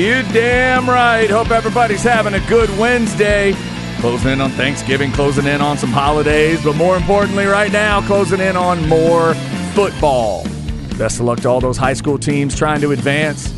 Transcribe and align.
You 0.00 0.22
damn 0.32 0.88
right. 0.88 1.28
Hope 1.28 1.50
everybody's 1.50 2.02
having 2.02 2.34
a 2.34 2.40
good 2.48 2.70
Wednesday. 2.78 3.54
Closing 3.98 4.32
in 4.32 4.40
on 4.40 4.50
Thanksgiving, 4.52 5.12
closing 5.12 5.46
in 5.46 5.60
on 5.60 5.76
some 5.76 5.90
holidays, 5.90 6.62
but 6.64 6.74
more 6.76 6.96
importantly, 6.96 7.44
right 7.44 7.70
now, 7.70 8.00
closing 8.06 8.40
in 8.40 8.56
on 8.56 8.88
more 8.88 9.34
football. 9.74 10.44
Best 10.96 11.20
of 11.20 11.26
luck 11.26 11.40
to 11.40 11.48
all 11.48 11.60
those 11.60 11.76
high 11.76 11.92
school 11.92 12.18
teams 12.18 12.56
trying 12.56 12.80
to 12.80 12.92
advance. 12.92 13.52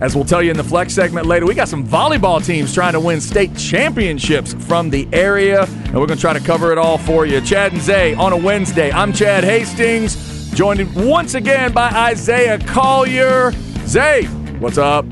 As 0.00 0.16
we'll 0.16 0.24
tell 0.24 0.42
you 0.42 0.50
in 0.50 0.56
the 0.56 0.64
flex 0.64 0.92
segment 0.92 1.26
later, 1.26 1.46
we 1.46 1.54
got 1.54 1.68
some 1.68 1.86
volleyball 1.86 2.44
teams 2.44 2.74
trying 2.74 2.94
to 2.94 3.00
win 3.00 3.20
state 3.20 3.56
championships 3.56 4.52
from 4.54 4.90
the 4.90 5.08
area, 5.12 5.62
and 5.62 5.94
we're 5.94 6.06
going 6.06 6.18
to 6.18 6.20
try 6.20 6.32
to 6.32 6.44
cover 6.44 6.72
it 6.72 6.78
all 6.78 6.98
for 6.98 7.24
you. 7.24 7.40
Chad 7.40 7.72
and 7.72 7.80
Zay 7.80 8.14
on 8.14 8.32
a 8.32 8.36
Wednesday. 8.36 8.90
I'm 8.90 9.12
Chad 9.12 9.44
Hastings, 9.44 10.50
joined 10.54 10.92
once 10.96 11.34
again 11.34 11.72
by 11.72 11.88
Isaiah 11.90 12.58
Collier. 12.58 13.52
Zay, 13.86 14.24
what's 14.58 14.78
up? 14.78 15.06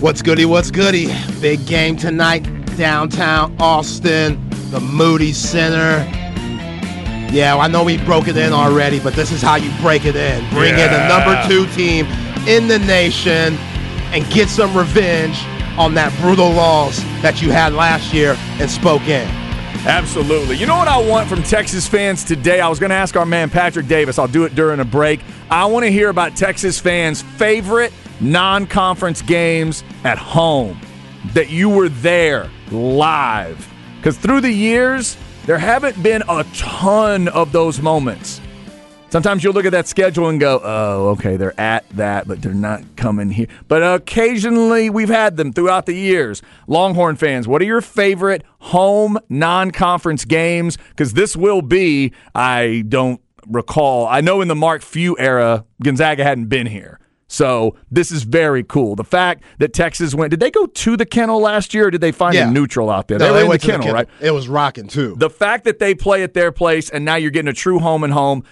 What's 0.00 0.20
goody? 0.20 0.44
What's 0.44 0.70
goody? 0.70 1.06
Big 1.40 1.64
game 1.66 1.96
tonight, 1.96 2.40
downtown 2.76 3.56
Austin, 3.58 4.38
the 4.70 4.80
Moody 4.80 5.32
Center. 5.32 6.04
Yeah, 7.32 7.56
I 7.56 7.68
know 7.68 7.84
we 7.84 7.96
broke 7.98 8.28
it 8.28 8.36
in 8.36 8.52
already, 8.52 9.00
but 9.00 9.14
this 9.14 9.32
is 9.32 9.40
how 9.40 9.56
you 9.56 9.72
break 9.80 10.04
it 10.04 10.14
in. 10.14 10.48
Bring 10.50 10.74
in 10.74 10.90
the 10.90 11.08
number 11.08 11.40
two 11.48 11.66
team 11.74 12.06
in 12.46 12.68
the 12.68 12.78
nation 12.80 13.56
and 14.12 14.28
get 14.30 14.48
some 14.48 14.76
revenge 14.76 15.38
on 15.78 15.94
that 15.94 16.14
brutal 16.20 16.50
loss 16.50 16.98
that 17.22 17.40
you 17.40 17.50
had 17.50 17.72
last 17.72 18.12
year 18.12 18.36
in 18.60 18.68
Spokane. 18.68 19.28
Absolutely. 19.86 20.56
You 20.56 20.66
know 20.66 20.76
what 20.76 20.88
I 20.88 20.98
want 20.98 21.28
from 21.28 21.42
Texas 21.42 21.88
fans 21.88 22.24
today? 22.24 22.60
I 22.60 22.68
was 22.68 22.78
going 22.78 22.90
to 22.90 22.96
ask 22.96 23.16
our 23.16 23.26
man 23.26 23.48
Patrick 23.48 23.86
Davis. 23.86 24.18
I'll 24.18 24.28
do 24.28 24.44
it 24.44 24.54
during 24.54 24.80
a 24.80 24.84
break. 24.84 25.20
I 25.50 25.66
want 25.66 25.84
to 25.84 25.90
hear 25.90 26.08
about 26.10 26.36
Texas 26.36 26.78
fans' 26.78 27.22
favorite 27.22 27.92
non 28.20 28.66
conference 28.66 29.22
games 29.22 29.84
at 30.04 30.18
home 30.18 30.80
that 31.32 31.50
you 31.50 31.68
were 31.68 31.88
there 31.88 32.50
live. 32.70 33.68
Because 33.96 34.18
through 34.18 34.42
the 34.42 34.52
years, 34.52 35.16
there 35.46 35.58
haven't 35.58 36.02
been 36.02 36.22
a 36.28 36.44
ton 36.54 37.28
of 37.28 37.52
those 37.52 37.80
moments. 37.80 38.40
Sometimes 39.14 39.44
you'll 39.44 39.52
look 39.52 39.64
at 39.64 39.70
that 39.70 39.86
schedule 39.86 40.28
and 40.28 40.40
go, 40.40 40.60
oh, 40.64 41.10
okay, 41.10 41.36
they're 41.36 41.58
at 41.60 41.88
that, 41.90 42.26
but 42.26 42.42
they're 42.42 42.52
not 42.52 42.82
coming 42.96 43.30
here. 43.30 43.46
But 43.68 43.80
occasionally 43.80 44.90
we've 44.90 45.08
had 45.08 45.36
them 45.36 45.52
throughout 45.52 45.86
the 45.86 45.94
years. 45.94 46.42
Longhorn 46.66 47.14
fans, 47.14 47.46
what 47.46 47.62
are 47.62 47.64
your 47.64 47.80
favorite 47.80 48.42
home 48.58 49.16
non 49.28 49.70
conference 49.70 50.24
games? 50.24 50.78
Because 50.88 51.12
this 51.12 51.36
will 51.36 51.62
be, 51.62 52.12
I 52.34 52.84
don't 52.88 53.20
recall, 53.46 54.08
I 54.08 54.20
know 54.20 54.40
in 54.40 54.48
the 54.48 54.56
Mark 54.56 54.82
Few 54.82 55.16
era, 55.16 55.64
Gonzaga 55.80 56.24
hadn't 56.24 56.46
been 56.46 56.66
here. 56.66 56.98
So 57.34 57.74
this 57.90 58.12
is 58.12 58.22
very 58.22 58.62
cool. 58.62 58.94
The 58.94 59.02
fact 59.02 59.42
that 59.58 59.72
Texas 59.72 60.14
went, 60.14 60.30
did 60.30 60.38
they 60.38 60.52
go 60.52 60.66
to 60.66 60.96
the 60.96 61.04
kennel 61.04 61.40
last 61.40 61.74
year 61.74 61.88
or 61.88 61.90
did 61.90 62.00
they 62.00 62.12
find 62.12 62.34
Yeah. 62.34 62.48
a 62.48 62.50
neutral 62.52 62.90
out 62.90 63.08
there? 63.08 63.18
No, 63.18 63.26
they 63.26 63.30
were 63.32 63.38
in 63.38 63.42
the 63.44 63.48
went 63.48 63.62
to 63.62 63.66
kennel, 63.72 63.92
right? 63.92 64.08
It 64.20 64.30
was 64.30 64.46
rocking 64.48 64.86
too. 64.86 65.16
the 65.18 65.28
fact 65.30 65.64
that 65.64 65.80
they 65.80 65.96
play 65.96 66.22
at 66.22 66.32
their 66.34 66.52
place 66.52 66.90
and 66.90 67.04
now 67.04 67.16
you're 67.16 67.32
getting 67.32 67.48
a 67.48 67.52
true 67.52 67.80
home 67.80 68.04
and 68.04 68.12
home 68.12 68.44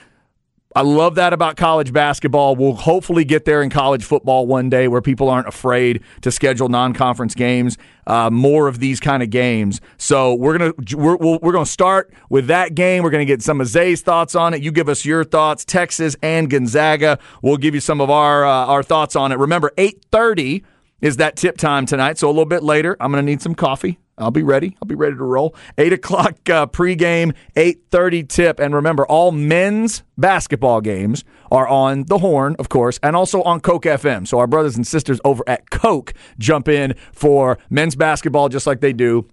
I 0.74 0.82
love 0.82 1.16
that 1.16 1.32
about 1.32 1.56
college 1.56 1.92
basketball. 1.92 2.56
We'll 2.56 2.72
hopefully 2.74 3.24
get 3.24 3.44
there 3.44 3.62
in 3.62 3.68
college 3.68 4.04
football 4.04 4.46
one 4.46 4.70
day 4.70 4.88
where 4.88 5.02
people 5.02 5.28
aren't 5.28 5.48
afraid 5.48 6.02
to 6.22 6.30
schedule 6.30 6.68
non-conference 6.68 7.34
games. 7.34 7.76
Uh, 8.06 8.30
more 8.30 8.68
of 8.68 8.78
these 8.78 8.98
kind 8.98 9.22
of 9.22 9.30
games. 9.30 9.80
So 9.96 10.34
we're 10.34 10.58
gonna 10.58 10.72
we're, 10.96 11.16
we're 11.16 11.52
gonna 11.52 11.66
start 11.66 12.12
with 12.30 12.46
that 12.48 12.74
game. 12.74 13.02
We're 13.02 13.10
gonna 13.10 13.24
get 13.24 13.42
some 13.42 13.60
of 13.60 13.68
Zay's 13.68 14.00
thoughts 14.00 14.34
on 14.34 14.54
it. 14.54 14.62
You 14.62 14.72
give 14.72 14.88
us 14.88 15.04
your 15.04 15.24
thoughts. 15.24 15.64
Texas 15.64 16.16
and 16.22 16.50
Gonzaga. 16.50 17.18
We'll 17.42 17.58
give 17.58 17.74
you 17.74 17.80
some 17.80 18.00
of 18.00 18.10
our 18.10 18.44
uh, 18.44 18.66
our 18.66 18.82
thoughts 18.82 19.14
on 19.14 19.30
it. 19.30 19.38
Remember, 19.38 19.70
eight 19.78 20.04
thirty 20.10 20.64
is 21.00 21.18
that 21.18 21.36
tip 21.36 21.58
time 21.58 21.86
tonight. 21.86 22.18
So 22.18 22.28
a 22.28 22.30
little 22.30 22.44
bit 22.44 22.62
later, 22.62 22.96
I'm 22.98 23.12
gonna 23.12 23.22
need 23.22 23.42
some 23.42 23.54
coffee. 23.54 23.98
I'll 24.22 24.30
be 24.30 24.42
ready. 24.42 24.76
I'll 24.80 24.86
be 24.86 24.94
ready 24.94 25.16
to 25.16 25.24
roll. 25.24 25.54
Eight 25.76 25.92
o'clock 25.92 26.48
uh, 26.48 26.66
pregame, 26.66 27.34
eight 27.56 27.82
thirty 27.90 28.22
tip, 28.22 28.58
and 28.58 28.74
remember, 28.74 29.06
all 29.06 29.32
men's 29.32 30.02
basketball 30.16 30.80
games 30.80 31.24
are 31.50 31.68
on 31.68 32.04
the 32.04 32.18
Horn, 32.18 32.56
of 32.58 32.68
course, 32.68 32.98
and 33.02 33.14
also 33.14 33.42
on 33.42 33.60
KOKE 33.60 33.82
FM. 33.82 34.26
So 34.26 34.38
our 34.38 34.46
brothers 34.46 34.76
and 34.76 34.86
sisters 34.86 35.20
over 35.24 35.44
at 35.46 35.70
KOKE 35.70 36.14
jump 36.38 36.68
in 36.68 36.94
for 37.12 37.58
men's 37.68 37.94
basketball, 37.96 38.48
just 38.48 38.66
like 38.66 38.80
they 38.80 38.92
do 38.92 39.28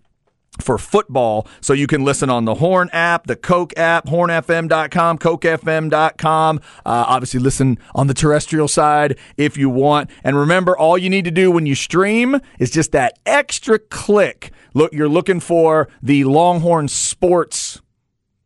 for 0.61 0.77
football. 0.77 1.47
So 1.61 1.73
you 1.73 1.88
can 1.88 2.03
listen 2.03 2.29
on 2.29 2.45
the 2.45 2.56
Horn 2.56 2.89
app, 2.91 3.27
the 3.27 3.35
KOKE 3.35 3.77
app, 3.77 4.06
hornfm.com, 4.07 5.17
kokefm.com. 5.17 6.57
Uh, 6.57 6.61
obviously, 6.85 7.39
listen 7.39 7.77
on 7.95 8.07
the 8.07 8.13
terrestrial 8.13 8.67
side 8.67 9.17
if 9.38 9.57
you 9.57 9.69
want. 9.69 10.09
And 10.23 10.38
remember, 10.38 10.77
all 10.77 10.97
you 10.97 11.09
need 11.09 11.25
to 11.25 11.31
do 11.31 11.51
when 11.51 11.66
you 11.66 11.75
stream 11.75 12.39
is 12.59 12.71
just 12.71 12.91
that 12.91 13.19
extra 13.25 13.79
click. 13.79 14.51
Look, 14.74 14.94
you're 14.94 15.09
looking 15.09 15.40
for 15.40 15.90
the 16.02 16.24
Longhorn 16.24 16.88
Sports 16.88 17.81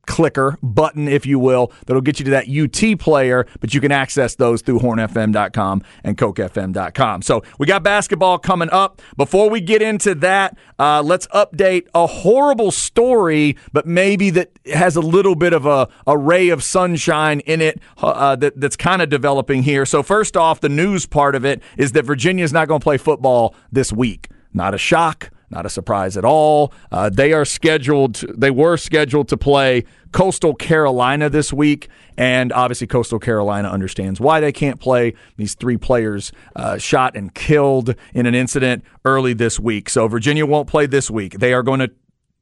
clicker 0.05 0.57
button, 0.61 1.07
if 1.07 1.25
you 1.25 1.39
will, 1.39 1.71
that'll 1.85 2.01
get 2.01 2.19
you 2.19 2.25
to 2.25 2.31
that 2.31 2.47
UT 2.49 2.99
player, 2.99 3.45
but 3.59 3.73
you 3.73 3.81
can 3.81 3.91
access 3.91 4.35
those 4.35 4.61
through 4.61 4.79
hornfm.com 4.79 5.81
and 6.03 6.17
kokefm.com. 6.17 7.21
So 7.21 7.43
we 7.57 7.65
got 7.65 7.83
basketball 7.83 8.37
coming 8.37 8.69
up. 8.71 9.01
Before 9.17 9.49
we 9.49 9.61
get 9.61 9.81
into 9.81 10.15
that, 10.15 10.57
uh, 10.77 11.01
let's 11.03 11.27
update 11.27 11.87
a 11.95 12.05
horrible 12.05 12.71
story, 12.71 13.57
but 13.71 13.87
maybe 13.87 14.29
that 14.31 14.51
has 14.73 14.95
a 14.95 15.01
little 15.01 15.35
bit 15.35 15.53
of 15.53 15.65
a, 15.65 15.87
a 16.05 16.17
ray 16.17 16.49
of 16.49 16.63
sunshine 16.63 17.39
in 17.41 17.61
it 17.61 17.79
uh, 17.97 18.35
that, 18.35 18.59
that's 18.59 18.75
kind 18.75 19.01
of 19.01 19.09
developing 19.09 19.63
here. 19.63 19.85
So 19.85 20.03
first 20.03 20.35
off, 20.35 20.59
the 20.59 20.69
news 20.69 21.05
part 21.05 21.35
of 21.35 21.45
it 21.45 21.61
is 21.77 21.93
that 21.93 22.03
Virginia 22.03 22.43
is 22.43 22.53
not 22.53 22.67
going 22.67 22.79
to 22.79 22.83
play 22.83 22.97
football 22.97 23.55
this 23.71 23.93
week. 23.93 24.29
Not 24.53 24.73
a 24.73 24.77
shock. 24.77 25.29
Not 25.53 25.67
a 25.67 25.69
surprise 25.69 26.17
at 26.17 26.25
all. 26.25 26.73
Uh, 26.91 27.11
they 27.11 27.31
are 27.31 27.45
scheduled. 27.45 28.15
They 28.35 28.49
were 28.49 28.75
scheduled 28.75 29.27
to 29.27 29.37
play 29.37 29.83
Coastal 30.11 30.55
Carolina 30.55 31.29
this 31.29 31.53
week, 31.53 31.89
and 32.17 32.51
obviously 32.51 32.87
Coastal 32.87 33.19
Carolina 33.19 33.69
understands 33.69 34.19
why 34.19 34.39
they 34.39 34.51
can't 34.51 34.79
play. 34.79 35.13
These 35.37 35.53
three 35.53 35.77
players 35.77 36.31
uh, 36.55 36.79
shot 36.79 37.15
and 37.15 37.33
killed 37.35 37.93
in 38.15 38.25
an 38.25 38.33
incident 38.33 38.83
early 39.05 39.33
this 39.33 39.59
week, 39.59 39.89
so 39.89 40.07
Virginia 40.07 40.47
won't 40.47 40.67
play 40.67 40.87
this 40.87 41.11
week. 41.11 41.33
They 41.33 41.53
are 41.53 41.61
going 41.61 41.81
to 41.81 41.91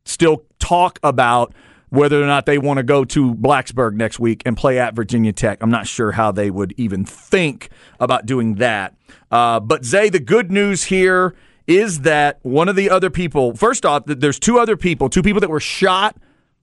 still 0.05 0.45
talk 0.59 0.97
about 1.03 1.53
whether 1.89 2.23
or 2.23 2.25
not 2.25 2.45
they 2.45 2.57
want 2.57 2.77
to 2.77 2.83
go 2.83 3.03
to 3.03 3.35
Blacksburg 3.35 3.95
next 3.95 4.19
week 4.19 4.41
and 4.45 4.55
play 4.55 4.79
at 4.79 4.95
Virginia 4.95 5.33
Tech. 5.33 5.57
I'm 5.59 5.69
not 5.69 5.85
sure 5.85 6.13
how 6.13 6.31
they 6.31 6.49
would 6.49 6.73
even 6.77 7.03
think 7.03 7.67
about 7.99 8.25
doing 8.25 8.55
that. 8.55 8.95
Uh, 9.29 9.59
but 9.59 9.83
Zay, 9.83 10.07
the 10.07 10.21
good 10.21 10.49
news 10.49 10.85
here 10.85 11.35
is 11.77 12.01
that 12.01 12.39
one 12.43 12.69
of 12.69 12.75
the 12.75 12.89
other 12.89 13.09
people, 13.09 13.55
first 13.55 13.85
off, 13.85 14.03
there's 14.05 14.39
two 14.39 14.59
other 14.59 14.77
people, 14.77 15.09
two 15.09 15.23
people 15.23 15.41
that 15.41 15.49
were 15.49 15.59
shot, 15.59 16.15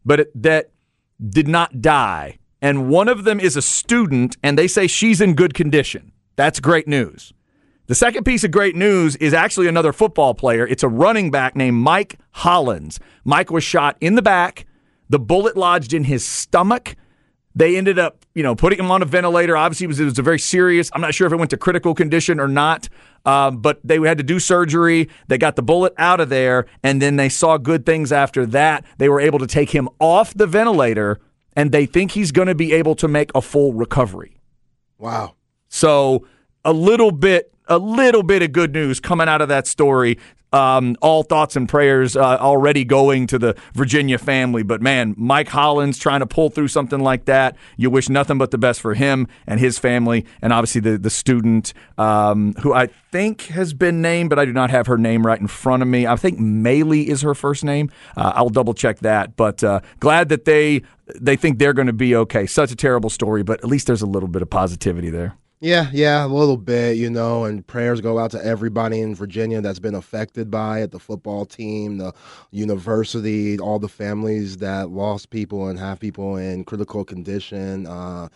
but 0.04 0.20
it, 0.20 0.42
that 0.42 0.70
did 1.28 1.48
not 1.48 1.80
die. 1.80 2.38
And 2.60 2.88
one 2.88 3.08
of 3.08 3.24
them 3.24 3.38
is 3.38 3.56
a 3.56 3.62
student, 3.62 4.36
and 4.42 4.58
they 4.58 4.66
say 4.66 4.86
she's 4.86 5.20
in 5.20 5.34
good 5.34 5.54
condition. 5.54 6.12
That's 6.36 6.60
great 6.60 6.88
news. 6.88 7.32
The 7.86 7.94
second 7.94 8.24
piece 8.24 8.44
of 8.44 8.50
great 8.50 8.76
news 8.76 9.16
is 9.16 9.32
actually 9.32 9.66
another 9.66 9.92
football 9.92 10.34
player. 10.34 10.66
It's 10.66 10.82
a 10.82 10.88
running 10.88 11.30
back 11.30 11.56
named 11.56 11.76
Mike 11.78 12.18
Hollins. 12.32 13.00
Mike 13.24 13.50
was 13.50 13.64
shot 13.64 13.96
in 14.00 14.14
the 14.14 14.22
back. 14.22 14.66
The 15.08 15.18
bullet 15.18 15.56
lodged 15.56 15.94
in 15.94 16.04
his 16.04 16.24
stomach. 16.24 16.96
They 17.58 17.76
ended 17.76 17.98
up, 17.98 18.24
you 18.36 18.44
know, 18.44 18.54
putting 18.54 18.78
him 18.78 18.88
on 18.92 19.02
a 19.02 19.04
ventilator. 19.04 19.56
Obviously, 19.56 19.86
it 19.86 19.88
was, 19.88 19.98
it 19.98 20.04
was 20.04 20.18
a 20.20 20.22
very 20.22 20.38
serious. 20.38 20.90
I'm 20.92 21.00
not 21.00 21.12
sure 21.12 21.26
if 21.26 21.32
it 21.32 21.36
went 21.36 21.50
to 21.50 21.56
critical 21.56 21.92
condition 21.92 22.38
or 22.38 22.46
not, 22.46 22.88
um, 23.24 23.58
but 23.58 23.80
they 23.82 23.98
had 23.98 24.16
to 24.18 24.22
do 24.22 24.38
surgery. 24.38 25.08
They 25.26 25.38
got 25.38 25.56
the 25.56 25.62
bullet 25.62 25.92
out 25.98 26.20
of 26.20 26.28
there, 26.28 26.66
and 26.84 27.02
then 27.02 27.16
they 27.16 27.28
saw 27.28 27.58
good 27.58 27.84
things 27.84 28.12
after 28.12 28.46
that. 28.46 28.84
They 28.98 29.08
were 29.08 29.18
able 29.18 29.40
to 29.40 29.46
take 29.48 29.70
him 29.70 29.88
off 29.98 30.34
the 30.34 30.46
ventilator, 30.46 31.18
and 31.56 31.72
they 31.72 31.84
think 31.84 32.12
he's 32.12 32.30
going 32.30 32.46
to 32.46 32.54
be 32.54 32.72
able 32.72 32.94
to 32.94 33.08
make 33.08 33.32
a 33.34 33.42
full 33.42 33.72
recovery. 33.72 34.38
Wow. 34.96 35.34
So 35.68 36.28
a 36.64 36.72
little 36.72 37.10
bit 37.10 37.52
a 37.66 37.78
little 37.78 38.22
bit 38.22 38.40
of 38.42 38.52
good 38.52 38.72
news 38.72 39.00
coming 39.00 39.28
out 39.28 39.42
of 39.42 39.48
that 39.48 39.66
story. 39.66 40.16
Um, 40.52 40.96
all 41.02 41.22
thoughts 41.22 41.56
and 41.56 41.68
prayers 41.68 42.16
uh, 42.16 42.38
already 42.38 42.84
going 42.84 43.26
to 43.28 43.38
the 43.38 43.54
Virginia 43.74 44.18
family. 44.18 44.62
But 44.62 44.80
man, 44.80 45.14
Mike 45.16 45.48
Hollins 45.48 45.98
trying 45.98 46.20
to 46.20 46.26
pull 46.26 46.50
through 46.50 46.68
something 46.68 47.00
like 47.00 47.26
that. 47.26 47.56
You 47.76 47.90
wish 47.90 48.08
nothing 48.08 48.38
but 48.38 48.50
the 48.50 48.58
best 48.58 48.80
for 48.80 48.94
him 48.94 49.28
and 49.46 49.60
his 49.60 49.78
family, 49.78 50.24
and 50.40 50.52
obviously 50.52 50.80
the 50.80 50.98
the 50.98 51.10
student 51.10 51.74
um, 51.98 52.54
who 52.62 52.72
I 52.72 52.86
think 53.10 53.42
has 53.46 53.74
been 53.74 54.00
named, 54.00 54.30
but 54.30 54.38
I 54.38 54.44
do 54.44 54.52
not 54.52 54.70
have 54.70 54.86
her 54.86 54.98
name 54.98 55.26
right 55.26 55.40
in 55.40 55.46
front 55.46 55.82
of 55.82 55.88
me. 55.88 56.06
I 56.06 56.16
think 56.16 56.38
Maylee 56.38 57.06
is 57.06 57.22
her 57.22 57.34
first 57.34 57.64
name. 57.64 57.90
Uh, 58.16 58.32
I'll 58.34 58.48
double 58.48 58.74
check 58.74 59.00
that. 59.00 59.36
But 59.36 59.62
uh, 59.64 59.80
glad 60.00 60.28
that 60.30 60.44
they 60.44 60.82
they 61.14 61.36
think 61.36 61.58
they're 61.58 61.72
going 61.72 61.86
to 61.86 61.92
be 61.92 62.14
okay. 62.16 62.46
Such 62.46 62.70
a 62.70 62.76
terrible 62.76 63.10
story, 63.10 63.42
but 63.42 63.60
at 63.60 63.66
least 63.66 63.86
there's 63.86 64.02
a 64.02 64.06
little 64.06 64.28
bit 64.28 64.42
of 64.42 64.50
positivity 64.50 65.10
there. 65.10 65.36
Yeah, 65.60 65.90
yeah, 65.92 66.24
a 66.24 66.28
little 66.28 66.56
bit, 66.56 66.98
you 66.98 67.10
know, 67.10 67.44
and 67.44 67.66
prayers 67.66 68.00
go 68.00 68.20
out 68.20 68.30
to 68.30 68.44
everybody 68.44 69.00
in 69.00 69.16
Virginia 69.16 69.60
that's 69.60 69.80
been 69.80 69.96
affected 69.96 70.52
by 70.52 70.82
it 70.82 70.92
the 70.92 71.00
football 71.00 71.44
team, 71.46 71.98
the 71.98 72.12
university, 72.52 73.58
all 73.58 73.80
the 73.80 73.88
families 73.88 74.58
that 74.58 74.90
lost 74.90 75.30
people 75.30 75.66
and 75.66 75.76
have 75.76 75.98
people 75.98 76.36
in 76.36 76.62
critical 76.62 77.04
condition. 77.04 77.88
Uh, 77.88 78.28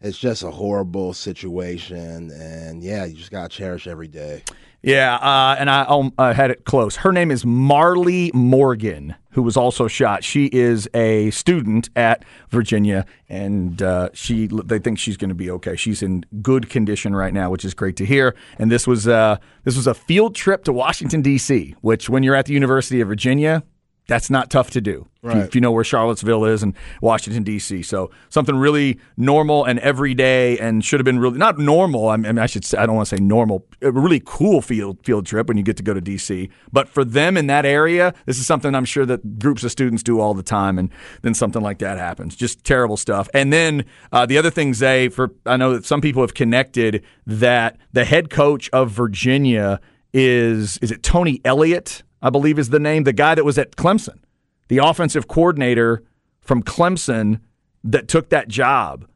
it's 0.00 0.18
just 0.18 0.44
a 0.44 0.52
horrible 0.52 1.14
situation. 1.14 2.30
And 2.30 2.80
yeah, 2.80 3.04
you 3.06 3.16
just 3.16 3.32
got 3.32 3.50
to 3.50 3.56
cherish 3.56 3.88
every 3.88 4.08
day. 4.08 4.44
Yeah, 4.82 5.16
uh, 5.16 5.56
and 5.58 5.68
I 5.68 5.82
um, 5.82 6.12
had 6.18 6.52
it 6.52 6.64
close. 6.64 6.96
Her 6.96 7.10
name 7.10 7.32
is 7.32 7.44
Marlee 7.44 8.32
Morgan, 8.32 9.16
who 9.30 9.42
was 9.42 9.56
also 9.56 9.88
shot. 9.88 10.22
She 10.22 10.46
is 10.46 10.88
a 10.94 11.30
student 11.30 11.90
at 11.96 12.24
Virginia, 12.50 13.04
and 13.28 13.82
uh, 13.82 14.10
she 14.12 14.46
they 14.46 14.78
think 14.78 15.00
she's 15.00 15.16
going 15.16 15.30
to 15.30 15.34
be 15.34 15.50
okay. 15.50 15.74
She's 15.74 16.00
in 16.00 16.24
good 16.42 16.70
condition 16.70 17.16
right 17.16 17.34
now, 17.34 17.50
which 17.50 17.64
is 17.64 17.74
great 17.74 17.96
to 17.96 18.06
hear. 18.06 18.36
And 18.58 18.70
this 18.70 18.86
was 18.86 19.08
uh, 19.08 19.38
this 19.64 19.76
was 19.76 19.88
a 19.88 19.94
field 19.94 20.36
trip 20.36 20.62
to 20.64 20.72
Washington 20.72 21.22
D.C., 21.22 21.74
which 21.80 22.08
when 22.08 22.22
you're 22.22 22.36
at 22.36 22.46
the 22.46 22.54
University 22.54 23.00
of 23.00 23.08
Virginia, 23.08 23.64
that's 24.08 24.30
not 24.30 24.50
tough 24.50 24.70
to 24.70 24.80
do 24.80 25.06
right. 25.22 25.36
if, 25.36 25.54
you, 25.54 25.60
know 25.60 25.70
where 25.70 25.84
Charlottesville 25.84 26.46
is 26.46 26.62
and 26.62 26.74
Washington 27.02 27.42
D.C. 27.42 27.82
So 27.82 28.10
something 28.30 28.56
really 28.56 28.98
normal 29.16 29.64
and 29.64 29.78
everyday, 29.80 30.58
and 30.58 30.84
should 30.84 30.98
have 30.98 31.04
been 31.04 31.18
really 31.18 31.38
not 31.38 31.58
normal. 31.58 32.08
I 32.08 32.16
mean, 32.16 32.38
I 32.38 32.46
should 32.46 32.64
say 32.64 32.78
I 32.78 32.86
don't 32.86 32.96
want 32.96 33.08
to 33.08 33.16
say 33.16 33.22
normal. 33.22 33.66
A 33.82 33.92
really 33.92 34.20
cool 34.24 34.62
field 34.62 35.04
field 35.04 35.26
trip 35.26 35.46
when 35.46 35.58
you 35.58 35.62
get 35.62 35.76
to 35.76 35.82
go 35.82 35.94
to 35.94 36.00
D.C. 36.00 36.48
But 36.72 36.88
for 36.88 37.04
them 37.04 37.36
in 37.36 37.46
that 37.48 37.66
area, 37.66 38.14
this 38.24 38.38
is 38.38 38.46
something 38.46 38.74
I'm 38.74 38.86
sure 38.86 39.04
that 39.06 39.38
groups 39.38 39.62
of 39.62 39.70
students 39.70 40.02
do 40.02 40.20
all 40.20 40.32
the 40.32 40.42
time, 40.42 40.78
and 40.78 40.90
then 41.22 41.34
something 41.34 41.62
like 41.62 41.78
that 41.78 41.98
happens. 41.98 42.34
Just 42.34 42.64
terrible 42.64 42.96
stuff. 42.96 43.28
And 43.34 43.52
then 43.52 43.84
uh, 44.10 44.24
the 44.24 44.38
other 44.38 44.50
thing, 44.50 44.72
Zay, 44.72 45.10
for 45.10 45.34
I 45.44 45.58
know 45.58 45.74
that 45.74 45.84
some 45.84 46.00
people 46.00 46.22
have 46.22 46.34
connected 46.34 47.04
that 47.26 47.76
the 47.92 48.06
head 48.06 48.30
coach 48.30 48.70
of 48.72 48.90
Virginia 48.90 49.80
is 50.14 50.78
is 50.78 50.90
it 50.90 51.02
Tony 51.02 51.42
Elliott? 51.44 52.02
I 52.22 52.30
believe 52.30 52.58
is 52.58 52.70
the 52.70 52.80
name, 52.80 53.04
the 53.04 53.12
guy 53.12 53.34
that 53.34 53.44
was 53.44 53.58
at 53.58 53.76
Clemson, 53.76 54.18
the 54.68 54.78
offensive 54.78 55.28
coordinator 55.28 56.02
from 56.40 56.62
Clemson 56.62 57.40
that 57.84 58.08
took 58.08 58.30
that 58.30 58.48
job. 58.48 59.06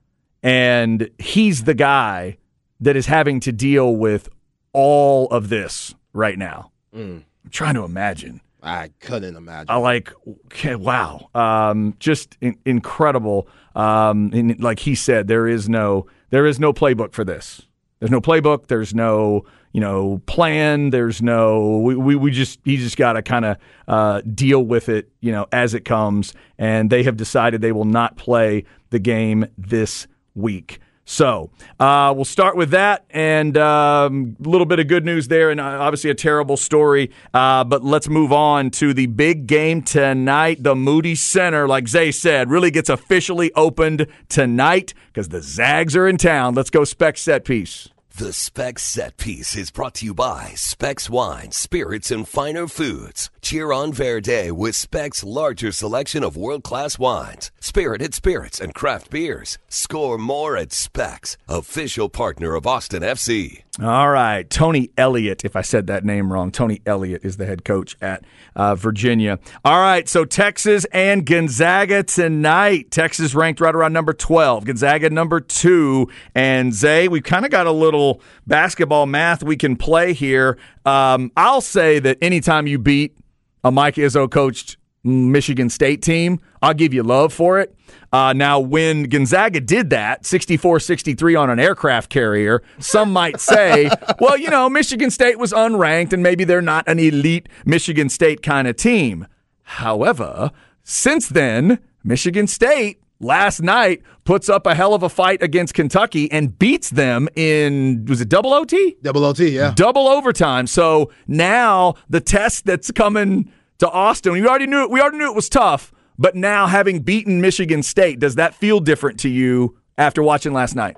And 0.42 1.10
he's 1.18 1.64
the 1.64 1.74
guy 1.74 2.38
that 2.80 2.96
is 2.96 3.06
having 3.06 3.40
to 3.40 3.52
deal 3.52 3.94
with 3.94 4.28
all 4.72 5.28
of 5.28 5.48
this 5.48 5.94
right 6.12 6.38
now. 6.38 6.72
Mm. 6.94 7.24
I'm 7.44 7.50
trying 7.50 7.74
to 7.74 7.84
imagine. 7.84 8.40
I 8.62 8.90
couldn't 9.00 9.34
imagine. 9.34 9.70
I 9.70 9.76
like, 9.76 10.12
okay, 10.46 10.76
wow, 10.76 11.28
um, 11.34 11.96
just 11.98 12.36
in, 12.40 12.56
incredible. 12.64 13.48
Um, 13.74 14.30
and 14.32 14.60
like 14.62 14.80
he 14.80 14.94
said, 14.94 15.26
there 15.26 15.48
is 15.48 15.68
no 15.68 16.06
there 16.30 16.46
is 16.46 16.60
no 16.60 16.72
playbook 16.72 17.12
for 17.12 17.24
this. 17.24 17.62
There's 17.98 18.10
no 18.10 18.20
playbook. 18.20 18.68
There's 18.68 18.94
no 18.94 19.44
you 19.72 19.80
know 19.80 20.20
plan. 20.26 20.90
There's 20.90 21.20
no 21.22 21.78
we 21.78 21.94
we, 21.96 22.16
we 22.16 22.30
just 22.30 22.60
he 22.64 22.76
just 22.76 22.96
got 22.96 23.14
to 23.14 23.22
kind 23.22 23.44
of 23.44 23.56
uh, 23.88 24.20
deal 24.22 24.64
with 24.64 24.88
it 24.88 25.10
you 25.20 25.32
know 25.32 25.46
as 25.52 25.74
it 25.74 25.84
comes. 25.84 26.34
And 26.58 26.90
they 26.90 27.02
have 27.02 27.16
decided 27.16 27.60
they 27.60 27.72
will 27.72 27.84
not 27.84 28.16
play 28.16 28.64
the 28.90 28.98
game 28.98 29.46
this 29.58 30.06
week. 30.34 30.78
So 31.04 31.50
uh, 31.80 32.12
we'll 32.14 32.24
start 32.24 32.56
with 32.56 32.70
that 32.70 33.04
and 33.10 33.56
a 33.56 33.66
um, 33.66 34.36
little 34.38 34.66
bit 34.66 34.78
of 34.78 34.86
good 34.86 35.04
news 35.04 35.28
there, 35.28 35.50
and 35.50 35.60
uh, 35.60 35.64
obviously 35.64 36.10
a 36.10 36.14
terrible 36.14 36.56
story. 36.56 37.10
Uh, 37.34 37.64
but 37.64 37.82
let's 37.82 38.08
move 38.08 38.32
on 38.32 38.70
to 38.70 38.94
the 38.94 39.06
big 39.06 39.46
game 39.46 39.82
tonight. 39.82 40.62
The 40.62 40.76
Moody 40.76 41.16
Center, 41.16 41.66
like 41.66 41.88
Zay 41.88 42.12
said, 42.12 42.50
really 42.50 42.70
gets 42.70 42.88
officially 42.88 43.52
opened 43.54 44.06
tonight 44.28 44.94
because 45.08 45.28
the 45.28 45.42
Zags 45.42 45.96
are 45.96 46.06
in 46.06 46.18
town. 46.18 46.54
Let's 46.54 46.70
go 46.70 46.84
spec 46.84 47.18
set 47.18 47.44
piece. 47.44 47.91
The 48.14 48.34
Specs 48.34 48.82
Set 48.82 49.16
Piece 49.16 49.56
is 49.56 49.70
brought 49.70 49.94
to 49.94 50.04
you 50.04 50.12
by 50.12 50.52
Specs 50.54 51.08
Wine, 51.08 51.50
Spirits, 51.50 52.10
and 52.10 52.28
Finer 52.28 52.68
Foods. 52.68 53.30
Cheer 53.40 53.72
on 53.72 53.90
Verde 53.94 54.50
with 54.50 54.76
Specs' 54.76 55.24
larger 55.24 55.72
selection 55.72 56.22
of 56.22 56.36
world 56.36 56.62
class 56.62 56.98
wines, 56.98 57.50
spirited 57.72 58.12
spirits, 58.12 58.60
and 58.60 58.74
craft 58.74 59.08
beers. 59.08 59.56
Score 59.66 60.18
more 60.18 60.58
at 60.58 60.72
Specs, 60.72 61.38
official 61.48 62.10
partner 62.10 62.54
of 62.54 62.66
Austin 62.66 63.02
FC. 63.02 63.62
All 63.82 64.10
right. 64.10 64.50
Tony 64.50 64.90
Elliott, 64.98 65.42
if 65.42 65.56
I 65.56 65.62
said 65.62 65.86
that 65.86 66.04
name 66.04 66.30
wrong, 66.30 66.50
Tony 66.50 66.82
Elliott 66.84 67.24
is 67.24 67.38
the 67.38 67.46
head 67.46 67.64
coach 67.64 67.96
at 68.02 68.26
uh, 68.54 68.74
Virginia. 68.74 69.38
All 69.64 69.80
right. 69.80 70.06
So 70.06 70.26
Texas 70.26 70.84
and 70.92 71.24
Gonzaga 71.24 72.02
tonight. 72.02 72.90
Texas 72.90 73.34
ranked 73.34 73.58
right 73.58 73.74
around 73.74 73.94
number 73.94 74.12
12, 74.12 74.66
Gonzaga 74.66 75.08
number 75.08 75.40
two. 75.40 76.08
And 76.34 76.74
Zay, 76.74 77.08
we've 77.08 77.22
kind 77.22 77.46
of 77.46 77.50
got 77.50 77.66
a 77.66 77.72
little 77.72 78.20
basketball 78.46 79.06
math 79.06 79.42
we 79.42 79.56
can 79.56 79.76
play 79.76 80.12
here. 80.12 80.58
Um, 80.84 81.32
I'll 81.38 81.62
say 81.62 82.00
that 82.00 82.18
anytime 82.20 82.66
you 82.66 82.78
beat 82.78 83.16
a 83.64 83.70
Mike 83.70 83.94
Izzo 83.94 84.30
coached 84.30 84.76
Michigan 85.04 85.70
State 85.70 86.02
team, 86.02 86.38
I'll 86.62 86.74
give 86.74 86.94
you 86.94 87.02
love 87.02 87.32
for 87.32 87.58
it. 87.58 87.74
Uh, 88.12 88.32
now, 88.32 88.60
when 88.60 89.04
Gonzaga 89.04 89.60
did 89.60 89.90
that, 89.90 90.24
64 90.24 90.80
63 90.80 91.34
on 91.34 91.50
an 91.50 91.58
aircraft 91.58 92.10
carrier, 92.10 92.62
some 92.78 93.12
might 93.12 93.40
say, 93.40 93.90
well, 94.20 94.36
you 94.36 94.48
know, 94.48 94.70
Michigan 94.70 95.10
State 95.10 95.38
was 95.38 95.52
unranked 95.52 96.12
and 96.12 96.22
maybe 96.22 96.44
they're 96.44 96.62
not 96.62 96.86
an 96.88 96.98
elite 96.98 97.48
Michigan 97.66 98.08
State 98.08 98.42
kind 98.42 98.68
of 98.68 98.76
team. 98.76 99.26
However, 99.62 100.52
since 100.84 101.28
then, 101.28 101.78
Michigan 102.04 102.46
State 102.46 103.02
last 103.22 103.62
night 103.62 104.02
puts 104.24 104.48
up 104.48 104.66
a 104.66 104.74
hell 104.74 104.94
of 104.94 105.02
a 105.02 105.08
fight 105.08 105.42
against 105.42 105.74
Kentucky 105.74 106.30
and 106.30 106.58
beats 106.58 106.90
them 106.90 107.28
in 107.34 108.04
was 108.06 108.20
it 108.20 108.28
double 108.28 108.52
OT? 108.52 108.96
Double 109.02 109.24
OT, 109.24 109.48
yeah. 109.50 109.72
Double 109.74 110.08
overtime. 110.08 110.66
So 110.66 111.10
now 111.26 111.94
the 112.10 112.20
test 112.20 112.66
that's 112.66 112.90
coming 112.90 113.50
to 113.78 113.88
Austin, 113.88 114.32
we 114.32 114.46
already 114.46 114.66
knew 114.66 114.82
it, 114.82 114.90
we 114.90 115.00
already 115.00 115.18
knew 115.18 115.30
it 115.30 115.34
was 115.36 115.48
tough, 115.48 115.92
but 116.18 116.34
now 116.34 116.66
having 116.66 117.00
beaten 117.00 117.40
Michigan 117.40 117.82
State, 117.82 118.18
does 118.18 118.36
that 118.36 118.54
feel 118.54 118.80
different 118.80 119.18
to 119.20 119.28
you 119.28 119.76
after 119.98 120.22
watching 120.22 120.52
last 120.52 120.74
night? 120.74 120.96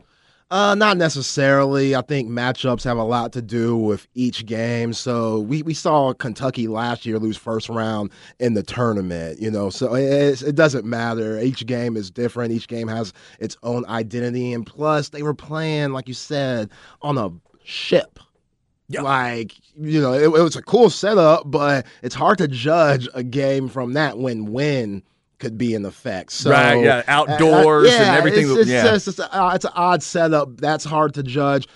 Uh, 0.51 0.75
not 0.75 0.97
necessarily. 0.99 1.97
I 1.97 2.03
think 2.03 2.29
matchups 2.29 2.85
have 2.85 2.99
a 2.99 3.03
lot 3.03 3.33
to 3.33 3.43
do 3.43 3.77
with 3.77 4.07
each 4.15 4.47
game. 4.47 4.93
So 4.93 5.41
we, 5.41 5.63
we 5.63 5.75
saw 5.75 6.13
Kentucky 6.13 6.69
last 6.69 7.07
year 7.07 7.19
lose 7.19 7.37
first 7.37 7.69
round 7.69 8.13
in 8.39 8.55
the 8.55 8.63
tournament, 8.63 9.41
you 9.41 9.51
know, 9.51 9.71
so 9.71 9.95
it, 9.95 10.43
it 10.43 10.55
doesn't 10.55 10.85
matter. 10.85 11.41
Each 11.41 11.67
game 11.67 11.97
is 11.97 12.11
different. 12.11 12.53
Each 12.53 12.69
game 12.69 12.89
has 12.89 13.13
its 13.41 13.57
own 13.63 13.87
identity. 13.87 14.53
And 14.53 14.65
plus, 14.65 15.09
they 15.09 15.23
were 15.23 15.35
playing, 15.35 15.93
like 15.93 16.09
you 16.09 16.15
said, 16.15 16.71
on 17.03 17.19
a 17.19 17.31
ship. 17.65 18.21
Yep. 18.89 19.03
Like, 19.03 19.55
you 19.81 20.01
know, 20.01 20.13
it, 20.13 20.25
it 20.25 20.43
was 20.43 20.57
a 20.57 20.63
cool 20.63 20.91
setup, 20.91 21.51
but 21.51 21.87
it's 22.03 22.15
hard 22.15 22.39
to 22.39 22.49
judge 22.49 23.09
a 23.15 23.23
game 23.23 23.69
from 23.69 23.95
that 23.95 24.19
when 24.19 24.47
win 24.47 25.03
could 25.39 25.57
be 25.57 25.75
in 25.75 25.85
effect. 25.85 26.33
So, 26.33 26.51
right, 26.51 26.83
yeah, 26.83 27.03
outdoors 27.09 27.89
uh, 27.89 27.93
yeah, 27.93 28.03
and 28.03 28.17
everything. 28.17 28.45
It's, 28.45 28.61
it's, 28.61 28.71
yeah. 28.71 28.95
it's, 28.95 29.09
it's, 29.09 29.19
uh, 29.19 29.53
it's 29.55 29.65
an 29.65 29.73
odd 29.75 30.03
setup. 30.03 30.59
That's 30.59 30.85
hard 30.85 31.15
to 31.15 31.23
judge. 31.23 31.67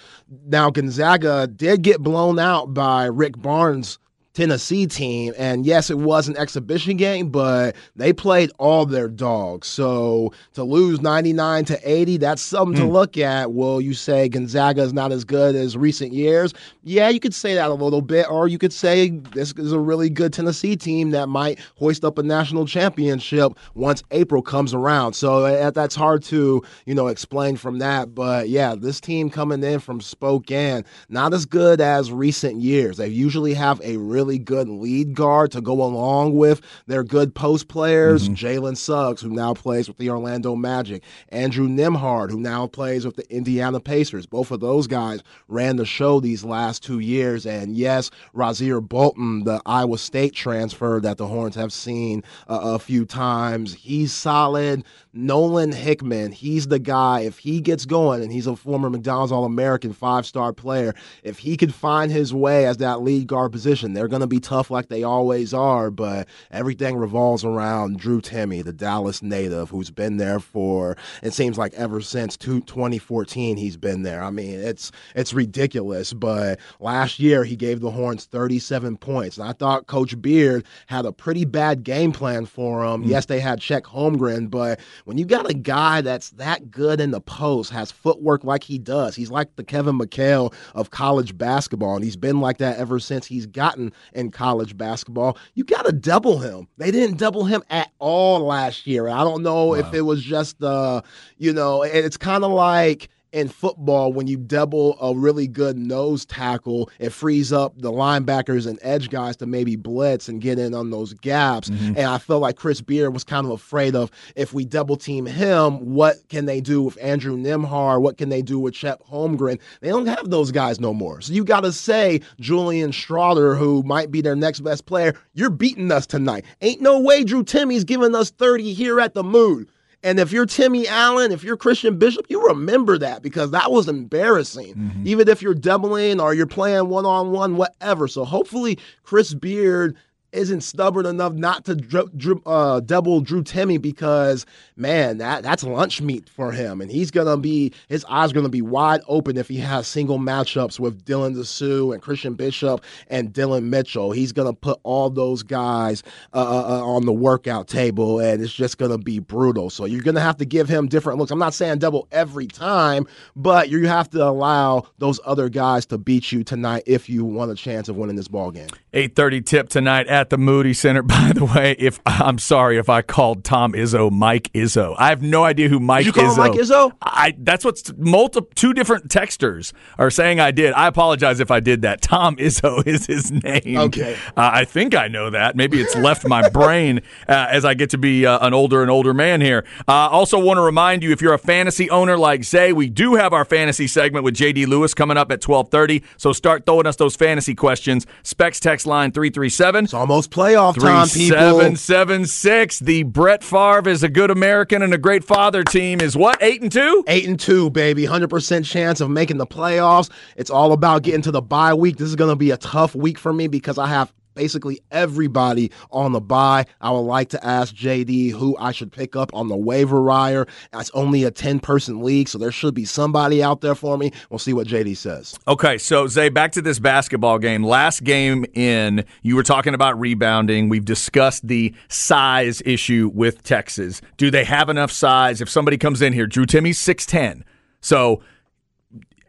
Now, 0.47 0.71
Gonzaga 0.71 1.47
did 1.47 1.83
get 1.83 2.01
blown 2.01 2.39
out 2.39 2.75
by 2.75 3.07
Rick 3.07 3.41
Barnes' 3.41 3.99
Tennessee 4.39 4.87
team. 4.87 5.35
And 5.37 5.67
yes, 5.67 5.91
it 5.91 5.99
was 5.99 6.29
an 6.29 6.37
exhibition 6.37 6.97
game, 6.97 7.29
but 7.29 7.75
they 7.97 8.13
played 8.13 8.53
all 8.61 8.87
their 8.87 9.09
dogs. 9.09 9.67
So 9.67 10.33
to 10.53 10.63
lose 10.63 11.01
99 11.01 11.65
to 11.65 11.81
80, 11.83 12.19
that's 12.19 12.41
something 12.41 12.77
mm. 12.77 12.83
to 12.83 12.87
hmm. 12.87 12.93
look 12.93 13.19
at. 13.19 13.53
Will 13.53 13.81
you 13.81 13.95
say 13.95 14.29
Gonzaga 14.29 14.83
is 14.83 14.93
not 14.93 15.11
as 15.11 15.25
good 15.25 15.57
as 15.57 15.77
recent 15.77 16.13
years? 16.13 16.55
Yeah, 16.85 17.09
you 17.09 17.19
could 17.19 17.35
say 17.35 17.57
that 17.57 17.69
a 17.69 17.75
little 17.75 18.01
bit. 18.01 18.31
Or 18.31 18.47
you 18.47 18.59
could 18.59 18.73
say 18.73 19.11
this 19.11 19.53
is 19.57 19.73
a 19.73 19.81
really 19.81 20.09
good 20.09 20.33
Tennessee 20.33 20.77
team 20.77 21.11
that 21.11 21.29
might 21.29 21.59
hoist 21.75 22.05
up 22.05 22.17
a 22.17 22.23
national 22.23 22.65
championship 22.65 23.55
once 23.75 24.05
April 24.13 24.41
comes 24.41 24.73
around. 24.73 25.15
So 25.15 25.73
that's 25.73 25.97
hard 25.97 26.23
to, 26.25 26.63
you 26.87 26.95
know, 26.95 27.09
explain 27.09 27.57
from 27.57 27.81
that. 27.81 28.15
But 28.15 28.49
yeah, 28.49 28.77
this 28.77 29.01
team 29.01 29.31
coming 29.31 29.65
in 29.65 29.81
from 29.81 30.01
Spokane, 30.01 30.85
not 31.09 31.35
as 31.35 31.45
good 31.45 31.81
as 31.81 32.13
recent 32.13 32.61
years. 32.61 32.99
They 32.99 33.09
usually 33.09 33.55
have 33.55 33.81
a 33.83 33.97
really 33.97 34.28
really 34.29 34.39
good 34.39 34.69
lead 34.69 35.15
guard 35.15 35.51
to 35.51 35.61
go 35.63 35.83
along 35.83 36.37
with 36.37 36.61
their 36.87 37.03
good 37.03 37.35
post 37.35 37.69
players. 37.69 38.29
Mm-hmm. 38.29 38.35
Jalen 38.35 38.77
Suggs, 38.77 39.23
who 39.23 39.31
now 39.31 39.55
plays 39.55 39.89
with 39.89 39.97
the 39.97 40.11
Orlando 40.11 40.55
Magic, 40.55 41.03
Andrew 41.31 41.67
Nembhard, 41.67 42.31
who 42.31 42.39
now 42.39 42.67
plays 42.67 43.07
with 43.07 43.17
the 43.17 43.31
Indiana 43.35 43.81
Pacers. 43.81 44.27
Both 44.27 44.51
of 44.51 44.61
those 44.61 44.87
guys 44.87 45.23
ran 45.49 45.77
the 45.77 45.87
show 45.87 46.21
these 46.21 46.45
last 46.45 46.83
two 46.83 46.99
years. 46.99 47.47
And 47.47 47.75
yes, 47.75 48.11
Rasir 48.35 48.87
Bolton, 48.87 49.45
the 49.45 49.63
Iowa 49.65 49.97
State 49.97 50.35
transfer 50.35 51.01
that 51.01 51.17
the 51.17 51.27
Horns 51.27 51.55
have 51.55 51.73
seen 51.73 52.23
uh, 52.49 52.61
a 52.63 52.79
few 52.79 53.07
times, 53.07 53.73
he's 53.73 54.13
solid. 54.13 54.85
Nolan 55.15 55.73
Hickman, 55.73 56.33
he's 56.33 56.69
the 56.69 56.79
guy. 56.79 57.21
If 57.21 57.39
he 57.39 57.61
gets 57.61 57.87
going, 57.87 58.23
and 58.23 58.31
he's 58.31 58.47
a 58.47 58.55
former 58.55 58.91
McDonald's 58.91 59.33
All 59.33 59.45
American 59.45 59.93
five 59.93 60.27
star 60.27 60.53
player, 60.53 60.95
if 61.23 61.39
he 61.39 61.57
could 61.57 61.75
find 61.75 62.13
his 62.13 62.35
way 62.35 62.67
as 62.67 62.77
that 62.77 63.01
lead 63.01 63.27
guard 63.27 63.51
position, 63.51 63.95
they're 63.95 64.07
going 64.07 64.18
to 64.21 64.27
be 64.27 64.41
tough 64.41 64.71
like 64.71 64.89
they 64.89 65.03
always 65.03 65.55
are. 65.55 65.91
But 65.91 66.29
everything 66.51 66.97
revolves 66.97 67.45
around 67.45 67.99
Drew 67.99 68.21
Timme, 68.21 68.65
the 68.65 68.73
Dallas 68.73 69.23
native, 69.23 69.71
who's 69.71 69.91
been 69.91 70.17
there 70.17 70.41
for 70.41 70.97
it 71.23 71.33
seems 71.33 71.59
like 71.59 71.75
ever 71.75 72.01
since 72.01 72.37
2014 72.37 73.57
he's 73.57 73.77
been 73.77 74.03
there. 74.03 74.23
I 74.23 74.31
mean, 74.31 74.61
it's 74.61 74.93
it's 75.15 75.33
ridiculous. 75.33 76.13
But 76.13 76.59
last 76.81 77.19
year 77.19 77.45
he 77.45 77.57
gave 77.57 77.81
the 77.81 77.91
Horns 77.91 78.25
37 78.27 78.97
points, 78.97 79.39
and 79.39 79.49
I 79.49 79.53
thought 79.53 79.87
Coach 79.87 80.21
Beard 80.21 80.65
had 80.87 81.07
a 81.07 81.13
pretty 81.13 81.45
bad 81.45 81.85
game 81.85 82.13
plan 82.13 82.47
for 82.47 82.85
him. 82.85 83.05
Mm. 83.05 83.09
Yes, 83.09 83.27
they 83.27 83.41
had 83.41 83.61
Chet 83.61 83.85
Holmgren, 83.85 84.51
but 84.51 84.81
when 85.05 85.19
you 85.19 85.25
got 85.25 85.51
a 85.51 85.55
guy 85.55 86.01
that's 86.01 86.31
that 86.31 86.71
good 86.71 87.01
in 87.01 87.11
the 87.11 87.21
post, 87.21 87.71
has 87.71 87.91
footwork 87.91 88.45
like 88.45 88.65
he 88.65 88.79
does, 88.79 89.15
he's 89.17 89.31
like 89.31 89.55
the 89.57 89.65
Kevin 89.65 89.99
McHale 89.99 90.53
of 90.75 90.91
college 90.91 91.37
basketball, 91.37 91.95
and 91.97 92.05
he's 92.05 92.17
been 92.17 92.41
like 92.41 92.59
that 92.59 92.79
ever 92.79 92.99
since 92.99 93.27
he's 93.27 93.47
gotten 93.47 93.93
in 94.13 94.31
college 94.31 94.77
basketball. 94.77 95.39
You 95.55 95.65
got 95.65 95.87
to 95.87 95.93
double 95.93 96.39
him. 96.39 96.69
They 96.77 96.91
didn't 96.91 97.19
double 97.19 97.45
him 97.45 97.63
at 97.71 97.91
all 97.99 98.41
last 98.41 98.87
year. 98.87 99.09
I 99.09 99.25
don't 99.25 99.43
know 99.43 99.67
wow. 99.67 99.75
if 99.75 99.95
it 99.95 100.03
was 100.03 100.23
just 100.23 100.59
the, 100.61 100.69
uh, 100.69 101.01
you 101.37 101.53
know, 101.53 101.83
it's 101.83 102.17
kind 102.17 102.45
of 102.45 102.53
like 102.53 103.09
in 103.33 103.49
football 103.49 104.13
when 104.13 104.27
you 104.27 104.37
double 104.37 104.97
a 105.01 105.15
really 105.15 105.47
good 105.47 105.77
nose 105.77 106.25
tackle, 106.25 106.91
it 106.99 107.11
frees 107.11 107.53
up 107.53 107.75
the 107.77 107.93
linebackers 107.93 108.67
and 108.67 108.79
edge 108.83 109.11
guys 109.11 109.37
to 109.37 109.47
maybe 109.47 109.77
blitz 109.77 110.29
and 110.29 110.41
get 110.41 110.59
in 110.59 110.75
on 110.75 110.91
those 110.91 111.13
gaps. 111.15 111.69
Mm-hmm. 111.69 111.99
And 111.99 112.07
I 112.07 112.19
felt 112.19 112.43
like 112.43 112.57
Chris 112.57 112.81
Beard 112.81 113.13
was 113.13 113.25
kind 113.25 113.47
of 113.47 113.53
afraid 113.53 113.95
of 113.95 114.11
if 114.37 114.53
we 114.53 114.65
double 114.65 114.97
team 114.97 115.27
him, 115.27 115.95
what 115.95 116.17
can 116.29 116.47
they 116.47 116.61
do 116.61 116.83
with 116.83 116.99
Andrew 117.01 117.37
Nembhard? 117.37 118.01
What 118.01 118.19
can 118.19 118.29
they 118.29 118.43
do 118.43 118.59
with 118.59 118.75
Chet 118.75 119.01
Holmgren? 119.07 119.61
They 119.81 119.89
don't 119.89 120.07
have 120.07 120.31
those 120.31 120.51
guys 120.51 120.81
no 120.81 120.95
more. 120.95 121.21
So 121.21 121.33
you 121.33 121.45
got 121.45 121.61
to 121.61 121.73
say 121.73 122.21
Julian 122.41 122.91
Strawther, 122.91 123.59
who 123.59 123.83
might 123.83 124.11
be 124.11 124.21
their 124.21 124.37
next 124.37 124.61
best 124.61 124.87
player, 124.87 125.15
you're 125.35 125.51
beating 125.51 125.93
us 125.93 126.07
tonight. 126.07 126.45
Ain't 126.63 126.81
no 126.81 127.01
way 127.01 127.25
Drew 127.25 127.45
Timme's 127.45 127.85
giving 127.85 128.15
us 128.15 128.31
30 128.31 128.73
here 128.73 129.01
at 129.01 129.15
the 129.15 129.25
Mood. 129.25 129.71
And 130.03 130.21
if 130.21 130.31
you're 130.31 130.47
Timmy 130.47 130.87
Allen, 130.87 131.33
if 131.33 131.43
you're 131.43 131.57
Christian 131.57 131.99
Bishop, 131.99 132.27
you 132.29 132.47
remember 132.47 132.99
that 132.99 133.21
because 133.21 133.51
that 133.51 133.73
was 133.73 133.89
embarrassing. 133.89 134.75
Mm-hmm. 134.75 135.07
Even 135.09 135.29
if 135.29 135.43
you're 135.43 135.55
doubling 135.55 136.21
or 136.21 136.35
you're 136.35 136.47
playing 136.47 136.89
one 136.89 137.05
on 137.05 137.33
one, 137.33 137.57
whatever. 137.57 138.07
So 138.07 138.25
hopefully, 138.25 138.79
Chris 139.03 139.35
Beard 139.35 139.97
isn't 140.33 140.61
stubborn 140.61 141.07
enough 141.07 141.33
not 141.33 141.65
to 141.65 141.75
dr- 141.75 142.17
dr- 142.17 142.43
uh, 142.47 142.81
double 142.81 143.21
Drew 143.21 143.43
Timme 143.43 143.81
because 143.81 144.45
man, 144.77 145.19
that 145.19 145.43
that's 145.43 145.65
lunch 145.65 146.01
meat 146.01 146.29
for 146.29 146.53
him, 146.53 146.81
and 146.81 146.91
he's 146.91 147.11
gonna 147.11 147.37
be 147.37 147.73
his 147.89 148.05
eyes 148.09 148.33
gonna 148.33 148.49
be 148.49 148.63
wide 148.63 149.01
open 149.09 149.37
if 149.37 149.49
he 149.49 149.57
has 149.59 149.87
single 149.87 150.19
matchups 150.19 150.79
with 150.79 151.05
Dylan 151.05 151.35
Disu 151.35 151.93
and 151.93 152.03
Christian 152.03 152.35
Bishop 152.35 152.85
and 153.09 153.33
Dillon 153.33 153.71
Mitchell. 153.71 154.13
He's 154.13 154.33
gonna 154.33 154.53
put 154.53 154.79
all 154.83 155.11
those 155.11 155.43
guys 155.43 156.03
uh, 156.33 156.39
uh, 156.39 156.79
uh, 156.79 156.85
on 156.85 157.07
the 157.07 157.13
workout 157.13 157.69
table, 157.69 158.21
and 158.21 158.43
it's 158.43 158.53
just 158.53 158.79
gonna 158.79 158.99
be 158.99 159.19
brutal. 159.19 159.71
So 159.71 159.85
you're 159.85 160.03
gonna 160.03 160.21
have 160.21 160.37
to 160.39 160.45
give 160.45 160.69
him 160.69 160.89
different 160.89 161.19
looks. 161.19 161.31
I'm 161.31 161.39
not 161.39 161.55
saying 161.55 161.79
double 161.79 162.07
every 162.13 162.47
time, 162.47 163.07
but 163.35 163.69
you 163.69 163.87
have 163.87 164.11
to 164.11 164.25
allow 164.25 164.85
those 164.99 165.21
other 165.25 165.49
guys 165.49 165.87
to 165.87 165.99
beat 165.99 166.33
you 166.33 166.45
tonight 166.45 166.85
if 166.87 167.09
you 167.09 167.25
want 167.25 167.51
a 167.51 167.55
chance 167.55 167.89
of 167.89 167.97
winning 167.97 168.17
this 168.17 168.29
ball 168.29 168.51
game. 168.51 168.69
8:30 168.93 169.41
tip 169.45 169.69
tonight 169.69 170.07
at 170.19 170.31
the 170.31 170.39
Moody 170.39 170.75
Center. 170.75 171.03
By 171.19 171.33
the 171.35 171.45
way, 171.45 171.77
if 171.79 172.01
I'm 172.05 172.39
sorry 172.39 172.77
if 172.77 172.89
I 172.89 173.03
called 173.03 173.45
Tom 173.45 173.73
Izzo 173.73 174.11
Mike 174.11 174.53
Izzo, 174.53 174.95
I 174.99 175.09
have 175.11 175.23
no 175.23 175.45
idea 175.45 175.69
who 175.69 175.79
Mike 175.79 176.05
did 176.05 176.17
you 176.17 176.23
call 176.23 176.35
Izzo. 176.35 176.39
Mike 176.39 176.53
Izzo? 176.53 176.93
I 177.01 177.35
that's 177.39 177.65
what's 177.65 177.93
multi 177.97 178.41
two 178.55 178.75
different 178.75 179.09
texters 179.09 179.73
are 179.97 180.11
saying 180.11 180.41
I 180.41 180.51
did. 180.51 180.73
I 180.75 180.89
apologize 180.89 181.41
if 181.41 181.51
I 181.51 181.61
did 181.61 181.83
that. 181.83 182.03
Tom 182.03 182.37
Izzo 182.37 182.85
is 182.87 183.07
his 183.07 183.31
name. 183.31 183.79
Okay, 183.79 184.15
uh, 184.37 184.51
I 184.53 184.65
think 184.65 184.95
I 184.95 185.09
know 185.09 185.31
that. 185.31 185.57
Maybe 185.57 185.81
it's 185.81 185.95
left 185.95 186.27
my 186.27 186.49
brain 186.49 187.01
uh, 187.29 187.47
as 187.51 187.65
I 187.65 187.75
get 187.75 187.91
to 187.91 187.99
be 187.99 188.27
uh, 188.27 188.45
an 188.45 188.53
older 188.53 188.83
and 188.83 188.91
older 188.91 189.15
man 189.15 189.41
here. 189.41 189.65
Uh, 189.87 190.09
also, 190.09 190.39
want 190.39 190.59
to 190.59 190.63
remind 190.63 191.03
you 191.03 191.13
if 191.13 191.23
you're 191.23 191.35
a 191.35 191.39
fantasy 191.39 191.89
owner 191.91 192.19
like 192.19 192.43
Zay, 192.43 192.73
we 192.73 192.89
do 192.89 193.15
have 193.15 193.33
our 193.33 193.45
fantasy 193.45 193.87
segment 193.87 194.25
with 194.25 194.35
JD 194.35 194.67
Lewis 194.67 194.95
coming 194.95 195.17
up 195.17 195.31
at 195.31 195.41
12:30. 195.41 196.03
So 196.17 196.33
start 196.33 196.67
throwing 196.67 196.87
us 196.87 196.97
those 196.97 197.15
fantasy 197.15 197.55
questions. 197.55 198.07
Specs 198.25 198.59
text 198.59 198.85
line 198.85 199.13
337. 199.13 199.87
Almost 200.09 200.31
playoff 200.31 200.81
time, 200.81 201.07
people. 201.07 201.37
3776. 201.37 202.79
The 202.79 203.03
Brett 203.03 203.45
Favre 203.45 203.91
is 203.91 204.03
a 204.03 204.09
good 204.09 204.31
American 204.31 204.81
and 204.81 204.95
a 204.95 204.99
great 204.99 205.23
father 205.23 205.63
team 205.63 206.01
is 206.01 206.17
what? 206.17 206.43
8 206.43 206.63
and 206.63 206.73
2? 206.73 207.05
8 207.07 207.29
and 207.29 207.39
2, 207.39 207.69
baby. 207.69 208.07
100% 208.07 208.65
chance 208.65 209.03
of 209.03 209.11
making 209.11 209.37
the 209.37 209.47
playoffs. 209.47 210.09
It's 210.35 210.49
all 210.49 210.73
about 210.73 211.03
getting 211.03 211.21
to 211.23 211.31
the 211.31 211.43
bye 211.43 211.75
week. 211.75 211.99
This 211.99 212.09
is 212.09 212.17
going 212.17 212.31
to 212.31 212.37
be 212.37 212.53
a 212.53 212.57
tough 212.57 212.95
week 212.95 213.19
for 213.19 213.35
me 213.35 213.49
because 213.49 213.77
I 213.77 213.89
have 213.89 214.11
basically 214.39 214.81
everybody 214.93 215.73
on 215.91 216.13
the 216.13 216.21
buy. 216.21 216.65
I 216.81 216.93
would 216.93 217.01
like 217.01 217.29
to 217.31 217.45
ask 217.45 217.75
JD 217.75 218.31
who 218.31 218.57
I 218.57 218.71
should 218.71 218.93
pick 218.93 219.17
up 219.17 219.35
on 219.35 219.49
the 219.49 219.57
waiver 219.57 220.01
wire. 220.01 220.47
It's 220.73 220.93
only 220.95 221.25
a 221.25 221.33
10 221.33 221.59
person 221.59 222.05
league, 222.05 222.29
so 222.29 222.39
there 222.39 222.53
should 222.53 222.73
be 222.73 222.85
somebody 222.85 223.43
out 223.43 223.63
there 223.63 223.75
for 223.75 223.99
me. 223.99 224.13
We'll 224.31 224.39
see 224.39 224.53
what 224.53 224.69
JD 224.69 224.97
says. 224.97 225.37
Okay, 225.49 225.77
so 225.77 226.07
Zay, 226.07 226.29
back 226.29 226.53
to 226.53 226.63
this 226.63 226.79
basketball 226.79 227.41
game. 227.41 227.65
Last 227.65 228.05
game 228.05 228.47
in, 228.55 229.05
you 229.23 229.35
were 229.35 229.43
talking 229.43 229.75
about 229.75 229.99
rebounding. 229.99 230.69
We've 230.69 230.85
discussed 230.85 231.49
the 231.49 231.75
size 231.89 232.63
issue 232.65 233.11
with 233.13 233.43
Texas. 233.43 234.01
Do 234.19 234.31
they 234.31 234.45
have 234.45 234.69
enough 234.69 234.93
size? 234.93 235.41
If 235.41 235.51
somebody 235.51 235.77
comes 235.77 236.01
in 236.01 236.13
here, 236.13 236.29
Drew 236.29 236.47
Timme's 236.47 236.79
6'10. 236.79 237.43
So 237.81 238.23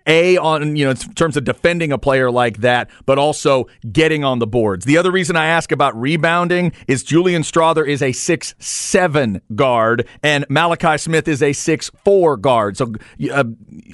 a 0.09 0.37
on 0.37 0.75
you 0.75 0.83
know 0.83 0.91
in 0.91 0.97
terms 0.97 1.37
of 1.37 1.45
defending 1.45 1.93
a 1.93 1.97
player 1.97 2.29
like 2.29 2.57
that, 2.57 2.89
but 3.05 3.17
also 3.17 3.67
getting 3.91 4.23
on 4.23 4.39
the 4.39 4.47
boards. 4.47 4.83
The 4.85 4.97
other 4.97 5.11
reason 5.11 5.35
I 5.35 5.45
ask 5.45 5.71
about 5.71 5.95
rebounding 5.99 6.73
is 6.87 7.03
Julian 7.03 7.43
Strawther 7.43 7.87
is 7.87 8.01
a 8.01 8.11
six 8.11 8.55
seven 8.59 9.41
guard 9.55 10.07
and 10.23 10.45
Malachi 10.49 10.97
Smith 10.97 11.27
is 11.27 11.41
a 11.41 11.53
six 11.53 11.89
four 12.03 12.35
guard. 12.35 12.75
So 12.75 12.93
uh, 13.31 13.43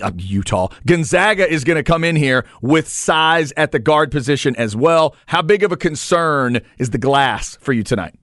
uh, 0.02 0.12
Utah 0.18 0.70
Gonzaga 0.88 1.48
is 1.52 1.64
going 1.64 1.78
to 1.78 1.84
come 1.84 2.04
in 2.04 2.16
here 2.16 2.46
with 2.62 2.88
size 2.88 3.52
at 3.58 3.72
the 3.72 3.80
guard 3.80 4.10
position 4.10 4.56
as 4.56 4.76
well. 4.76 5.16
How 5.28 5.42
big 5.42 5.64
of 5.64 5.72
a 5.72 5.78
concern 5.78 6.62
is 6.80 6.92
the 6.92 6.98
glass 6.98 7.58
for 7.58 7.74
you 7.74 7.84
tonight? 7.84 8.16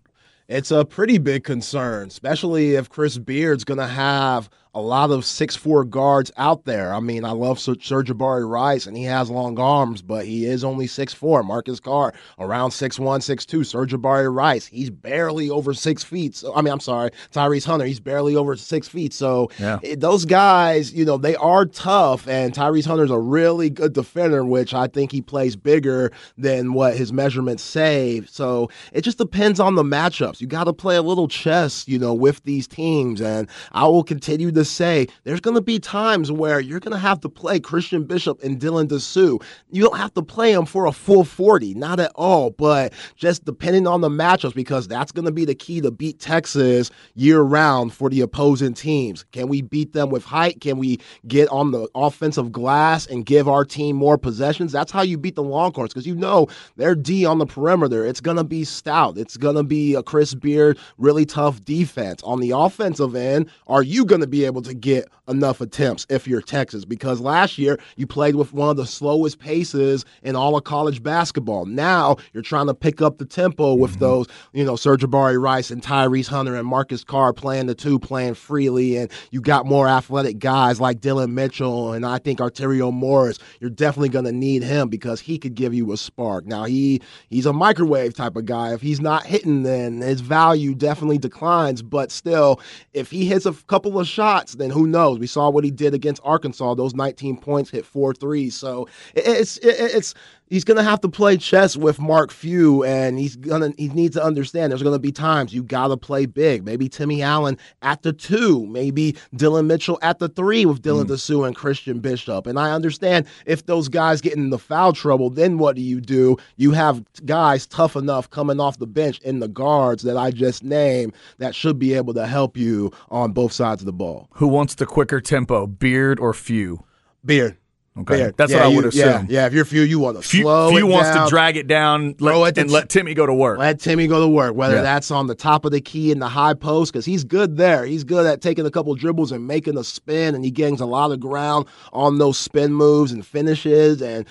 It's 0.49 0.71
a 0.71 0.85
pretty 0.85 1.19
big 1.19 1.45
concern, 1.45 2.09
especially 2.09 2.75
if 2.75 2.91
Chris 2.91 3.17
Beard's 3.17 3.65
going 3.65 3.79
to 3.79 3.87
have 3.87 4.51
a 4.75 4.81
lot 4.81 5.11
of 5.11 5.25
six 5.25 5.55
four 5.55 5.85
guards 5.85 6.33
out 6.39 6.65
there. 6.65 6.95
I 6.95 7.01
mean, 7.01 7.25
I 7.25 7.33
love 7.33 7.59
Sir'Jabari 7.59 8.49
Rice, 8.49 8.87
and 8.87 8.97
he 8.97 9.05
has 9.05 9.31
long 9.31 9.59
arms, 9.59 10.01
but 10.01 10.25
he 10.25 10.47
is 10.47 10.65
only 10.65 10.87
six 10.87 11.13
four. 11.13 11.43
Marcus 11.43 11.79
Carr 11.79 12.15
around 12.39 12.71
six 12.71 12.99
one, 12.99 13.21
six 13.21 13.45
two. 13.45 13.61
Sir'Jabari 13.61 14.35
Rice, 14.35 14.67
he's 14.67 14.89
barely 14.89 15.51
over 15.51 15.75
six 15.75 16.03
feet. 16.03 16.35
So 16.35 16.55
I 16.55 16.63
mean, 16.63 16.73
I'm 16.73 16.81
sorry, 16.81 17.11
Tyrese 17.33 17.67
Hunter, 17.67 17.85
he's 17.85 18.01
barely 18.01 18.35
over 18.35 18.57
six 18.57 18.89
feet. 18.89 19.13
So 19.13 19.51
yeah. 19.59 19.79
it, 19.83 20.01
those 20.01 20.25
guys, 20.25 20.93
you 20.93 21.05
know, 21.05 21.19
they 21.19 21.37
are 21.37 21.67
tough, 21.67 22.27
and 22.27 22.55
Tyrese 22.55 22.87
Hunter's 22.87 23.11
a 23.11 23.19
really 23.19 23.69
good 23.69 23.93
defender, 23.93 24.45
which 24.45 24.73
I 24.73 24.87
think 24.87 25.13
he 25.13 25.21
plays 25.21 25.55
bigger 25.55 26.13
than 26.39 26.73
what 26.73 26.97
his 26.97 27.13
measurements 27.13 27.63
say. 27.63 28.23
So 28.27 28.71
it 28.93 29.03
just 29.03 29.19
depends 29.19 29.61
on 29.61 29.75
the 29.75 29.83
matchups. 29.83 30.41
You 30.41 30.47
got 30.47 30.65
to 30.65 30.73
play 30.73 30.97
a 30.97 31.03
little 31.03 31.29
chess, 31.29 31.87
you 31.87 31.99
know, 31.99 32.15
with 32.15 32.43
these 32.45 32.67
teams, 32.67 33.21
and 33.21 33.49
I 33.73 33.87
will 33.87 34.05
continue 34.05 34.51
to 34.51 34.62
to 34.63 34.71
say 34.71 35.07
there's 35.25 35.41
going 35.41 35.57
to 35.57 35.63
be 35.63 35.79
times 35.79 36.31
where 36.31 36.61
you're 36.61 36.81
going 36.81 36.93
to 36.93 36.99
have 36.99 37.21
to 37.21 37.29
play 37.29 37.59
Christian 37.59 38.05
Bishop 38.05 38.43
and 38.43 38.61
Dylan 38.61 38.89
Disu. 38.89 39.43
You 39.71 39.83
don't 39.83 39.97
have 39.97 40.15
to 40.15 40.23
play 40.23 40.53
them 40.53 40.67
for 40.67 40.87
a 40.87 40.93
full 40.93 41.25
40, 41.25 41.75
not 41.75 41.99
at 41.99 42.13
all, 42.15 42.51
but 42.51 42.93
just 43.17 43.45
depending 43.45 43.87
on 43.87 44.01
the 44.01 44.09
matchups, 44.09 44.55
because 44.55 44.87
that's 44.87 45.13
going 45.13 45.25
to 45.25 45.33
be 45.33 45.45
the 45.45 45.55
key 45.55 45.81
to 45.81 45.91
beat 45.91 46.21
Texas 46.21 46.91
year 47.15 47.41
round 47.41 47.93
for 47.93 48.11
the 48.11 48.21
opposing 48.21 48.75
teams. 48.75 49.25
Can 49.33 49.49
we 49.49 49.63
beat 49.63 49.93
them 49.93 50.11
with 50.11 50.25
height? 50.25 50.61
Can 50.61 50.79
we 50.79 51.01
get 51.27 51.49
on 51.49 51.71
the 51.71 51.89
offensive 51.95 52.53
glass 52.53 53.07
and 53.07 53.25
give 53.25 53.49
our 53.49 53.65
team 53.65 53.97
more 53.97 54.19
possessions? 54.19 54.73
That's 54.73 54.93
how 54.93 55.03
you 55.03 55.17
beat 55.17 55.37
the 55.37 55.43
Longhorns, 55.43 55.93
because 55.93 56.07
you 56.07 56.15
know 56.15 56.49
their 56.77 56.95
D 56.95 57.25
on 57.25 57.39
the 57.39 57.47
perimeter. 57.47 58.05
It's 58.05 58.21
going 58.21 58.37
to 58.37 58.45
be 58.45 58.65
stout. 58.65 59.17
It's 59.17 59.37
going 59.37 59.57
to 59.57 59.63
be 59.63 59.95
a 59.95 60.03
Chris 60.03 60.35
Beard, 60.35 60.79
really 60.99 61.25
tough 61.25 61.65
defense. 61.65 62.23
On 62.25 62.41
the 62.41 62.51
offensive 62.51 63.15
end, 63.17 63.49
are 63.67 63.83
you 63.83 64.05
going 64.05 64.21
to 64.21 64.27
be 64.27 64.45
able 64.45 64.52
able 64.53 64.63
to 64.63 64.75
get 64.75 65.09
enough 65.29 65.61
attempts 65.61 66.07
if 66.11 66.29
you're 66.29 66.43
Texas 66.43 66.85
because 66.85 67.21
last 67.21 67.57
year 67.57 67.79
you 67.97 68.07
played 68.07 68.35
with 68.35 68.53
one 68.53 68.69
of 68.69 68.77
the 68.77 68.87
slowest 68.87 69.39
paces 69.39 70.05
in 70.23 70.37
all 70.37 70.57
of 70.57 70.65
college 70.65 71.03
basketball. 71.03 71.65
Now 71.65 72.17
you're 72.33 72.43
trying 72.43 72.67
to 72.67 72.75
pick 72.75 73.01
up 73.01 73.19
the 73.19 73.25
tempo 73.25 73.75
with 73.75 73.93
mm-hmm. 73.93 74.01
those, 74.01 74.27
you 74.53 74.65
know, 74.65 74.75
Sir'Jabari 74.75 75.41
Rice 75.41 75.71
and 75.71 75.83
Tyrese 75.83 76.27
Hunter 76.27 76.55
and 76.55 76.67
Marcus 76.67 77.03
Carr 77.03 77.33
playing 77.33 77.67
the 77.67 77.75
two, 77.75 77.99
playing 77.99 78.35
freely, 78.35 78.97
and 78.97 79.11
you 79.31 79.41
got 79.41 79.65
more 79.65 79.89
athletic 79.89 80.39
guys 80.39 80.81
like 80.81 81.01
Dillon 81.01 81.35
Mitchell 81.35 81.93
and 81.93 82.05
I 82.05 82.19
think 82.19 82.41
Arterio 82.41 82.93
Morris. 82.93 83.39
You're 83.61 83.71
definitely 83.71 84.11
going 84.11 84.27
to 84.27 84.33
need 84.33 84.63
him 84.63 84.89
because 84.89 85.21
he 85.21 85.39
could 85.39 85.55
give 85.55 85.73
you 85.73 85.93
a 85.93 85.97
spark. 85.97 86.45
Now 86.47 86.65
he 86.65 87.01
he's 87.31 87.47
a 87.47 87.53
microwave 87.53 88.15
type 88.15 88.37
of 88.37 88.45
guy. 88.45 88.75
If 88.75 88.83
he's 88.83 89.01
not 89.01 89.25
hitting, 89.25 89.63
then 89.63 90.03
his 90.03 90.21
value 90.21 90.75
definitely 90.75 91.19
declines. 91.19 91.81
But 91.81 92.11
still, 92.11 92.61
if 92.93 93.11
he 93.11 93.25
hits 93.25 93.47
a 93.47 93.53
couple 93.53 93.99
of 93.99 94.07
shots, 94.09 94.42
then 94.51 94.71
who 94.71 94.87
knows? 94.87 95.19
We 95.19 95.27
saw 95.27 95.49
what 95.49 95.65
he 95.65 95.71
did 95.71 95.95
against 95.95 96.21
Arkansas. 96.25 96.75
Those 96.75 96.95
19 96.95 97.39
points 97.39 97.71
hit 97.71 97.87
four 97.87 98.13
threes. 98.13 98.55
So 98.57 98.89
it's 99.15 99.59
it's 99.59 100.15
he's 100.53 100.65
going 100.65 100.77
to 100.77 100.83
have 100.83 101.01
to 101.01 101.09
play 101.09 101.39
chess 101.39 101.79
with 101.79 101.99
Mark 101.99 102.31
Few, 102.31 102.85
and 102.85 103.19
he's 103.19 103.37
gonna 103.37 103.73
he 103.79 103.89
needs 103.89 104.15
to 104.17 104.23
understand 104.23 104.71
there's 104.71 104.83
going 104.83 104.95
to 104.95 105.01
be 105.01 105.11
times 105.11 105.55
you 105.55 105.63
got 105.63 105.89
to 105.89 105.97
play 105.97 106.27
big. 106.27 106.65
Maybe 106.65 106.89
Timmy 106.89 107.23
Allen 107.23 107.57
at 107.81 108.03
the 108.03 108.13
two, 108.13 108.67
maybe 108.67 109.17
Dillon 109.35 109.67
Mitchell 109.67 109.99
at 110.03 110.19
the 110.19 110.29
three 110.29 110.67
with 110.67 110.83
Dylan 110.83 111.07
mm. 111.07 111.13
Disu 111.13 111.47
and 111.47 111.57
Christian 111.57 112.01
Bishop. 112.01 112.47
And 112.47 112.59
I 112.59 112.73
understand 112.73 113.27
if 113.47 113.65
those 113.65 113.89
guys 113.89 114.21
get 114.21 114.35
in 114.35 114.51
the 114.51 114.59
foul 114.59 114.93
trouble, 114.93 115.31
then 115.31 115.57
what 115.57 115.75
do 115.75 115.83
you 115.83 116.01
do? 116.01 116.37
You 116.57 116.73
have 116.73 117.03
guys 117.25 117.67
tough 117.67 117.97
enough 117.97 118.29
coming 118.29 118.61
off 118.61 118.79
the 118.79 118.87
bench 118.87 119.21
in 119.21 119.41
the 119.41 119.49
guards 119.49 120.03
that 120.03 120.19
I 120.19 120.31
just 120.31 120.63
named 120.63 121.15
that 121.39 121.55
should 121.55 121.79
be 121.79 121.95
able 121.95 122.13
to 122.15 122.27
help 122.27 122.59
you 122.59 122.93
on 123.11 123.33
both 123.33 123.53
sides 123.53 123.81
of 123.81 123.87
the 123.87 123.93
ball. 123.93 124.29
Who 124.35 124.49
wants 124.49 124.75
the 124.75 124.87
quicker 124.87 125.21
tempo, 125.21 125.67
Beard 125.67 126.21
or 126.21 126.35
Few? 126.35 126.85
Beard. 127.25 127.57
Okay, 127.95 128.19
yeah, 128.19 128.31
that's 128.35 128.51
yeah, 128.51 128.59
what 128.59 128.73
I 128.73 128.75
would 128.75 128.85
assume. 128.87 129.03
Yeah, 129.03 129.27
yeah, 129.29 129.47
if 129.47 129.53
you're 129.53 129.67
few, 129.67 129.83
you 129.83 129.99
want 129.99 130.17
to 130.17 130.23
few, 130.23 130.43
slow 130.43 130.71
few 130.71 130.87
wants 130.87 131.11
down, 131.11 131.27
to 131.27 131.31
drag 131.31 131.59
it 131.59 131.67
down 131.67 132.15
let, 132.21 132.57
and 132.57 132.69
t- 132.71 132.75
let 132.75 132.89
Timme 132.89 133.15
go 133.15 133.27
to 133.27 133.35
work. 133.35 133.59
Let 133.59 133.81
Timme 133.81 134.09
go 134.09 134.19
to 134.19 134.29
work, 134.29 134.55
whether 134.55 134.77
yeah. 134.77 134.83
that's 134.83 135.11
on 135.11 135.27
the 135.27 135.35
top 135.35 135.67
of 135.67 135.73
the 135.73 135.81
key 135.83 136.11
in 136.11 136.19
the 136.19 136.29
high 136.29 136.55
post, 136.55 136.91
because 136.91 137.05
he's 137.05 137.23
good 137.23 137.59
there. 137.59 137.85
He's 137.85 138.03
good 138.03 138.25
at 138.25 138.41
taking 138.41 138.65
a 138.65 138.71
couple 138.71 138.95
dribbles 138.95 139.31
and 139.31 139.47
making 139.47 139.77
a 139.77 139.85
spin, 139.85 140.35
and 140.35 140.43
he 140.43 140.51
gains 140.51 140.81
a 140.81 140.87
lot 140.87 141.13
of 141.13 141.21
ground 141.21 141.67
on 141.93 142.17
those 142.17 142.39
spin 142.39 142.73
moves 142.73 143.13
and 143.13 143.27
finishes. 143.27 144.01
And 144.01 144.27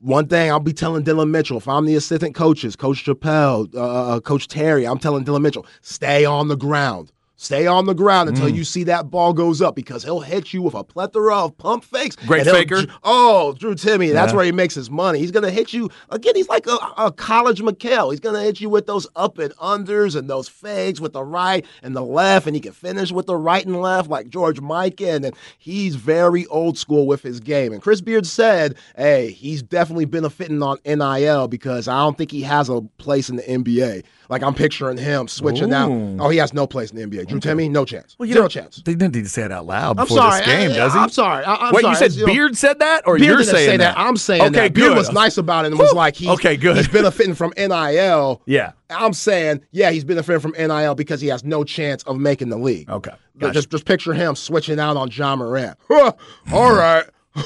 one 0.00 0.26
thing 0.26 0.50
I'll 0.50 0.58
be 0.58 0.72
telling 0.72 1.02
Dillon 1.02 1.30
Mitchell, 1.30 1.58
if 1.58 1.68
I'm 1.68 1.84
the 1.84 1.96
assistant 1.96 2.34
coaches, 2.34 2.74
Coach 2.74 3.04
Chappelle, 3.04 3.74
uh, 3.74 4.14
uh 4.14 4.20
Coach 4.20 4.48
Terry, 4.48 4.86
I'm 4.86 4.98
telling 4.98 5.24
Dillon 5.24 5.42
Mitchell, 5.42 5.66
stay 5.82 6.24
on 6.24 6.48
the 6.48 6.56
ground. 6.56 7.12
Stay 7.42 7.66
on 7.66 7.86
the 7.86 7.92
ground 7.94 8.28
until 8.28 8.48
mm. 8.48 8.54
you 8.54 8.62
see 8.62 8.84
that 8.84 9.10
ball 9.10 9.32
goes 9.32 9.60
up 9.60 9.74
because 9.74 10.04
he'll 10.04 10.20
hit 10.20 10.52
you 10.52 10.62
with 10.62 10.74
a 10.74 10.84
plethora 10.84 11.38
of 11.38 11.58
pump 11.58 11.82
fakes. 11.82 12.14
Great 12.14 12.46
faker. 12.46 12.84
Oh, 13.02 13.52
Drew 13.54 13.74
that's 13.74 13.84
yeah. 13.84 14.32
where 14.32 14.44
he 14.44 14.52
makes 14.52 14.76
his 14.76 14.88
money. 14.88 15.18
He's 15.18 15.32
going 15.32 15.42
to 15.42 15.50
hit 15.50 15.72
you 15.72 15.90
again. 16.10 16.36
He's 16.36 16.48
like 16.48 16.68
a, 16.68 16.78
a 16.96 17.10
college 17.10 17.60
McHale. 17.60 18.12
He's 18.12 18.20
going 18.20 18.36
to 18.36 18.40
hit 18.40 18.60
you 18.60 18.68
with 18.68 18.86
those 18.86 19.08
up 19.16 19.38
and 19.38 19.52
unders 19.56 20.14
and 20.14 20.30
those 20.30 20.48
fakes 20.48 21.00
with 21.00 21.14
the 21.14 21.24
right 21.24 21.66
and 21.82 21.96
the 21.96 22.04
left, 22.04 22.46
and 22.46 22.54
he 22.54 22.60
can 22.60 22.70
finish 22.70 23.10
with 23.10 23.26
the 23.26 23.36
right 23.36 23.66
and 23.66 23.80
left 23.80 24.08
like 24.08 24.28
George 24.28 24.60
Mikan. 24.60 25.26
And 25.26 25.34
he's 25.58 25.96
very 25.96 26.46
old 26.46 26.78
school 26.78 27.08
with 27.08 27.22
his 27.22 27.40
game. 27.40 27.72
And 27.72 27.82
Chris 27.82 28.00
Beard 28.00 28.24
said, 28.24 28.76
"Hey, 28.96 29.32
he's 29.32 29.64
definitely 29.64 30.04
benefiting 30.04 30.62
on 30.62 30.78
NIL 30.86 31.48
because 31.48 31.88
I 31.88 31.98
don't 31.98 32.16
think 32.16 32.30
he 32.30 32.42
has 32.42 32.68
a 32.68 32.82
place 32.98 33.28
in 33.28 33.34
the 33.34 33.42
NBA." 33.42 34.04
Like 34.32 34.42
I'm 34.42 34.54
picturing 34.54 34.96
him 34.96 35.28
switching 35.28 35.74
Ooh. 35.74 35.76
out. 35.76 35.90
Oh, 36.18 36.30
he 36.30 36.38
has 36.38 36.54
no 36.54 36.66
place 36.66 36.90
in 36.90 36.96
the 36.96 37.02
NBA. 37.04 37.28
Drew 37.28 37.36
okay. 37.36 37.50
Timme, 37.50 37.70
no 37.70 37.84
chance. 37.84 38.16
Well, 38.18 38.26
Zero 38.26 38.48
chance. 38.48 38.76
They 38.76 38.94
didn't 38.94 39.14
need 39.14 39.24
to 39.24 39.28
say 39.28 39.42
it 39.42 39.52
out 39.52 39.66
loud 39.66 39.98
before 39.98 40.20
I'm 40.20 40.30
sorry. 40.30 40.38
this 40.38 40.46
game, 40.46 40.70
I, 40.70 40.74
does 40.74 40.94
he? 40.94 40.98
I'm 40.98 41.08
sorry. 41.10 41.44
I, 41.44 41.68
am 41.68 41.74
Wait, 41.74 41.82
sorry. 41.82 41.92
you 41.92 42.10
said 42.10 42.26
Beard 42.26 42.56
said 42.56 42.78
that, 42.78 43.06
or 43.06 43.18
Beard 43.18 43.28
you're 43.28 43.44
saying 43.44 43.68
say 43.68 43.76
that? 43.76 43.94
that? 43.94 43.98
I'm 43.98 44.16
saying 44.16 44.40
okay, 44.40 44.52
that. 44.52 44.68
Good. 44.72 44.80
Beard 44.80 44.96
was 44.96 45.12
nice 45.12 45.36
about 45.36 45.66
it 45.66 45.72
and 45.72 45.78
was 45.78 45.92
like, 45.92 46.16
he's, 46.16 46.30
okay, 46.30 46.56
good. 46.56 46.78
He's 46.78 46.88
benefiting 46.88 47.34
from 47.34 47.52
NIL. 47.58 48.40
Yeah. 48.46 48.72
I'm 48.88 49.12
saying, 49.12 49.60
yeah, 49.70 49.90
he's 49.90 50.04
benefiting 50.04 50.40
from 50.40 50.52
NIL 50.52 50.94
because 50.94 51.20
he 51.20 51.28
has 51.28 51.44
no 51.44 51.62
chance 51.62 52.02
of 52.04 52.18
making 52.18 52.48
the 52.48 52.58
league. 52.58 52.88
Okay. 52.88 53.12
Gotcha. 53.36 53.52
Just, 53.52 53.70
just 53.70 53.84
picture 53.84 54.14
him 54.14 54.34
switching 54.34 54.80
out 54.80 54.96
on 54.96 55.10
John 55.10 55.40
Morant. 55.40 55.78
All 55.90 56.16
right. 56.52 57.04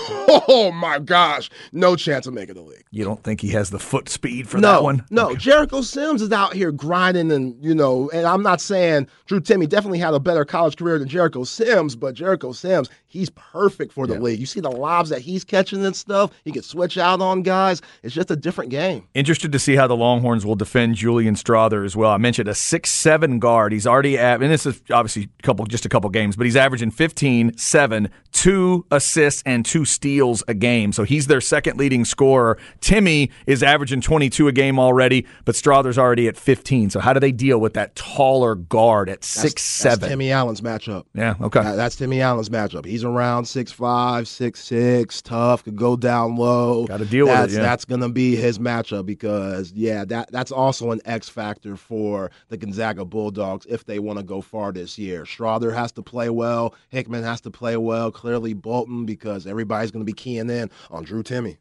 Oh 0.49 0.73
my 0.73 0.99
gosh, 0.99 1.51
no 1.73 1.95
chance 1.95 2.27
of 2.27 2.35
making 2.35 2.57
the 2.57 2.61
league. 2.61 2.85
You 2.91 3.05
don't 3.05 3.23
think 3.23 3.41
he 3.41 3.51
has 3.51 3.71
the 3.71 3.79
foot 3.79 4.09
speed 4.09 4.49
for 4.49 4.59
no, 4.59 4.73
that 4.73 4.83
one? 4.83 5.05
No, 5.11 5.31
okay. 5.31 5.37
Jericho 5.37 5.81
Sims 5.83 6.21
is 6.21 6.33
out 6.33 6.53
here 6.53 6.73
grinding, 6.73 7.31
and 7.31 7.57
you 7.65 7.75
know, 7.75 8.11
and 8.11 8.27
I'm 8.27 8.43
not 8.43 8.61
saying 8.61 9.07
Drew 9.27 9.41
Timme 9.41 9.69
definitely 9.69 9.99
had 9.99 10.15
a 10.15 10.21
better 10.21 10.45
college 10.45 10.77
career 10.77 10.99
than 10.99 11.09
Jericho 11.09 11.45
Sims, 11.45 11.95
but 11.95 12.15
Jericho 12.15 12.53
Sims, 12.53 12.91
he's 13.17 13.31
perfect 13.31 13.93
for 13.93 14.07
the 14.07 14.15
yeah. 14.15 14.21
league. 14.21 14.41
You 14.41 14.47
see 14.47 14.61
the 14.61 14.71
lobs 14.71 15.11
that 15.11 15.21
he's 15.21 15.45
catching 15.45 15.85
and 15.85 15.97
stuff. 15.97 16.31
He 16.45 16.53
can 16.53 16.63
switch 16.63 16.99
out 16.99 17.21
on 17.21 17.43
guys. 17.43 17.83
It's 18.03 18.15
just 18.15 18.31
a 18.31 18.37
different 18.37 18.71
game. 18.71 19.09
Interested 19.15 19.53
to 19.53 19.59
see 19.59 19.77
how 19.77 19.87
the 19.87 19.97
Longhorns 19.97 20.45
will 20.45 20.55
defend 20.55 20.97
Julian 20.97 21.35
Strawther 21.35 21.85
as 21.85 21.97
well. 21.97 22.11
I 22.11 22.19
mentioned 22.19 22.49
a 22.49 22.55
six-seven 22.55 23.39
guard. 23.39 23.73
He's 23.73 23.87
already 23.87 24.19
at, 24.19 24.43
and 24.43 24.51
this 24.51 24.67
is 24.67 24.83
obviously 24.91 25.29
a 25.39 25.43
couple, 25.43 25.65
just 25.67 25.87
a 25.87 25.89
couple 25.89 26.11
games, 26.11 26.37
but 26.37 26.45
he's 26.45 26.57
averaging 26.57 26.91
15, 26.91 27.57
7, 27.57 28.11
two 28.33 28.85
assists 28.91 29.43
and 29.47 29.65
two 29.65 29.85
steals 29.85 30.45
a 30.47 30.55
game. 30.55 30.93
So 30.93 31.05
he's 31.05 31.27
their 31.27 31.41
second 31.41 31.79
leading 31.79 32.05
scorer. 32.05 32.59
Timme 32.81 33.31
is 33.47 33.63
averaging 33.63 34.03
22 34.03 34.49
a 34.49 34.53
game 34.53 34.79
already, 34.79 35.27
but 35.45 35.55
Strawther's 35.55 35.99
already 35.99 36.29
at 36.29 36.37
15. 36.37 36.91
So 36.91 37.01
how 37.01 37.15
do 37.15 37.21
they 37.21 37.33
deal 37.33 37.59
with 37.59 37.75
that 37.75 37.95
taller 37.95 38.55
guard 38.55 39.09
at 39.09 39.25
six 39.25 39.63
seven? 39.63 40.01
That's 40.01 40.11
Timmy 40.11 40.31
Allen's 40.31 40.61
matchup. 40.61 41.05
Yeah, 41.15 41.35
okay. 41.41 41.63
That, 41.63 41.77
that's 41.77 41.97
Timmy 41.97 42.21
Allen's 42.21 42.51
matchup. 42.51 42.85
He's 42.85 43.05
around 43.07 43.47
six 43.47 43.73
five, 43.73 44.29
six 44.29 44.63
six, 44.63 45.23
tough, 45.23 45.65
could 45.65 45.77
go 45.77 45.97
down 45.97 46.37
low. 46.37 46.87
Got 46.87 46.99
to 46.99 47.05
deal 47.05 47.27
that's, 47.27 47.47
with 47.47 47.55
it. 47.55 47.57
Yeah. 47.59 47.63
That's 47.63 47.85
to 48.01 48.09
be 48.09 48.37
his 48.37 48.59
matchup 48.59 49.07
because 49.07 49.73
yeah, 49.73 50.05
that 50.07 50.31
that's 50.33 50.53
also 50.53 50.91
an 50.91 51.01
X 51.05 51.29
factor 51.29 51.77
for 51.77 52.31
the 52.49 52.57
Gonzaga 52.57 53.05
Bulldogs 53.05 53.67
if 53.69 53.85
they 53.85 53.99
want 53.99 54.19
to 54.19 54.25
go 54.25 54.41
far 54.41 54.73
this 54.73 54.99
year. 54.99 55.25
Strawther 55.25 55.75
has 55.75 55.93
to 55.93 56.03
play 56.03 56.29
well. 56.31 56.75
Hickman 56.89 57.25
has 57.25 57.41
to 57.43 57.51
play 57.51 57.77
well 57.77 58.11
clearly 58.11 58.55
Bolton 58.55 59.07
because 59.07 59.47
everybody's 59.47 59.91
going 59.91 60.05
to 60.05 60.11
be 60.11 60.13
keying 60.13 60.51
in 60.51 60.71
on 60.91 61.05
Drew 61.05 61.23
Timme. 61.23 61.57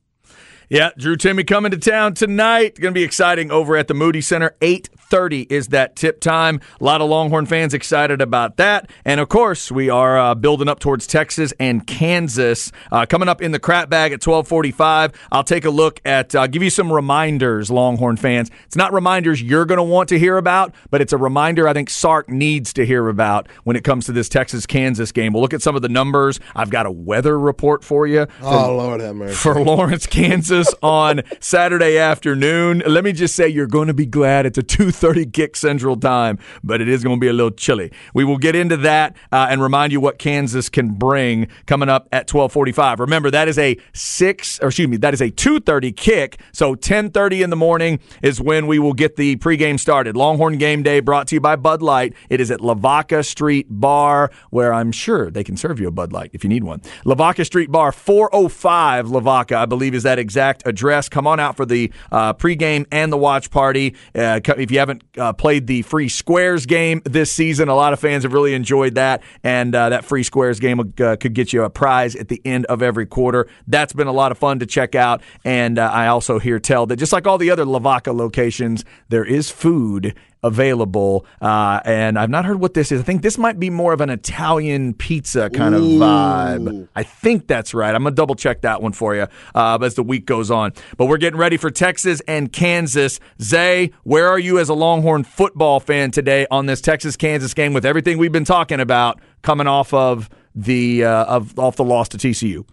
Yeah, 0.68 0.90
Drew 0.98 1.16
Timme 1.16 1.46
coming 1.46 1.70
to 1.72 1.78
town 1.78 2.16
tonight. 2.16 2.80
Going 2.80 2.92
to 2.94 3.00
be 3.00 3.04
exciting 3.04 3.52
over 3.52 3.78
at 3.78 3.88
the 3.88 3.94
Moody 3.94 4.22
Center. 4.22 4.56
8.30 4.62 5.52
is 5.52 5.68
that 5.68 5.96
tip 5.96 6.20
time. 6.20 6.60
A 6.82 6.84
lot 6.84 7.02
of 7.02 7.10
Longhorn 7.10 7.46
fans 7.46 7.76
excited 7.76 8.20
about 8.20 8.58
that. 8.58 8.90
And, 9.04 9.20
of 9.20 9.30
course, 9.30 9.72
we 9.72 9.92
are 9.92 10.18
uh, 10.18 10.34
building 10.34 10.68
up 10.68 10.80
towards 10.80 11.06
Texas 11.06 11.54
and 11.60 11.86
Kansas. 11.86 12.72
Uh, 12.92 13.06
coming 13.06 13.30
up 13.30 13.44
in 13.44 13.52
the 13.52 13.60
crap 13.60 13.92
bag 13.92 14.12
at 14.12 14.26
1245, 14.26 15.12
I'll 15.32 15.44
take 15.44 15.66
a 15.66 15.70
look 15.70 16.02
at, 16.04 16.34
uh, 16.34 16.48
give 16.48 16.64
you 16.64 16.72
some 16.72 16.92
reminders, 16.92 17.70
Longhorn 17.70 18.18
fans. 18.18 18.50
It's 18.66 18.76
not 18.76 18.92
reminders 18.92 19.44
you're 19.44 19.66
going 19.66 19.78
to 19.78 19.84
want 19.84 20.10
to 20.10 20.18
hear 20.18 20.38
about, 20.38 20.74
but 20.90 21.00
it's 21.00 21.14
a 21.14 21.18
reminder 21.18 21.68
I 21.68 21.74
think 21.74 21.92
Sark 21.92 22.28
needs 22.28 22.74
to 22.74 22.88
hear 22.88 23.08
about 23.08 23.48
when 23.66 23.76
it 23.76 23.84
comes 23.84 24.08
to 24.08 24.12
this 24.12 24.30
Texas-Kansas 24.30 25.12
game. 25.12 25.34
We'll 25.34 25.44
look 25.44 25.54
at 25.54 25.62
some 25.62 25.76
of 25.76 25.84
the 25.84 25.90
numbers. 25.90 26.40
I've 26.56 26.72
got 26.72 26.88
a 26.88 26.92
weather 26.92 27.38
report 27.38 27.84
for 27.84 28.08
you. 28.08 28.26
For, 28.40 28.46
oh, 28.46 28.76
Lord 28.76 29.02
have 29.02 29.16
mercy. 29.16 29.36
For 29.36 29.62
Lawrence, 29.62 30.08
Kansas. 30.08 30.55
On 30.82 31.22
Saturday 31.40 31.98
afternoon. 31.98 32.82
Let 32.88 33.04
me 33.04 33.12
just 33.12 33.36
say 33.36 33.48
you're 33.48 33.68
going 33.68 33.88
to 33.88 33.94
be 33.94 34.06
glad 34.06 34.46
it's 34.46 34.58
a 34.58 34.64
2:30 34.64 35.34
kick 35.34 35.56
Central 35.56 35.98
Time, 35.98 36.40
but 36.64 36.80
it 36.80 36.88
is 36.88 37.04
going 37.04 37.18
to 37.18 37.20
be 37.20 37.28
a 37.28 37.34
little 37.34 37.52
chilly. 37.52 37.92
We 38.14 38.24
will 38.24 38.38
get 38.38 38.56
into 38.56 38.78
that 38.78 39.16
uh, 39.32 39.48
and 39.50 39.62
remind 39.62 39.92
you 39.92 40.00
what 40.00 40.18
Kansas 40.18 40.70
can 40.70 40.94
bring 40.94 41.48
coming 41.66 41.90
up 41.90 42.08
at 42.12 42.28
12:45. 42.28 43.00
Remember 43.00 43.30
that 43.32 43.48
is 43.48 43.58
a 43.58 43.78
6 43.94 44.60
or 44.62 44.68
excuse 44.68 44.88
me, 44.88 44.98
that 44.98 45.14
is 45.14 45.22
a 45.22 45.30
2:30 45.30 45.96
kick. 45.96 46.40
So 46.54 46.76
10:30 46.76 47.44
in 47.44 47.50
the 47.50 47.56
morning 47.56 48.00
is 48.22 48.40
when 48.40 48.68
we 48.68 48.80
will 48.80 48.94
get 48.94 49.18
the 49.18 49.36
pregame 49.38 49.80
started. 49.80 50.16
Longhorn 50.16 50.58
Game 50.58 50.84
Day 50.84 51.02
brought 51.02 51.28
to 51.28 51.36
you 51.36 51.42
by 51.42 51.56
Bud 51.56 51.82
Light. 51.82 52.14
It 52.30 52.40
is 52.40 52.52
at 52.52 52.62
Lavaca 52.62 53.24
Street 53.24 53.68
Bar 53.70 54.32
where 54.52 54.74
I'm 54.74 54.92
sure 54.92 55.30
they 55.30 55.44
can 55.44 55.58
serve 55.58 55.80
you 55.80 55.88
a 55.88 55.92
Bud 55.92 56.14
Light 56.14 56.32
if 56.34 56.44
you 56.44 56.50
need 56.50 56.64
one. 56.64 56.82
Lavaca 57.04 57.44
Street 57.44 57.72
Bar 57.72 57.92
405 57.92 59.10
Lavaca, 59.10 59.58
I 59.58 59.66
believe 59.66 59.94
is 59.94 60.04
that 60.04 60.20
exact 60.20 60.45
exact 60.46 60.68
address. 60.68 61.10
Come 61.10 61.28
on 61.28 61.40
out 61.40 61.58
for 61.58 61.66
the 61.66 61.92
uh, 62.12 62.34
pregame 62.34 62.86
and 62.92 63.12
the 63.12 63.18
watch 63.18 63.50
party. 63.50 63.96
Uh, 64.14 64.40
if 64.58 64.72
you 64.72 64.80
haven't 64.80 65.04
uh, 65.18 65.34
played 65.34 65.68
the 65.68 65.82
free 65.82 66.10
squares 66.10 66.66
game 66.66 67.02
this 67.04 67.32
season, 67.32 67.68
a 67.68 67.76
lot 67.76 67.94
of 67.94 68.00
fans 68.00 68.24
have 68.24 68.34
really 68.34 68.54
enjoyed 68.54 68.96
that, 68.96 69.24
and 69.44 69.74
uh, 69.74 69.90
that 69.90 70.06
free 70.06 70.24
squares 70.24 70.60
game 70.60 70.80
uh, 70.80 71.16
could 71.20 71.34
get 71.34 71.52
you 71.52 71.64
a 71.64 71.70
prize 71.70 72.16
at 72.16 72.28
the 72.28 72.42
end 72.46 72.66
of 72.66 72.82
every 72.82 73.06
quarter. 73.06 73.48
That's 73.68 73.94
been 73.94 74.08
a 74.08 74.14
lot 74.14 74.32
of 74.32 74.38
fun 74.38 74.60
to 74.60 74.66
check 74.66 74.94
out, 74.94 75.22
and 75.44 75.80
uh, 75.80 75.90
I 75.92 76.08
also 76.08 76.40
hear 76.40 76.60
tell 76.60 76.86
that 76.88 76.98
just 76.98 77.14
like 77.14 77.26
all 77.26 77.38
the 77.38 77.52
other 77.52 77.66
Lavaca 77.66 78.14
locations, 78.14 78.86
there 79.10 79.26
is 79.26 79.50
food 79.50 80.16
available. 80.46 81.26
Uh, 81.42 81.82
and 81.84 82.18
I've 82.18 82.30
not 82.30 82.46
heard 82.46 82.60
what 82.60 82.76
this 82.76 82.92
is. 82.92 83.02
I 83.02 83.04
think 83.04 83.24
this 83.24 83.38
might 83.38 83.60
be 83.60 83.70
more 83.70 83.92
of 83.94 84.00
an 84.00 84.10
Italian 84.10 84.94
pizza 84.94 85.50
kind 85.50 85.74
of 85.76 85.82
vibe. 85.82 86.88
I 86.96 87.04
think 87.04 87.48
that's 87.48 87.74
right. 87.74 87.94
I'm 87.94 88.04
going 88.04 88.14
to 88.14 88.16
double 88.16 88.36
check 88.36 88.62
that 88.62 88.82
one 88.82 88.94
for 88.94 89.16
you 89.16 89.28
uh, 89.56 89.80
as 89.82 89.96
the 89.96 90.04
week 90.04 90.26
goes 90.26 90.52
on. 90.52 90.74
But 90.98 91.08
we're 91.08 91.18
getting 91.18 91.40
ready 91.40 91.58
for 91.58 91.72
Texas 91.72 92.22
and 92.28 92.54
Kansas. 92.54 93.20
Zay, 93.42 93.92
where 94.04 94.28
are 94.28 94.40
you 94.40 94.60
as 94.60 94.70
a 94.70 94.76
Longhorn 94.76 95.24
football 95.24 95.80
fan 95.80 96.12
today 96.12 96.46
on 96.52 96.68
this 96.68 96.80
Texas 96.80 97.18
Kansas 97.18 97.54
game 97.54 97.74
with 97.74 97.86
everything 97.86 98.18
we've 98.20 98.32
been 98.32 98.46
talking 98.46 98.80
about 98.80 99.20
coming 99.42 99.68
off 99.68 99.94
of 99.94 100.30
the 100.54 101.04
uh, 101.04 101.26
of 101.26 101.58
off 101.58 101.76
the 101.76 101.84
loss 101.84 102.10
to 102.10 102.18
TCU? 102.18 102.66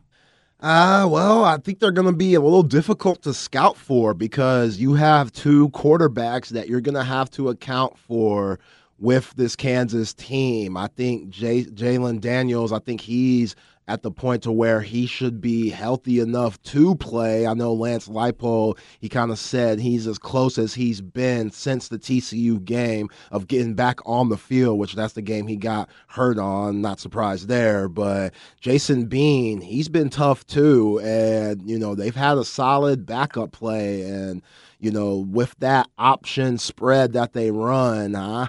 Uh, 0.63 1.09
well, 1.11 1.43
I 1.45 1.57
think 1.57 1.81
they're 1.81 1.91
going 1.91 2.07
to 2.07 2.13
be 2.13 2.35
a 2.35 2.41
little 2.41 2.63
difficult 2.63 3.23
to 3.23 3.35
scout 3.35 3.77
for 3.77 4.15
because 4.15 4.79
you 4.79 4.95
have 4.95 5.33
two 5.33 5.71
quarterbacks 5.71 6.51
that 6.51 6.69
you're 6.69 6.81
going 6.81 6.95
to 6.95 7.03
have 7.03 7.29
to 7.33 7.49
account 7.49 7.99
for 7.99 8.61
with 9.03 9.35
this 9.35 9.57
Kansas 9.57 10.15
team. 10.15 10.77
I 10.77 10.87
think 10.87 11.29
J- 11.29 11.65
Jalon 11.65 12.21
Daniels, 12.21 12.73
I 12.73 12.79
think 12.79 13.01
he's 13.01 13.57
at 13.89 14.03
the 14.03 14.13
point 14.13 14.45
to 14.45 14.53
where 14.53 14.81
he 14.81 15.07
should 15.07 15.41
be 15.41 15.69
healthy 15.69 16.21
enough 16.21 16.63
to 16.63 16.95
play. 16.95 17.45
I 17.49 17.55
know 17.55 17.73
Lance 17.73 18.07
Leipold, 18.07 18.79
he 19.01 19.09
kind 19.09 19.33
of 19.33 19.41
said 19.41 19.81
he's 19.81 20.07
as 20.07 20.19
close 20.19 20.57
as 20.57 20.73
he's 20.73 21.01
been 21.01 21.51
since 21.51 21.89
the 21.89 21.99
TCU 21.99 22.65
game 22.65 23.09
of 23.33 23.49
getting 23.49 23.75
back 23.75 23.99
on 24.07 24.29
the 24.29 24.37
field, 24.37 24.79
which 24.79 24.95
that's 24.95 25.15
the 25.15 25.21
game 25.21 25.49
he 25.49 25.57
got 25.57 25.91
hurt 26.07 26.39
on. 26.39 26.81
Not 26.81 27.01
surprised 27.01 27.49
there, 27.49 27.89
but 27.89 28.33
Jason 28.61 29.07
Bean, 29.07 29.61
he's 29.61 29.89
been 29.89 30.11
tough 30.11 30.47
too, 30.47 31.01
and 31.01 31.69
you 31.69 31.77
know 31.77 31.97
they've 31.97 32.15
had 32.15 32.39
a 32.39 32.45
solid 32.45 33.05
backup 33.05 33.51
play 33.51 34.03
and 34.03 34.43
you 34.83 34.91
know, 34.91 35.17
with 35.17 35.55
that 35.61 35.89
option 35.97 36.59
spread 36.59 37.13
that 37.13 37.35
they 37.35 37.53
run, 37.53 38.17
uh, 38.17 38.49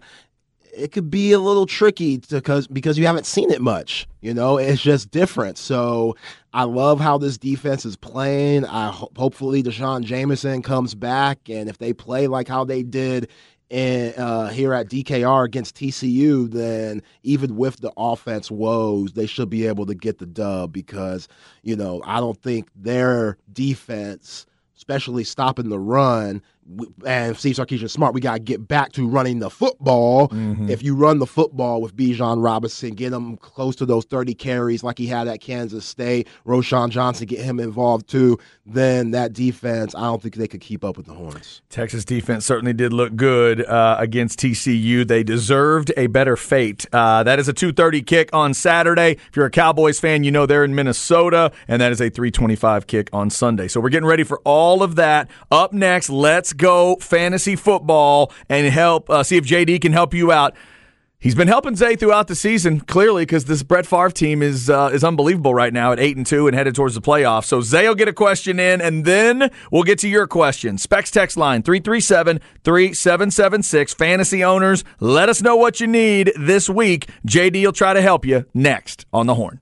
it 0.75 0.91
could 0.91 1.09
be 1.09 1.31
a 1.31 1.39
little 1.39 1.65
tricky 1.65 2.17
because 2.17 2.67
because 2.67 2.97
you 2.97 3.05
haven't 3.05 3.25
seen 3.25 3.51
it 3.51 3.61
much. 3.61 4.07
You 4.21 4.33
know, 4.33 4.57
it's 4.57 4.81
just 4.81 5.11
different. 5.11 5.57
So 5.57 6.15
I 6.53 6.63
love 6.63 6.99
how 6.99 7.17
this 7.17 7.37
defense 7.37 7.85
is 7.85 7.95
playing. 7.95 8.65
I 8.65 8.89
ho- 8.89 9.11
hopefully 9.15 9.61
D'Shawn 9.61 10.03
Jamison 10.03 10.61
comes 10.61 10.95
back, 10.95 11.49
and 11.49 11.69
if 11.69 11.77
they 11.77 11.93
play 11.93 12.27
like 12.27 12.47
how 12.47 12.63
they 12.63 12.83
did 12.83 13.29
uh, 13.71 14.49
here 14.49 14.73
at 14.73 14.87
DKR 14.87 15.45
against 15.45 15.75
TCU, 15.75 16.49
then 16.51 17.01
even 17.23 17.55
with 17.55 17.77
the 17.81 17.91
offense 17.97 18.51
woes, 18.51 19.13
they 19.13 19.25
should 19.25 19.49
be 19.49 19.65
able 19.65 19.85
to 19.87 19.95
get 19.95 20.19
the 20.19 20.25
dub 20.25 20.71
because 20.71 21.27
you 21.63 21.75
know 21.75 22.01
I 22.05 22.19
don't 22.19 22.39
think 22.41 22.69
their 22.75 23.37
defense, 23.51 24.45
especially 24.75 25.23
stopping 25.23 25.69
the 25.69 25.79
run, 25.79 26.41
and 27.05 27.37
Steve 27.37 27.55
Sarkisian 27.55 27.89
smart. 27.89 28.13
We 28.13 28.21
got 28.21 28.33
to 28.33 28.39
get 28.39 28.67
back 28.67 28.91
to 28.93 29.07
running 29.07 29.39
the 29.39 29.49
football. 29.49 30.29
Mm-hmm. 30.29 30.69
If 30.69 30.81
you 30.83 30.95
run 30.95 31.19
the 31.19 31.25
football 31.25 31.81
with 31.81 31.95
Bijan 31.95 32.43
Robinson, 32.43 32.91
get 32.91 33.11
him 33.11 33.37
close 33.37 33.75
to 33.77 33.85
those 33.85 34.05
30 34.05 34.33
carries 34.33 34.83
like 34.83 34.97
he 34.97 35.07
had 35.07 35.27
at 35.27 35.41
Kansas 35.41 35.85
State, 35.85 36.27
Roschon 36.45 36.89
Johnson, 36.89 37.27
get 37.27 37.41
him 37.41 37.59
involved 37.59 38.07
too, 38.07 38.37
then 38.65 39.11
that 39.11 39.33
defense, 39.33 39.93
I 39.95 40.01
don't 40.01 40.21
think 40.21 40.35
they 40.35 40.47
could 40.47 40.61
keep 40.61 40.83
up 40.83 40.97
with 40.97 41.05
the 41.05 41.13
Horns. 41.13 41.61
Texas 41.69 42.05
defense 42.05 42.45
certainly 42.45 42.73
did 42.73 42.93
look 42.93 43.15
good 43.15 43.65
uh, 43.65 43.97
against 43.99 44.39
TCU. 44.39 45.05
They 45.05 45.23
deserved 45.23 45.91
a 45.97 46.07
better 46.07 46.37
fate. 46.37 46.85
Uh, 46.93 47.23
that 47.23 47.39
is 47.39 47.49
a 47.49 47.53
2.30 47.53 48.05
kick 48.05 48.29
on 48.33 48.53
Saturday. 48.53 49.17
If 49.27 49.35
you're 49.35 49.45
a 49.45 49.51
Cowboys 49.51 49.99
fan, 49.99 50.23
you 50.23 50.31
know 50.31 50.45
they're 50.45 50.63
in 50.63 50.75
Minnesota, 50.75 51.51
and 51.67 51.81
that 51.81 51.91
is 51.91 51.99
a 51.99 52.09
325 52.09 52.87
kick 52.87 53.09
on 53.11 53.29
Sunday. 53.29 53.67
So 53.67 53.81
we're 53.81 53.89
getting 53.89 54.07
ready 54.07 54.23
for 54.23 54.39
all 54.45 54.81
of 54.81 54.95
that. 54.95 55.29
Up 55.51 55.73
next, 55.73 56.09
let's 56.09 56.52
go 56.57 56.97
fantasy 56.97 57.55
football 57.55 58.31
and 58.49 58.67
help 58.67 59.09
uh, 59.09 59.23
see 59.23 59.37
if 59.37 59.45
JD 59.45 59.81
can 59.81 59.93
help 59.93 60.13
you 60.13 60.31
out. 60.31 60.55
He's 61.23 61.33
been 61.35 61.47
helping 61.47 61.77
Zay 61.77 61.95
throughout 61.95 62.27
the 62.27 62.35
season, 62.35 62.81
clearly, 62.81 63.21
because 63.21 63.45
this 63.45 63.63
Brett 63.63 63.85
Favre 63.85 64.09
team 64.09 64.43
is 64.43 64.69
uh, 64.69 64.89
is 64.91 65.05
unbelievable 65.05 65.55
right 65.55 65.71
now 65.71 65.93
at 65.93 65.99
eight 65.99 66.17
and 66.17 66.25
two 66.25 66.47
and 66.47 66.55
headed 66.55 66.75
towards 66.75 66.95
the 66.95 67.01
playoffs. 67.01 67.45
So 67.45 67.61
Zay 67.61 67.87
will 67.87 67.95
get 67.95 68.09
a 68.09 68.13
question 68.13 68.59
in, 68.59 68.81
and 68.81 69.05
then 69.05 69.49
we'll 69.71 69.83
get 69.83 69.99
to 69.99 70.09
your 70.09 70.27
question. 70.27 70.77
Specs 70.77 71.11
text 71.11 71.37
line 71.37 71.63
337-3776. 71.63 73.95
Fantasy 73.95 74.43
owners, 74.43 74.83
let 74.99 75.29
us 75.29 75.41
know 75.41 75.55
what 75.55 75.79
you 75.79 75.87
need 75.87 76.33
this 76.37 76.69
week. 76.69 77.07
JD 77.25 77.63
will 77.63 77.71
try 77.71 77.93
to 77.93 78.01
help 78.01 78.25
you 78.25 78.45
next 78.53 79.05
on 79.13 79.25
the 79.25 79.35
Horn. 79.35 79.61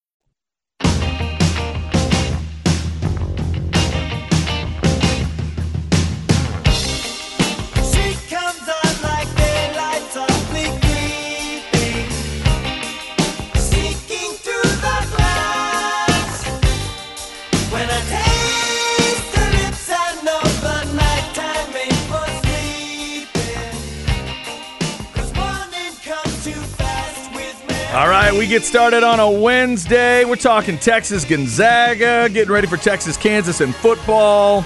All 27.93 28.07
right, 28.07 28.31
we 28.33 28.47
get 28.47 28.63
started 28.63 29.03
on 29.03 29.19
a 29.19 29.29
Wednesday. 29.29 30.23
We're 30.23 30.37
talking 30.37 30.77
Texas 30.77 31.25
Gonzaga, 31.25 32.29
getting 32.29 32.49
ready 32.53 32.65
for 32.65 32.77
Texas 32.77 33.17
Kansas 33.17 33.59
in 33.59 33.73
football. 33.73 34.61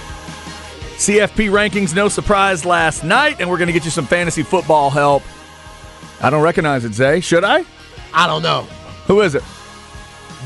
CFP 0.96 1.50
rankings, 1.50 1.92
no 1.92 2.08
surprise 2.08 2.64
last 2.64 3.02
night, 3.02 3.40
and 3.40 3.50
we're 3.50 3.58
going 3.58 3.66
to 3.66 3.72
get 3.72 3.84
you 3.84 3.90
some 3.90 4.06
fantasy 4.06 4.44
football 4.44 4.90
help. 4.90 5.24
I 6.22 6.30
don't 6.30 6.40
recognize 6.40 6.84
it, 6.84 6.94
Zay. 6.94 7.18
Should 7.18 7.42
I? 7.42 7.64
I 8.14 8.28
don't 8.28 8.42
know. 8.42 8.62
Who 9.08 9.22
is 9.22 9.34
it? 9.34 9.42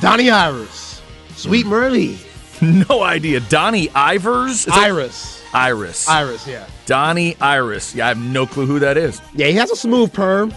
Donnie 0.00 0.30
Iris. 0.30 1.02
Sweet 1.36 1.66
Murley. 1.66 2.18
No 2.62 3.02
idea. 3.02 3.40
Donnie 3.40 3.88
Ivers? 3.88 4.50
Is 4.50 4.68
Iris. 4.68 5.42
Iris. 5.54 6.06
Iris, 6.06 6.46
yeah. 6.46 6.66
Donnie 6.84 7.34
Iris. 7.40 7.94
Yeah, 7.94 8.04
I 8.04 8.08
have 8.08 8.18
no 8.18 8.46
clue 8.46 8.66
who 8.66 8.78
that 8.80 8.98
is. 8.98 9.18
Yeah, 9.34 9.46
he 9.46 9.54
has 9.54 9.70
a 9.70 9.76
smooth 9.76 10.12
perm. 10.12 10.52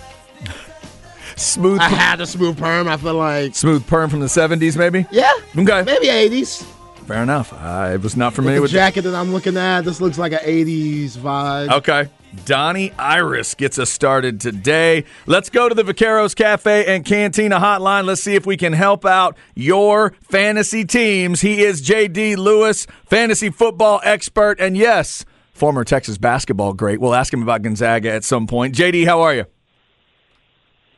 Smooth. 1.37 1.79
I 1.79 1.89
had 1.89 2.21
a 2.21 2.25
smooth 2.25 2.57
perm. 2.57 2.87
I 2.87 2.97
feel 2.97 3.15
like 3.15 3.55
smooth 3.55 3.85
perm 3.87 4.09
from 4.09 4.19
the 4.19 4.29
seventies, 4.29 4.77
maybe. 4.77 5.05
Yeah. 5.11 5.31
Okay. 5.57 5.83
Maybe 5.83 6.09
eighties. 6.09 6.65
Fair 7.05 7.21
enough. 7.21 7.51
I 7.53 7.97
was 7.97 8.15
not 8.15 8.33
familiar 8.33 8.61
with 8.61 8.71
the 8.71 8.77
jacket 8.77 9.01
that 9.01 9.15
I'm 9.15 9.33
looking 9.33 9.57
at. 9.57 9.81
This 9.81 9.99
looks 9.99 10.17
like 10.17 10.31
an 10.31 10.39
'80s 10.39 11.17
vibe. 11.17 11.71
Okay. 11.71 12.09
Donnie 12.45 12.91
Iris 12.97 13.53
gets 13.53 13.77
us 13.77 13.89
started 13.91 14.41
today. 14.41 15.05
Let's 15.27 15.49
go 15.49 15.69
to 15.69 15.75
the 15.75 15.83
Vaqueros 15.83 16.35
Cafe 16.35 16.85
and 16.85 17.05
Cantina 17.05 17.59
hotline. 17.59 18.05
Let's 18.05 18.23
see 18.23 18.35
if 18.35 18.45
we 18.45 18.57
can 18.57 18.73
help 18.73 19.05
out 19.05 19.37
your 19.53 20.13
fantasy 20.21 20.83
teams. 20.83 21.41
He 21.41 21.61
is 21.61 21.81
JD 21.81 22.37
Lewis, 22.37 22.87
fantasy 23.05 23.49
football 23.51 24.01
expert, 24.03 24.59
and 24.59 24.75
yes, 24.75 25.25
former 25.53 25.83
Texas 25.83 26.17
basketball 26.17 26.73
great. 26.73 26.99
We'll 26.99 27.13
ask 27.13 27.31
him 27.31 27.43
about 27.43 27.61
Gonzaga 27.61 28.11
at 28.11 28.23
some 28.23 28.47
point. 28.47 28.75
JD, 28.75 29.05
how 29.05 29.21
are 29.21 29.35
you? 29.35 29.45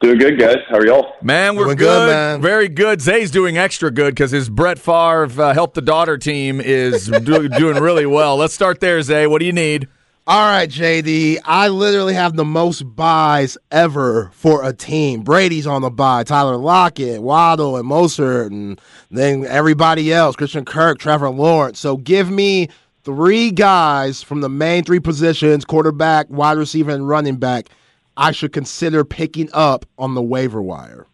Doing 0.06 0.20
good, 0.20 0.40
guys. 0.40 0.58
How 0.70 0.78
are 0.78 0.86
y'all? 0.86 1.14
Man, 1.24 1.56
we're 1.56 1.64
doing 1.64 1.78
good. 1.78 1.86
good 1.86 2.10
man. 2.12 2.40
Very 2.40 2.70
good. 2.70 3.02
Zay's 3.02 3.32
doing 3.32 3.58
extra 3.58 3.90
good 3.90 4.14
because 4.14 4.30
his 4.30 4.52
Brett 4.52 4.78
Favre 4.78 5.28
uh, 5.42 5.52
help 5.52 5.74
the 5.74 5.82
daughter 5.82 6.16
team 6.16 6.62
is 6.62 7.08
do, 7.24 7.50
doing 7.50 7.82
really 7.82 8.06
well. 8.06 8.38
Let's 8.38 8.54
start 8.54 8.82
there, 8.82 9.02
Zay. 9.02 9.26
What 9.26 9.40
do 9.40 9.48
you 9.48 9.52
need? 9.52 9.88
All 10.28 10.48
right, 10.48 10.70
JD. 10.70 11.40
I 11.44 11.70
literally 11.70 12.14
have 12.14 12.36
the 12.36 12.46
most 12.46 12.84
buys 12.84 13.58
ever 13.72 14.30
for 14.32 14.64
a 14.64 14.74
team. 14.74 15.24
Brady's 15.24 15.66
on 15.66 15.82
the 15.82 15.90
buy. 15.90 16.24
Tyler 16.24 16.58
Lockett, 16.58 17.24
Waddle, 17.24 17.76
and 17.76 17.90
Mostert, 17.90 18.52
and 18.52 18.80
then 19.10 19.44
everybody 19.48 20.14
else. 20.14 20.36
Christian 20.36 20.66
Kirk, 20.66 21.00
Trevor 21.00 21.32
Lawrence. 21.32 21.80
So 21.80 21.98
give 21.98 22.30
me 22.30 22.70
three 23.04 23.50
guys 23.50 24.22
from 24.22 24.42
the 24.42 24.50
main 24.50 24.84
three 24.84 25.00
positions: 25.00 25.66
quarterback, 25.66 26.30
wide 26.30 26.60
receiver, 26.60 26.92
and 26.92 27.10
running 27.10 27.38
back 27.38 27.70
I 28.18 28.32
should 28.32 28.54
consider 28.54 29.04
picking 29.04 29.50
up 29.54 29.86
on 29.98 30.16
the 30.16 30.22
waiver 30.22 30.62
wire. 30.62 31.06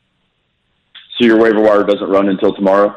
So 1.18 1.26
your 1.26 1.40
waiver 1.40 1.62
wire 1.62 1.84
doesn't 1.84 2.10
run 2.10 2.30
until 2.30 2.54
tomorrow? 2.56 2.96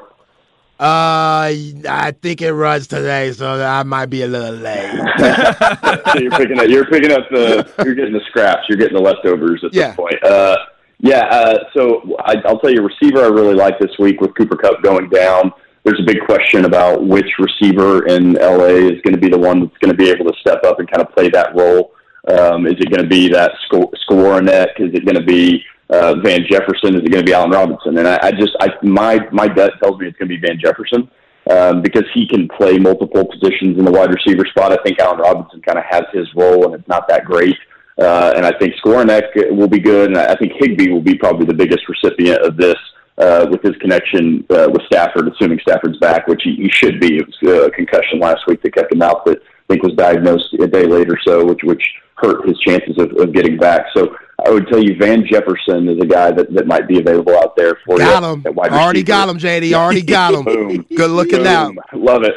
Uh, 0.80 1.54
I 1.88 2.14
think 2.20 2.42
it 2.42 2.52
runs 2.52 2.88
today, 2.88 3.32
so 3.32 3.62
I 3.62 3.82
might 3.84 4.06
be 4.06 4.22
a 4.22 4.26
little 4.26 4.54
late. 4.56 4.90
so 5.18 6.18
you're 6.18 6.30
picking 6.32 6.58
up, 6.58 6.66
you're 6.68 6.84
picking 6.86 7.12
up 7.12 7.28
the, 7.30 7.70
you're 7.84 7.94
getting 7.94 8.12
the 8.12 8.20
scraps, 8.28 8.62
you're 8.68 8.76
getting 8.78 8.94
the 8.94 9.00
leftovers 9.00 9.62
at 9.64 9.72
Yeah. 9.72 9.88
this 9.88 9.96
point. 9.96 10.24
Uh, 10.24 10.56
yeah. 10.98 11.26
Uh, 11.26 11.58
so 11.76 12.16
I, 12.24 12.34
I'll 12.44 12.58
tell 12.58 12.70
you, 12.70 12.82
receiver 12.82 13.22
I 13.24 13.28
really 13.28 13.54
like 13.54 13.78
this 13.78 13.92
week 13.98 14.20
with 14.20 14.34
Cooper 14.34 14.56
Kupp 14.56 14.82
going 14.82 15.08
down. 15.10 15.52
There's 15.84 16.00
a 16.00 16.04
big 16.04 16.20
question 16.26 16.64
about 16.64 17.06
which 17.06 17.28
receiver 17.38 18.06
in 18.06 18.32
LA 18.34 18.64
is 18.88 19.00
going 19.02 19.14
to 19.14 19.18
be 19.20 19.28
the 19.28 19.38
one 19.38 19.60
that's 19.60 19.76
going 19.78 19.90
to 19.90 19.96
be 19.96 20.10
able 20.10 20.24
to 20.24 20.32
step 20.40 20.64
up 20.64 20.80
and 20.80 20.90
kind 20.90 21.06
of 21.06 21.14
play 21.14 21.28
that 21.30 21.54
role. 21.54 21.92
Um, 22.28 22.66
is 22.66 22.74
it 22.78 22.90
going 22.90 23.02
to 23.02 23.08
be 23.08 23.28
that 23.28 23.52
score, 23.66 23.90
Skowronek? 24.08 24.80
Is 24.80 24.94
it 24.94 25.04
going 25.04 25.16
to 25.16 25.24
be 25.24 25.62
uh, 25.90 26.14
Van 26.22 26.44
Jefferson? 26.48 26.94
Is 26.96 27.02
it 27.02 27.10
going 27.10 27.24
to 27.24 27.30
be 27.30 27.34
Allen 27.34 27.50
Robinson? 27.50 27.98
And 27.98 28.08
I, 28.08 28.18
I 28.22 28.30
just, 28.32 28.56
I, 28.60 28.68
my 28.82 29.18
my 29.30 29.48
gut 29.48 29.72
tells 29.82 29.98
me 29.98 30.06
it's 30.06 30.18
going 30.18 30.30
to 30.30 30.36
be 30.38 30.46
Van 30.46 30.58
Jefferson 30.58 31.10
um, 31.50 31.82
because 31.82 32.04
he 32.14 32.26
can 32.26 32.48
play 32.48 32.78
multiple 32.78 33.24
positions 33.26 33.78
in 33.78 33.84
the 33.84 33.90
wide 33.90 34.10
receiver 34.10 34.46
spot. 34.46 34.72
I 34.72 34.82
think 34.82 34.98
Allen 34.98 35.18
Robinson 35.18 35.60
kind 35.62 35.78
of 35.78 35.84
has 35.88 36.04
his 36.12 36.26
role, 36.34 36.64
and 36.64 36.74
it's 36.74 36.88
not 36.88 37.06
that 37.08 37.24
great. 37.24 37.56
Uh, 37.98 38.32
and 38.36 38.44
I 38.44 38.52
think 38.58 38.74
Skowronek 38.76 39.54
will 39.56 39.68
be 39.68 39.78
good, 39.78 40.08
and 40.08 40.18
I 40.18 40.34
think 40.34 40.52
Higbee 40.58 40.90
will 40.90 41.02
be 41.02 41.14
probably 41.14 41.46
the 41.46 41.54
biggest 41.54 41.88
recipient 41.88 42.40
of 42.42 42.56
this 42.56 42.76
uh, 43.18 43.46
with 43.50 43.62
his 43.62 43.76
connection 43.76 44.44
uh, 44.50 44.68
with 44.72 44.82
Stafford, 44.86 45.28
assuming 45.28 45.60
Stafford's 45.60 45.98
back, 45.98 46.26
which 46.26 46.42
he, 46.42 46.56
he 46.56 46.70
should 46.70 46.98
be. 47.00 47.18
It 47.18 47.26
was 47.26 47.66
a 47.66 47.70
concussion 47.70 48.18
last 48.18 48.46
week 48.48 48.62
that 48.62 48.74
kept 48.74 48.92
him 48.92 49.02
out, 49.02 49.24
that 49.26 49.38
I 49.38 49.72
think 49.72 49.84
was 49.84 49.94
diagnosed 49.94 50.54
a 50.54 50.66
day 50.66 50.86
later, 50.86 51.16
so 51.24 51.44
which 51.44 51.60
which 51.62 51.84
hurt 52.24 52.48
his 52.48 52.58
chances 52.60 52.96
of, 52.98 53.12
of 53.18 53.32
getting 53.32 53.56
back. 53.56 53.86
So 53.94 54.16
I 54.44 54.50
would 54.50 54.66
tell 54.68 54.82
you, 54.82 54.96
Van 54.96 55.24
Jefferson 55.26 55.88
is 55.88 55.98
a 56.00 56.06
guy 56.06 56.32
that, 56.32 56.52
that 56.54 56.66
might 56.66 56.88
be 56.88 56.98
available 56.98 57.36
out 57.36 57.56
there 57.56 57.78
for 57.86 57.98
got 57.98 58.22
you. 58.22 58.50
him. 58.50 58.58
Already 58.58 59.02
got 59.02 59.28
him, 59.28 59.38
JD. 59.38 59.72
Already 59.72 60.02
got 60.02 60.34
him. 60.34 60.44
Boom. 60.44 60.86
Good 60.96 61.10
looking 61.10 61.46
out. 61.46 61.74
Love 61.92 62.24
it. 62.24 62.34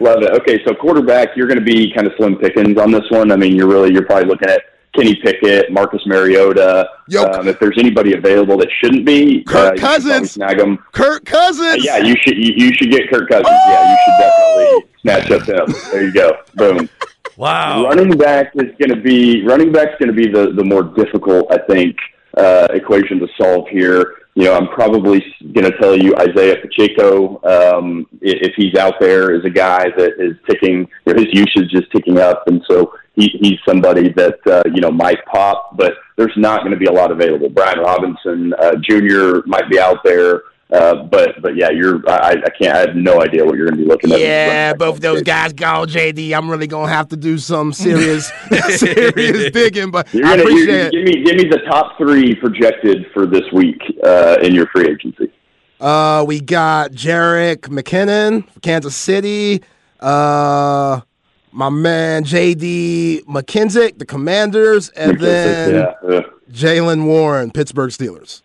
Love 0.00 0.22
it. 0.22 0.30
Okay, 0.32 0.58
so 0.64 0.74
quarterback, 0.74 1.28
you're 1.36 1.46
going 1.46 1.58
to 1.58 1.64
be 1.64 1.92
kind 1.94 2.06
of 2.06 2.12
slim 2.16 2.36
pickings 2.36 2.78
on 2.78 2.90
this 2.90 3.08
one. 3.10 3.30
I 3.30 3.36
mean, 3.36 3.54
you're 3.54 3.68
really 3.68 3.92
you're 3.92 4.04
probably 4.04 4.28
looking 4.28 4.48
at 4.48 4.62
Kenny 4.96 5.14
Pickett, 5.14 5.72
Marcus 5.72 6.04
Mariota. 6.06 6.88
Yo, 7.08 7.22
um, 7.24 7.48
if 7.48 7.58
there's 7.60 7.78
anybody 7.78 8.14
available 8.14 8.58
that 8.58 8.68
shouldn't 8.80 9.06
be, 9.06 9.42
Kirk 9.44 9.54
uh, 9.56 9.68
should 9.70 9.80
probably 9.80 9.80
Cousins. 9.80 10.30
snag 10.32 10.58
them. 10.58 10.78
Kirk 10.92 11.24
Cousins. 11.24 11.84
yeah, 11.84 11.98
you 11.98 12.14
should 12.20 12.36
you, 12.36 12.52
you 12.56 12.74
should 12.74 12.90
get 12.90 13.08
Kirk 13.10 13.28
Cousins. 13.28 13.48
Yeah, 13.48 13.90
you 13.90 13.98
should 14.04 14.18
definitely 14.18 14.90
snatch 15.00 15.30
up 15.30 15.68
him. 15.68 15.90
There 15.92 16.04
you 16.04 16.12
go. 16.12 16.36
Boom. 16.54 16.88
Wow. 17.42 17.86
Running 17.86 18.16
back 18.16 18.52
is 18.54 18.70
going 18.78 18.94
to 18.94 19.02
be 19.02 19.44
running 19.44 19.72
back 19.72 19.88
is 19.88 19.94
going 19.98 20.14
to 20.14 20.14
be 20.14 20.30
the 20.30 20.52
the 20.52 20.62
more 20.62 20.84
difficult, 20.84 21.50
I 21.50 21.58
think, 21.68 21.96
uh, 22.38 22.68
equation 22.70 23.18
to 23.18 23.26
solve 23.36 23.66
here. 23.66 24.14
You 24.36 24.44
know, 24.44 24.54
I'm 24.54 24.68
probably 24.68 25.20
going 25.52 25.68
to 25.68 25.76
tell 25.78 25.96
you 25.96 26.14
Isaiah 26.16 26.58
Pacheco, 26.62 27.42
um, 27.42 28.06
if 28.20 28.52
he's 28.56 28.76
out 28.76 28.94
there, 29.00 29.34
is 29.34 29.44
a 29.44 29.50
guy 29.50 29.88
that 29.96 30.12
is 30.20 30.36
ticking. 30.48 30.88
Know, 31.04 31.14
his 31.14 31.26
usage 31.32 31.74
is 31.74 31.82
ticking 31.92 32.20
up, 32.20 32.44
and 32.46 32.62
so 32.70 32.94
he, 33.16 33.36
he's 33.40 33.58
somebody 33.66 34.10
that 34.10 34.38
uh, 34.46 34.62
you 34.72 34.80
know 34.80 34.92
might 34.92 35.18
pop. 35.24 35.76
But 35.76 35.94
there's 36.16 36.36
not 36.36 36.60
going 36.60 36.70
to 36.70 36.78
be 36.78 36.86
a 36.86 36.92
lot 36.92 37.10
available. 37.10 37.48
Brian 37.48 37.80
Robinson 37.80 38.54
uh, 38.56 38.76
Jr. 38.88 39.40
might 39.46 39.68
be 39.68 39.80
out 39.80 39.98
there. 40.04 40.42
Uh, 40.72 41.02
but 41.02 41.40
but 41.42 41.54
yeah, 41.54 41.68
you're 41.70 42.00
I, 42.08 42.30
I 42.30 42.50
can't 42.58 42.74
I 42.74 42.78
have 42.78 42.96
no 42.96 43.20
idea 43.20 43.44
what 43.44 43.56
you're 43.56 43.66
going 43.66 43.76
to 43.76 43.82
be 43.84 43.88
looking 43.88 44.10
at. 44.10 44.20
Yeah, 44.20 44.72
both 44.72 45.00
those 45.00 45.22
guys 45.22 45.52
gone, 45.52 45.86
JD. 45.86 46.34
I'm 46.34 46.50
really 46.50 46.66
gonna 46.66 46.90
have 46.90 47.08
to 47.08 47.16
do 47.16 47.36
some 47.36 47.74
serious, 47.74 48.32
serious 48.68 49.52
digging. 49.52 49.90
But 49.90 50.12
You're 50.14 50.26
I 50.26 50.30
gonna, 50.30 50.42
appreciate 50.44 50.86
it. 50.86 50.92
give 50.92 51.04
me 51.04 51.24
give 51.24 51.36
me 51.36 51.44
the 51.44 51.60
top 51.68 51.98
three 51.98 52.34
projected 52.34 53.06
for 53.12 53.26
this 53.26 53.44
week 53.52 53.82
uh, 54.02 54.38
in 54.42 54.54
your 54.54 54.66
free 54.68 54.88
agency. 54.88 55.30
Uh, 55.78 56.24
we 56.26 56.40
got 56.40 56.92
Jerick 56.92 57.68
McKinnon, 57.68 58.46
Kansas 58.62 58.96
City. 58.96 59.62
Uh, 60.00 61.02
my 61.50 61.68
man 61.68 62.24
JD 62.24 63.24
McKissic, 63.24 63.98
the 63.98 64.06
Commanders, 64.06 64.88
and 64.90 65.20
then 65.20 65.74
yeah, 66.08 66.20
Jaylen 66.50 67.04
Warren, 67.04 67.50
Pittsburgh 67.50 67.90
Steelers. 67.90 68.40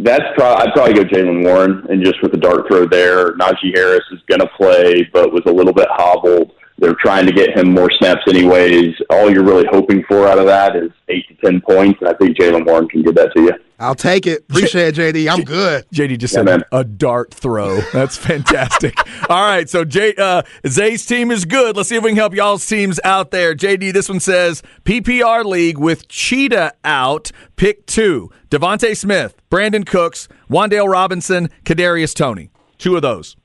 That's 0.00 0.24
probably 0.36 0.66
I'd 0.66 0.72
probably 0.74 0.94
go 0.94 1.04
Jaylen 1.04 1.42
Warren 1.44 1.84
and 1.90 2.04
just 2.04 2.22
with 2.22 2.30
the 2.30 2.38
dart 2.38 2.68
throw 2.68 2.86
there. 2.86 3.32
Najee 3.36 3.74
Harris 3.74 4.04
is 4.12 4.20
going 4.28 4.40
to 4.40 4.48
play, 4.56 5.08
but 5.12 5.32
was 5.32 5.42
a 5.46 5.52
little 5.52 5.72
bit 5.72 5.88
hobbled. 5.90 6.52
They're 6.80 6.94
trying 7.02 7.26
to 7.26 7.32
get 7.32 7.58
him 7.58 7.72
more 7.74 7.90
snaps, 7.98 8.20
anyways. 8.28 8.94
All 9.10 9.28
you're 9.30 9.42
really 9.44 9.66
hoping 9.70 10.04
for 10.08 10.28
out 10.28 10.38
of 10.38 10.46
that 10.46 10.76
is 10.76 10.90
eight 11.08 11.26
to 11.28 11.34
ten 11.44 11.60
points, 11.60 11.98
and 12.00 12.08
I 12.08 12.14
think 12.14 12.36
Jaylen 12.38 12.64
Warren 12.64 12.88
can 12.88 13.02
give 13.02 13.16
that 13.16 13.32
to 13.36 13.42
you. 13.42 13.52
I'll 13.80 13.94
take 13.96 14.26
it. 14.26 14.44
Appreciate 14.48 14.96
it, 14.98 15.14
JD. 15.14 15.28
I'm 15.32 15.42
good. 15.44 15.84
JD 15.94 16.18
just 16.18 16.34
Yeah, 16.34 16.38
said 16.38 16.44
man. 16.46 16.62
a 16.72 16.82
dart 16.84 17.32
throw. 17.34 17.80
That's 17.92 18.16
fantastic. 18.16 18.94
All 19.30 19.42
right, 19.42 19.68
so 19.70 19.84
Jay, 19.84 20.14
uh, 20.18 20.42
Zay's 20.66 21.04
team 21.06 21.30
is 21.30 21.44
good. 21.44 21.76
Let's 21.76 21.88
see 21.88 21.96
if 21.96 22.02
we 22.02 22.10
can 22.10 22.16
help 22.16 22.34
y'all's 22.34 22.66
teams 22.66 22.98
out 23.04 23.30
there. 23.30 23.54
JD, 23.54 23.92
this 23.92 24.08
one 24.08 24.18
says 24.20 24.62
PPR 24.84 25.44
league 25.44 25.78
with 25.78 26.08
Cheetah 26.08 26.74
out. 26.84 27.30
Pick 27.56 27.86
two: 27.86 28.30
DeVonta 28.50 28.96
Smith, 28.96 29.34
Brandin 29.50 29.84
Cooks, 29.86 30.28
Wan'Dale 30.50 30.88
Robinson, 30.88 31.48
Kadarius 31.64 32.14
Toney. 32.14 32.50
Two 32.78 32.94
of 32.96 33.02
those. 33.02 33.36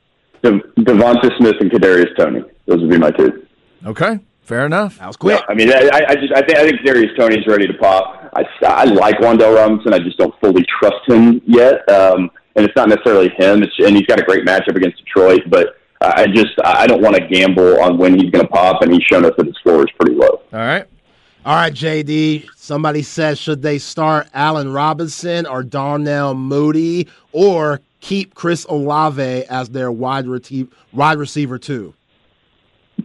De- 0.43 0.51
DeVonta 0.79 1.35
Smith 1.37 1.55
and 1.59 1.71
Kadarius 1.71 2.15
Toney. 2.17 2.43
Those 2.65 2.81
would 2.81 2.89
be 2.89 2.97
my 2.97 3.11
two. 3.11 3.45
Okay, 3.85 4.19
fair 4.41 4.65
enough. 4.65 4.97
That 4.99 5.07
was 5.07 5.17
quick. 5.17 5.39
Yeah, 5.39 5.45
I 5.49 5.53
mean, 5.53 5.71
I, 5.71 6.05
I 6.09 6.15
just 6.15 6.33
I 6.33 6.41
think 6.41 6.57
I 6.57 6.63
think 6.69 6.81
Darius 6.85 7.11
Toney's 7.17 7.45
ready 7.47 7.67
to 7.67 7.73
pop. 7.73 8.31
I, 8.35 8.43
I 8.65 8.83
like 8.85 9.17
Wan'Dale 9.17 9.55
Robinson. 9.55 9.93
I 9.93 9.99
just 9.99 10.17
don't 10.17 10.33
fully 10.39 10.65
trust 10.79 11.07
him 11.07 11.41
yet. 11.45 11.87
Um, 11.89 12.31
and 12.55 12.65
it's 12.65 12.75
not 12.75 12.89
necessarily 12.89 13.29
him. 13.29 13.63
It's 13.63 13.73
and 13.79 13.95
he's 13.95 14.05
got 14.05 14.19
a 14.19 14.23
great 14.23 14.45
matchup 14.45 14.75
against 14.75 14.97
Detroit, 15.03 15.41
but 15.49 15.77
uh, 16.01 16.13
I 16.15 16.27
just 16.27 16.53
I 16.63 16.87
don't 16.87 17.01
want 17.01 17.15
to 17.15 17.27
gamble 17.27 17.81
on 17.81 17.97
when 17.97 18.13
he's 18.19 18.29
going 18.29 18.45
to 18.45 18.51
pop. 18.51 18.81
And 18.81 18.93
he's 18.93 19.03
shown 19.03 19.25
us 19.25 19.33
that 19.37 19.45
his 19.45 19.57
floor 19.63 19.81
is 19.81 19.91
pretty 19.99 20.15
low. 20.15 20.27
All 20.27 20.59
right. 20.59 20.85
All 21.45 21.55
right, 21.55 21.73
JD. 21.73 22.47
Somebody 22.55 23.01
says 23.01 23.37
should 23.37 23.61
they 23.61 23.77
start 23.77 24.27
Allen 24.33 24.71
Robinson 24.71 25.45
or 25.45 25.61
Darnell 25.61 26.35
Mooney 26.35 27.07
or 27.33 27.81
keep 27.99 28.33
Chris 28.33 28.65
Olave 28.69 29.21
as 29.49 29.69
their 29.69 29.91
wide, 29.91 30.25
reti- 30.25 30.71
wide 30.93 31.17
receiver 31.17 31.59
too? 31.59 31.93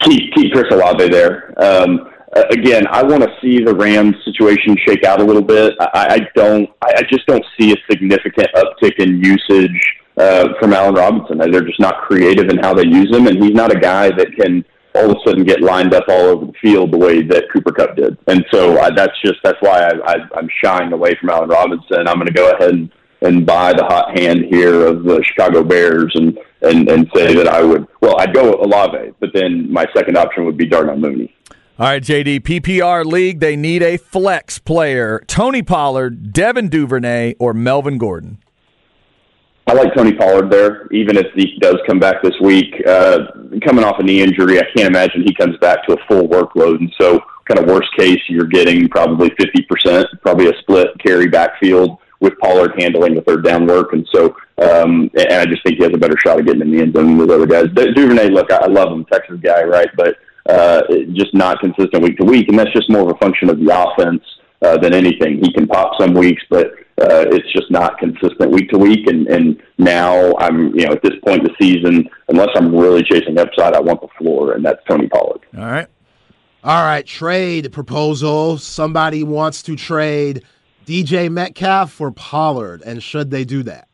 Keep 0.01 0.35
keep 0.35 0.53
Chris 0.53 0.67
Olave 0.71 1.09
there. 1.09 1.55
Um, 1.63 2.11
again, 2.51 2.87
I 2.89 3.03
want 3.03 3.23
to 3.23 3.31
see 3.41 3.63
the 3.63 3.75
Rams 3.75 4.15
situation 4.25 4.77
shake 4.87 5.05
out 5.05 5.21
a 5.21 5.25
little 5.25 5.43
bit. 5.43 5.75
I, 5.81 5.89
I 5.95 6.19
don't. 6.35 6.69
I, 6.83 6.95
I 6.99 7.03
just 7.03 7.27
don't 7.27 7.45
see 7.59 7.73
a 7.73 7.77
significant 7.91 8.49
uptick 8.55 8.99
in 8.99 9.23
usage 9.23 9.97
uh, 10.17 10.49
from 10.61 10.73
Allen 10.73 10.95
Robinson. 10.95 11.39
They're 11.39 11.65
just 11.65 11.81
not 11.81 12.03
creative 12.03 12.49
in 12.49 12.59
how 12.59 12.75
they 12.75 12.87
use 12.87 13.15
him, 13.15 13.27
and 13.27 13.43
he's 13.43 13.55
not 13.55 13.75
a 13.75 13.79
guy 13.79 14.11
that 14.11 14.33
can 14.39 14.65
all 14.95 15.11
of 15.11 15.17
a 15.17 15.21
sudden 15.25 15.45
get 15.45 15.61
lined 15.61 15.95
up 15.95 16.05
all 16.09 16.27
over 16.27 16.47
the 16.47 16.53
field 16.61 16.93
the 16.93 16.99
way 16.99 17.23
that 17.23 17.45
Cooper 17.53 17.73
Kupp 17.73 17.97
did. 17.97 18.17
And 18.27 18.45
so 18.51 18.77
uh, 18.79 18.91
that's 18.95 19.13
just 19.25 19.37
that's 19.45 19.61
why 19.61 19.81
I, 19.81 20.13
I, 20.13 20.17
I'm 20.37 20.49
shying 20.63 20.93
away 20.93 21.15
from 21.21 21.31
Allen 21.31 21.49
Robinson. 21.49 22.09
I'm 22.09 22.17
going 22.17 22.27
to 22.27 22.33
go 22.33 22.51
ahead 22.51 22.71
and 22.71 22.91
and 23.21 23.45
buy 23.45 23.73
the 23.73 23.85
hot 23.85 24.17
hand 24.17 24.45
here 24.49 24.87
of 24.87 25.03
the 25.03 25.23
Chicago 25.25 25.65
Bears 25.65 26.13
and, 26.15 26.39
and, 26.63 26.89
and 26.89 27.09
say 27.15 27.35
that 27.35 27.49
I 27.49 27.63
would, 27.63 27.87
well, 28.01 28.19
I'd 28.19 28.35
go 28.35 28.55
Olave, 28.55 29.13
but 29.21 29.31
then 29.35 29.73
my 29.73 29.87
second 29.95 30.17
option 30.17 30.45
would 30.45 30.57
be 30.57 30.67
Darnell 30.67 30.97
Mooney. 30.97 31.35
All 31.79 31.87
right, 31.87 32.03
JD, 32.03 32.41
PPR 32.41 33.05
league, 33.05 33.39
they 33.39 33.55
need 33.55 33.83
a 33.85 33.99
flex 33.99 34.59
player. 34.59 35.23
Tony 35.29 35.63
Pollard, 35.63 36.33
Devin 36.33 36.69
Duvernay, 36.69 37.37
or 37.39 37.55
Melvin 37.55 37.99
Gordon. 37.99 38.39
I 39.69 39.75
like 39.75 39.95
Tony 39.95 40.15
Pollard 40.15 40.51
there, 40.51 40.89
even 40.93 41.17
if 41.17 41.27
he 41.35 41.59
does 41.61 41.77
come 41.87 42.01
back 42.01 42.23
this 42.23 42.35
week. 42.41 42.75
Uh, 42.87 43.27
coming 43.65 43.85
off 43.85 44.01
a 44.01 44.03
knee 44.03 44.23
injury, 44.23 44.59
I 44.59 44.65
can't 44.75 44.89
imagine 44.89 45.23
he 45.23 45.35
comes 45.35 45.57
back 45.59 45.87
to 45.87 45.93
a 45.93 45.97
full 46.09 46.27
workload. 46.27 46.81
And 46.81 46.93
so, 46.99 47.21
kind 47.45 47.61
of 47.61 47.67
worst 47.67 47.89
case, 47.97 48.19
you're 48.29 48.47
getting 48.47 48.89
probably 48.89 49.31
50%, 49.31 50.07
probably 50.23 50.49
a 50.49 50.59
split 50.61 50.89
carry 51.05 51.29
backfield 51.29 51.99
with 52.21 52.39
Pollard 52.39 52.73
handling 52.79 53.15
the 53.15 53.23
third 53.23 53.45
down 53.45 53.67
work. 53.67 53.93
And 53.93 54.07
so, 54.13 54.37
um, 54.59 55.11
and 55.17 55.33
I 55.35 55.45
just 55.47 55.63
think 55.63 55.79
he 55.79 55.85
has 55.85 55.93
a 55.95 55.99
better 55.99 56.17
shot 56.19 56.41
of 56.41 56.47
getting 56.47 56.63
in 56.63 56.73
the 56.73 56.83
end 56.83 56.95
zone 56.95 57.17
than 57.17 57.19
those 57.19 57.31
other 57.31 57.47
guys. 57.47 57.67
Du- 57.75 57.95
Duvernay, 57.95 58.31
look, 58.31 58.53
I 58.53 58.57
I 58.57 58.67
love 58.67 58.93
him, 58.93 59.05
Texas 59.05 59.39
guy, 59.43 59.63
right? 59.63 59.89
But 59.97 60.17
uh, 60.49 60.83
just 61.13 61.35
not 61.35 61.61
consistent 61.61 62.03
week 62.03 62.17
to 62.19 62.25
week. 62.25 62.49
And 62.49 62.59
that's 62.59 62.73
just 62.73 62.91
more 62.91 63.03
of 63.03 63.15
a 63.15 63.19
function 63.19 63.51
of 63.51 63.59
the 63.59 63.71
offense 63.71 64.23
uh, 64.63 64.79
than 64.79 64.95
anything. 64.95 65.41
He 65.43 65.53
can 65.53 65.67
pop 65.67 65.93
some 66.01 66.15
weeks, 66.15 66.43
but 66.51 66.69
uh, 67.01 67.27
it's 67.31 67.53
just 67.53 67.71
not 67.71 67.99
consistent 67.99 68.51
week 68.51 68.71
to 68.71 68.79
week. 68.79 69.07
And, 69.07 69.29
and 69.29 69.63
now 69.79 70.35
I'm, 70.39 70.75
you 70.75 70.87
know, 70.87 70.93
at 70.93 71.03
this 71.03 71.15
point 71.25 71.43
in 71.43 71.45
the 71.45 71.55
season, 71.61 72.09
unless 72.29 72.49
I'm 72.57 72.75
really 72.75 73.03
chasing 73.05 73.39
upside, 73.39 73.75
I 73.75 73.81
want 73.81 74.01
the 74.01 74.09
floor, 74.19 74.55
and 74.55 74.65
that's 74.65 74.81
Tony 74.89 75.09
Pollard. 75.09 75.41
All 75.57 75.65
right. 75.65 75.87
All 76.65 76.83
right, 76.83 77.07
trade 77.07 77.73
proposal. 77.73 78.59
Somebody 78.59 79.23
wants 79.23 79.63
to 79.63 79.77
trade 79.77 80.43
DJ 80.89 81.31
Metcalf 81.31 81.93
for 81.93 82.11
Pollard, 82.11 82.81
and 82.81 83.03
should 83.03 83.31
they 83.31 83.45
do 83.45 83.63
that? 83.65 83.89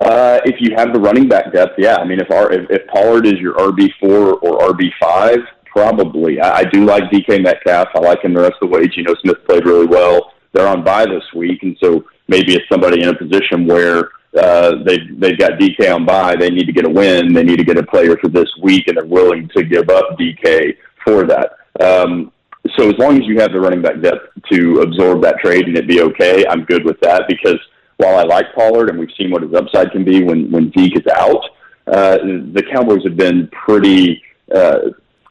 Uh, 0.00 0.38
if 0.44 0.60
you 0.60 0.76
have 0.76 0.92
the 0.92 1.00
running 1.00 1.28
back 1.28 1.52
depth, 1.52 1.72
yeah. 1.76 1.96
I 1.96 2.04
mean, 2.04 2.20
if 2.20 2.30
our 2.30 2.52
if, 2.52 2.70
if 2.70 2.86
Pollard 2.86 3.26
is 3.26 3.34
your 3.40 3.54
RB 3.54 3.90
four 3.98 4.34
or 4.34 4.72
RB 4.72 4.92
five, 5.00 5.40
probably. 5.66 6.40
I, 6.40 6.58
I 6.58 6.64
do 6.64 6.84
like 6.84 7.02
DK 7.10 7.42
Metcalf. 7.42 7.88
I 7.96 7.98
like 7.98 8.22
him 8.22 8.32
the 8.32 8.42
rest 8.42 8.54
of 8.62 8.70
the 8.70 8.76
way. 8.76 8.86
Geno 8.86 9.12
Smith 9.16 9.44
played 9.44 9.66
really 9.66 9.86
well. 9.86 10.34
They're 10.52 10.68
on 10.68 10.84
bye 10.84 11.04
this 11.04 11.24
week, 11.34 11.64
and 11.64 11.76
so 11.82 12.04
maybe 12.28 12.54
it's 12.54 12.68
somebody 12.70 13.02
in 13.02 13.08
a 13.08 13.18
position 13.18 13.66
where 13.66 14.10
uh, 14.40 14.84
they've 14.86 15.18
they've 15.18 15.38
got 15.38 15.58
DK 15.58 15.92
on 15.92 16.06
by. 16.06 16.36
They 16.36 16.50
need 16.50 16.66
to 16.66 16.72
get 16.72 16.86
a 16.86 16.90
win. 16.90 17.32
They 17.32 17.42
need 17.42 17.58
to 17.58 17.64
get 17.64 17.76
a 17.76 17.82
player 17.82 18.16
for 18.18 18.28
this 18.28 18.48
week, 18.62 18.86
and 18.86 18.96
they're 18.96 19.04
willing 19.04 19.50
to 19.56 19.64
give 19.64 19.90
up 19.90 20.16
DK 20.16 20.76
for 21.04 21.26
that. 21.26 21.54
Um, 21.80 22.30
so 22.76 22.88
as 22.88 22.98
long 22.98 23.16
as 23.16 23.26
you 23.26 23.40
have 23.40 23.52
the 23.52 23.60
running 23.60 23.82
back 23.82 24.00
depth 24.00 24.28
to 24.50 24.80
absorb 24.80 25.22
that 25.22 25.38
trade 25.38 25.66
and 25.66 25.76
it 25.76 25.86
be 25.86 26.02
okay, 26.02 26.44
I'm 26.48 26.64
good 26.64 26.84
with 26.84 27.00
that 27.00 27.24
because 27.28 27.58
while 27.96 28.18
I 28.18 28.22
like 28.22 28.54
Pollard 28.54 28.90
and 28.90 28.98
we've 28.98 29.10
seen 29.18 29.30
what 29.30 29.42
his 29.42 29.54
upside 29.54 29.92
can 29.92 30.04
be 30.04 30.22
when 30.22 30.50
when 30.50 30.72
Zeke 30.76 30.96
is 30.96 31.06
out, 31.14 31.44
uh, 31.86 32.18
the 32.18 32.64
Cowboys 32.72 33.04
have 33.04 33.16
been 33.16 33.48
pretty. 33.48 34.22
Uh, 34.54 34.90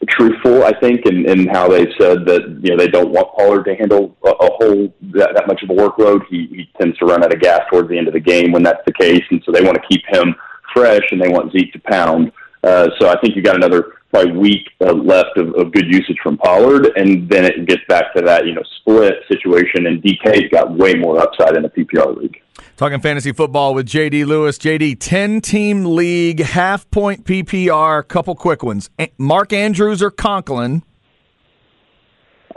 truthful, 0.10 0.64
I 0.64 0.78
think, 0.80 1.06
in, 1.06 1.28
in 1.28 1.48
how 1.48 1.68
they 1.70 1.86
said 2.00 2.26
that 2.26 2.60
you 2.62 2.70
know 2.70 2.78
they 2.78 2.88
don't 2.88 3.12
want 3.12 3.36
Pollard 3.36 3.64
to 3.64 3.76
handle 3.76 4.16
a, 4.24 4.30
a 4.30 4.52
whole 4.54 4.94
that, 5.14 5.32
that 5.36 5.48
much 5.48 5.64
of 5.64 5.70
a 5.72 5.74
workload. 5.74 6.22
He, 6.30 6.46
he 6.52 6.70
tends 6.80 6.98
to 7.00 7.06
run 7.06 7.24
out 7.24 7.34
of 7.34 7.40
gas 7.40 7.62
towards 7.72 7.90
the 7.90 7.98
end 7.98 8.08
of 8.08 8.14
the 8.14 8.20
game 8.20 8.52
when 8.52 8.64
that's 8.64 8.84
the 8.86 8.94
case, 8.94 9.24
and 9.32 9.42
so 9.44 9.52
they 9.52 9.64
want 9.64 9.76
to 9.76 9.88
keep 9.90 10.04
him 10.08 10.36
fresh 10.74 11.02
and 11.12 11.22
they 11.22 11.30
want 11.30 11.52
Zeke 11.52 11.74
to 11.74 11.80
pound. 11.80 12.32
Uh, 12.64 12.90
so 13.00 13.10
I 13.10 13.20
think 13.20 13.36
you 13.36 13.42
got 13.42 13.56
another 13.56 13.94
probably 14.10 14.32
week 14.38 14.68
uh, 14.82 14.94
left 14.94 15.38
of, 15.38 15.54
of 15.56 15.72
good 15.72 15.86
usage 15.88 16.18
from 16.24 16.38
Pollard, 16.38 16.92
and 16.96 17.30
then 17.30 17.46
it 17.46 17.66
gets 17.68 17.82
back 17.88 18.14
to 18.16 18.22
that 18.24 18.46
you 18.46 18.54
know 18.54 18.64
split 18.80 19.16
situation, 19.30 19.88
and 19.88 20.02
DK's 20.02 20.50
got 20.52 20.76
way 20.76 20.94
more 20.94 21.20
upside 21.20 21.56
in 21.56 21.64
the 21.64 21.70
PPR 21.70 22.18
league. 22.18 22.42
Talking 22.76 23.00
fantasy 23.00 23.32
football 23.32 23.74
with 23.74 23.88
JD 23.88 24.26
Lewis. 24.26 24.58
JD, 24.58 24.98
10 25.00 25.42
team 25.42 25.84
league, 25.84 26.40
half 26.40 26.90
point 26.92 27.24
PPR, 27.24 28.08
couple 28.08 28.36
quick 28.36 28.62
ones. 28.64 28.90
Mark 29.18 29.52
Andrews 29.52 30.02
or 30.02 30.12
Conklin? 30.12 30.84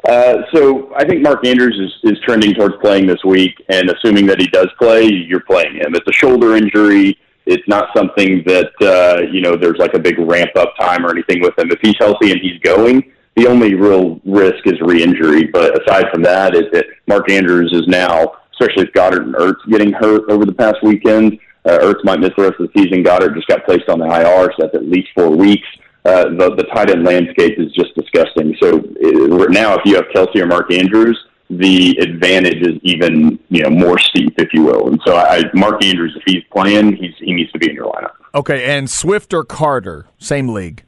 Uh, 0.08 0.38
so 0.54 0.92
I 0.94 1.06
think 1.06 1.22
Mark 1.22 1.46
Andrews 1.46 1.78
is, 1.78 2.12
is 2.12 2.18
trending 2.24 2.54
towards 2.54 2.74
playing 2.80 3.06
this 3.06 3.22
week, 3.24 3.52
and 3.68 3.90
assuming 3.90 4.26
that 4.26 4.40
he 4.40 4.46
does 4.48 4.68
play, 4.78 5.04
you're 5.04 5.40
playing 5.40 5.76
him. 5.76 5.94
It's 5.94 6.06
a 6.06 6.12
shoulder 6.12 6.56
injury. 6.56 7.18
It's 7.50 7.66
not 7.68 7.88
something 7.96 8.42
that 8.46 8.72
uh, 8.80 9.22
you 9.30 9.40
know 9.40 9.56
there's 9.56 9.78
like 9.78 9.94
a 9.94 9.98
big 9.98 10.18
ramp 10.18 10.50
up 10.56 10.74
time 10.78 11.04
or 11.04 11.10
anything 11.10 11.40
with 11.40 11.58
him. 11.58 11.70
If 11.70 11.78
he's 11.82 11.96
healthy 11.98 12.30
and 12.32 12.40
he's 12.40 12.58
going, 12.60 13.12
the 13.36 13.46
only 13.46 13.74
real 13.74 14.20
risk 14.24 14.66
is 14.66 14.80
re-injury. 14.80 15.44
But 15.44 15.82
aside 15.82 16.06
from 16.12 16.22
that, 16.22 16.54
is 16.54 16.64
that 16.72 16.86
Mark 17.06 17.30
Andrews 17.30 17.72
is 17.72 17.86
now 17.86 18.32
especially 18.60 18.84
if 18.84 18.92
Goedert 18.92 19.22
and 19.22 19.34
Ertz 19.34 19.68
getting 19.68 19.92
hurt 19.92 20.28
over 20.30 20.44
the 20.44 20.52
past 20.52 20.76
weekend. 20.82 21.38
Uh, 21.64 21.78
Ertz 21.78 22.04
might 22.04 22.20
miss 22.20 22.30
the 22.36 22.44
rest 22.44 22.60
of 22.60 22.70
the 22.72 22.80
season. 22.80 23.02
Goedert 23.02 23.34
just 23.34 23.48
got 23.48 23.64
placed 23.64 23.88
on 23.88 23.98
the 23.98 24.06
IR, 24.06 24.52
so 24.52 24.56
that's 24.58 24.74
at 24.74 24.88
least 24.88 25.08
four 25.14 25.30
weeks. 25.30 25.66
Uh, 26.04 26.24
the, 26.24 26.54
the 26.56 26.64
tight 26.74 26.90
end 26.90 27.04
landscape 27.04 27.58
is 27.58 27.72
just 27.72 27.94
disgusting. 27.94 28.56
So 28.60 28.78
uh, 28.78 29.46
now, 29.50 29.74
if 29.74 29.82
you 29.84 29.96
have 29.96 30.06
Kelce 30.14 30.36
or 30.36 30.46
Mark 30.46 30.72
Andrews, 30.72 31.18
the 31.50 31.98
advantage 32.00 32.62
is 32.62 32.78
even 32.82 33.38
you 33.48 33.62
know 33.62 33.70
more 33.70 33.98
steep, 33.98 34.34
if 34.38 34.48
you 34.52 34.62
will. 34.62 34.88
And 34.88 35.00
so, 35.04 35.16
I, 35.16 35.42
Mark 35.54 35.84
Andrews, 35.84 36.16
if 36.16 36.22
he's 36.26 36.44
playing, 36.52 36.96
he's 36.96 37.14
he 37.18 37.32
needs 37.32 37.50
to 37.52 37.58
be 37.58 37.68
in 37.70 37.74
your 37.74 37.92
lineup. 37.92 38.12
Okay, 38.34 38.64
and 38.64 38.88
Swift 38.88 39.34
or 39.34 39.44
Carter, 39.44 40.06
same 40.18 40.48
league. 40.48 40.84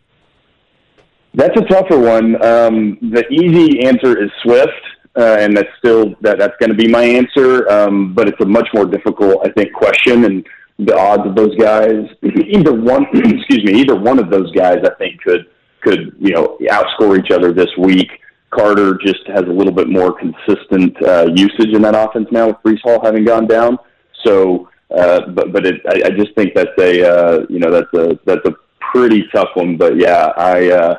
That's 1.34 1.56
a 1.56 1.64
tougher 1.64 1.98
one. 1.98 2.42
Um, 2.44 2.98
the 3.00 3.26
easy 3.30 3.86
answer 3.86 4.22
is 4.22 4.30
Swift 4.42 4.72
uh, 5.16 5.36
and 5.40 5.56
that's 5.56 5.68
still 5.78 6.14
that 6.20 6.38
that's 6.38 6.56
going 6.58 6.70
to 6.70 6.76
be 6.76 6.88
my 6.88 7.04
answer. 7.04 7.68
Um, 7.70 8.14
but 8.14 8.28
it's 8.28 8.40
a 8.40 8.46
much 8.46 8.68
more 8.74 8.86
difficult, 8.86 9.46
I 9.46 9.52
think, 9.52 9.72
question, 9.72 10.24
and 10.24 10.46
the 10.78 10.96
odds 10.96 11.26
of 11.26 11.34
those 11.34 11.54
guys, 11.56 12.06
either 12.22 12.72
one, 12.72 13.06
excuse 13.14 13.64
me, 13.64 13.80
either 13.80 13.94
one 13.94 14.18
of 14.18 14.30
those 14.30 14.50
guys, 14.52 14.78
I 14.84 14.94
think 14.94 15.20
could 15.20 15.46
could 15.82 16.16
you 16.18 16.30
know 16.30 16.56
outscore 16.70 17.18
each 17.18 17.30
other 17.30 17.52
this 17.52 17.70
week. 17.76 18.10
Carter 18.52 18.98
just 19.04 19.26
has 19.26 19.42
a 19.42 19.52
little 19.52 19.72
bit 19.72 19.88
more 19.88 20.12
consistent 20.12 21.02
uh, 21.02 21.26
usage 21.34 21.74
in 21.74 21.82
that 21.82 21.94
offense 21.94 22.28
now 22.30 22.48
with 22.48 22.56
Breece 22.64 22.80
Hall 22.82 23.00
having 23.02 23.24
gone 23.24 23.46
down. 23.46 23.78
So, 24.24 24.68
uh, 24.96 25.26
but 25.28 25.52
but 25.52 25.66
it, 25.66 25.80
I, 25.86 26.08
I 26.08 26.10
just 26.10 26.34
think 26.34 26.54
that's 26.54 26.78
a 26.78 27.08
uh, 27.08 27.46
you 27.48 27.58
know 27.58 27.70
that's 27.70 27.92
a 27.94 28.18
that's 28.24 28.46
a 28.46 28.54
pretty 28.92 29.26
tough 29.34 29.48
one. 29.54 29.76
But 29.76 29.96
yeah, 29.96 30.32
I. 30.36 30.70
Uh, 30.70 30.98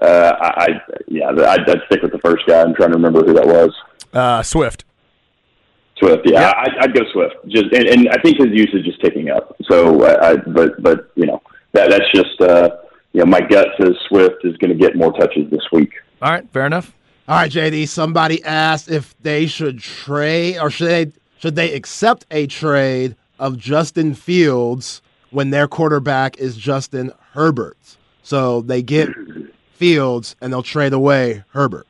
uh, 0.00 0.36
I, 0.40 0.68
yeah, 1.08 1.28
I'd, 1.28 1.68
I'd 1.68 1.80
stick 1.86 2.00
with 2.02 2.12
the 2.12 2.20
first 2.24 2.46
guy. 2.46 2.60
I'm 2.60 2.74
trying 2.74 2.90
to 2.90 2.96
remember 2.96 3.24
who 3.24 3.34
that 3.34 3.46
was. 3.46 3.74
Uh, 4.12 4.42
Swift. 4.42 4.84
Swift, 5.98 6.22
yeah, 6.24 6.40
yep. 6.40 6.54
I, 6.56 6.66
I'd 6.82 6.94
go 6.94 7.02
Swift. 7.12 7.34
Just 7.48 7.66
and, 7.72 7.86
and 7.86 8.08
I 8.08 8.16
think 8.22 8.38
his 8.38 8.48
usage 8.52 8.86
is 8.86 8.94
ticking 9.02 9.30
up. 9.30 9.56
So, 9.68 10.02
I, 10.04 10.30
I, 10.30 10.36
but 10.36 10.82
but 10.82 11.10
you 11.16 11.26
know 11.26 11.42
that 11.72 11.90
that's 11.90 12.10
just 12.14 12.40
uh, 12.40 12.70
you 13.12 13.20
know 13.20 13.26
my 13.26 13.40
gut 13.40 13.68
says 13.78 13.94
Swift 14.08 14.44
is 14.44 14.56
going 14.58 14.70
to 14.70 14.78
get 14.78 14.96
more 14.96 15.12
touches 15.12 15.50
this 15.50 15.66
week. 15.72 15.92
All 16.22 16.30
right, 16.30 16.48
fair 16.50 16.66
enough. 16.66 16.92
All 17.28 17.36
right, 17.36 17.50
JD. 17.50 17.88
Somebody 17.88 18.42
asked 18.44 18.90
if 18.90 19.14
they 19.22 19.46
should 19.46 19.78
trade 19.78 20.58
or 20.58 20.70
should 20.70 20.88
they 20.88 21.12
should 21.38 21.54
they 21.54 21.72
accept 21.72 22.26
a 22.30 22.46
trade 22.46 23.16
of 23.38 23.56
Justin 23.56 24.14
Fields 24.14 25.00
when 25.30 25.50
their 25.50 25.66
quarterback 25.66 26.36
is 26.38 26.56
Justin 26.56 27.12
Herbert. 27.32 27.78
So 28.22 28.60
they 28.60 28.82
get 28.82 29.08
Fields 29.72 30.36
and 30.40 30.52
they'll 30.52 30.62
trade 30.62 30.92
away 30.92 31.42
Herbert? 31.52 31.86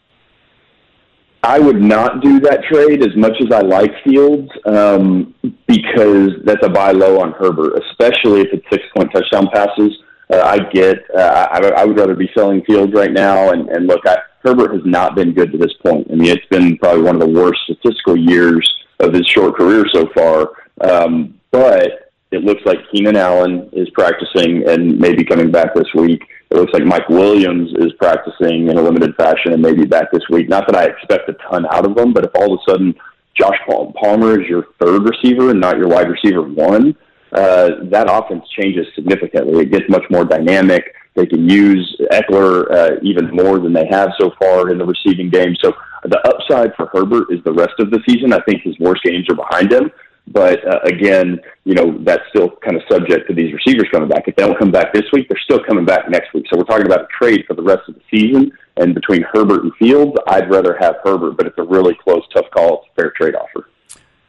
I 1.43 1.59
would 1.59 1.81
not 1.81 2.23
do 2.23 2.39
that 2.41 2.63
trade 2.71 3.03
as 3.03 3.17
much 3.17 3.33
as 3.41 3.51
I 3.51 3.63
like 3.63 3.91
Fields 4.05 4.49
um, 4.67 5.35
because 5.67 6.31
that's 6.45 6.65
a 6.65 6.69
buy 6.69 6.93
low 6.93 7.21
on 7.21 7.33
Herbert, 7.33 7.83
especially 7.83 8.43
if 8.43 8.49
it's 8.53 8.67
six 8.71 8.85
point 8.95 9.11
touchdown 9.13 9.49
passes. 9.53 9.99
Uh, 10.33 10.43
I 10.45 10.59
get. 10.71 10.99
Uh, 11.15 11.49
I, 11.51 11.59
I 11.83 11.85
would 11.85 11.99
rather 11.99 12.15
be 12.15 12.31
selling 12.37 12.63
Fields 12.65 12.93
right 12.93 13.13
now. 13.13 13.51
And, 13.51 13.69
and 13.69 13.87
look, 13.87 14.07
I, 14.07 14.19
Herbert 14.43 14.73
has 14.73 14.83
not 14.85 15.15
been 15.15 15.33
good 15.33 15.53
to 15.53 15.59
this 15.59 15.73
point. 15.85 16.09
I 16.11 16.15
mean, 16.15 16.31
it's 16.31 16.47
been 16.47 16.79
probably 16.79 17.03
one 17.03 17.17
of 17.17 17.21
the 17.21 17.29
worst 17.29 17.61
statistical 17.65 18.17
years 18.17 18.69
of 19.01 19.13
his 19.13 19.27
short 19.27 19.57
career 19.57 19.85
so 19.93 20.09
far. 20.15 20.51
Um, 20.81 21.41
but 21.51 22.13
it 22.31 22.45
looks 22.45 22.63
like 22.65 22.79
Keenan 22.93 23.17
Allen 23.17 23.69
is 23.73 23.91
practicing 23.91 24.69
and 24.69 24.99
maybe 24.99 25.25
coming 25.25 25.51
back 25.51 25.75
this 25.75 25.93
week. 25.95 26.23
It 26.51 26.57
looks 26.57 26.73
like 26.73 26.85
Mike 26.85 27.09
Williams 27.09 27.71
is 27.79 27.93
practicing 27.99 28.69
in 28.69 28.79
a 28.79 28.83
limited 28.83 29.15
fashion 29.17 29.53
and 29.53 29.61
maybe 29.61 29.85
back 29.85 30.13
this 30.13 30.23
week. 30.31 30.49
Not 30.49 30.67
that 30.69 30.77
I 30.77 30.85
expect 30.85 31.29
a 31.29 31.35
ton 31.49 31.67
out 31.73 31.85
of 31.85 31.97
them, 31.97 32.13
but 32.13 32.25
if 32.25 32.31
all 32.35 32.55
of 32.55 32.61
a 32.61 32.71
sudden 32.71 32.95
Josh 33.39 33.59
Palmer 33.69 34.41
is 34.41 34.49
your 34.49 34.67
third 34.81 35.03
receiver 35.03 35.51
and 35.51 35.61
not 35.61 35.77
your 35.77 35.89
wide 35.89 36.09
receiver 36.09 36.43
one, 36.43 36.97
uh, 37.33 37.71
that 37.85 38.07
offense 38.09 38.45
changes 38.59 38.87
significantly. 38.95 39.65
It 39.65 39.73
gets 39.73 39.89
much 39.89 40.05
more 40.11 40.25
dynamic. 40.25 40.95
They 41.15 41.27
can 41.27 41.49
use 41.49 42.01
Ekeler 42.13 42.71
uh, 42.71 42.91
even 43.03 43.31
more 43.31 43.59
than 43.59 43.73
they 43.73 43.87
have 43.91 44.11
so 44.21 44.33
far 44.41 44.71
in 44.71 44.79
the 44.79 44.85
receiving 44.85 45.29
game. 45.29 45.55
So 45.63 45.73
the 46.05 46.21
upside 46.27 46.75
for 46.77 46.87
Herbert 46.93 47.33
is 47.33 47.43
the 47.45 47.53
rest 47.53 47.75
of 47.79 47.91
the 47.91 48.01
season. 48.09 48.33
I 48.33 48.41
think 48.49 48.63
his 48.63 48.79
worst 48.79 49.03
games 49.03 49.27
are 49.29 49.37
behind 49.37 49.73
him. 49.73 49.91
But 50.33 50.65
uh, 50.67 50.81
again, 50.85 51.41
you 51.65 51.75
know, 51.75 51.99
that's 52.05 52.23
still 52.29 52.51
kind 52.65 52.77
of 52.77 52.83
subject 52.89 53.27
to 53.29 53.35
these 53.35 53.53
receivers 53.53 53.89
coming 53.91 54.09
back. 54.09 54.29
If 54.29 54.37
they 54.37 54.47
don't 54.47 54.59
come 54.59 54.71
back 54.71 54.93
this 54.93 55.11
week, 55.13 55.29
they're 55.29 55.41
still 55.43 55.63
coming 55.65 55.85
back 55.85 56.09
next 56.09 56.33
week. 56.33 56.47
So 56.51 56.57
we're 56.57 56.65
talking 56.65 56.87
about 56.87 57.03
a 57.03 57.09
trade 57.19 57.45
for 57.49 57.55
the 57.55 57.63
rest 57.63 57.89
of 57.89 57.97
the 57.97 58.03
season. 58.15 58.53
And 58.77 58.95
between 58.95 59.25
Herbert 59.33 59.65
and 59.65 59.75
Fields, 59.75 60.17
I'd 60.29 60.51
rather 60.51 60.77
have 60.81 60.97
Herbert, 61.05 61.37
but 61.37 61.47
it's 61.47 61.59
a 61.59 61.65
really 61.65 61.97
close, 62.05 62.23
tough 62.33 62.47
call. 62.57 62.85
It's 62.85 62.93
a 62.93 63.03
fair 63.03 63.13
trade 63.17 63.35
offer. 63.35 63.69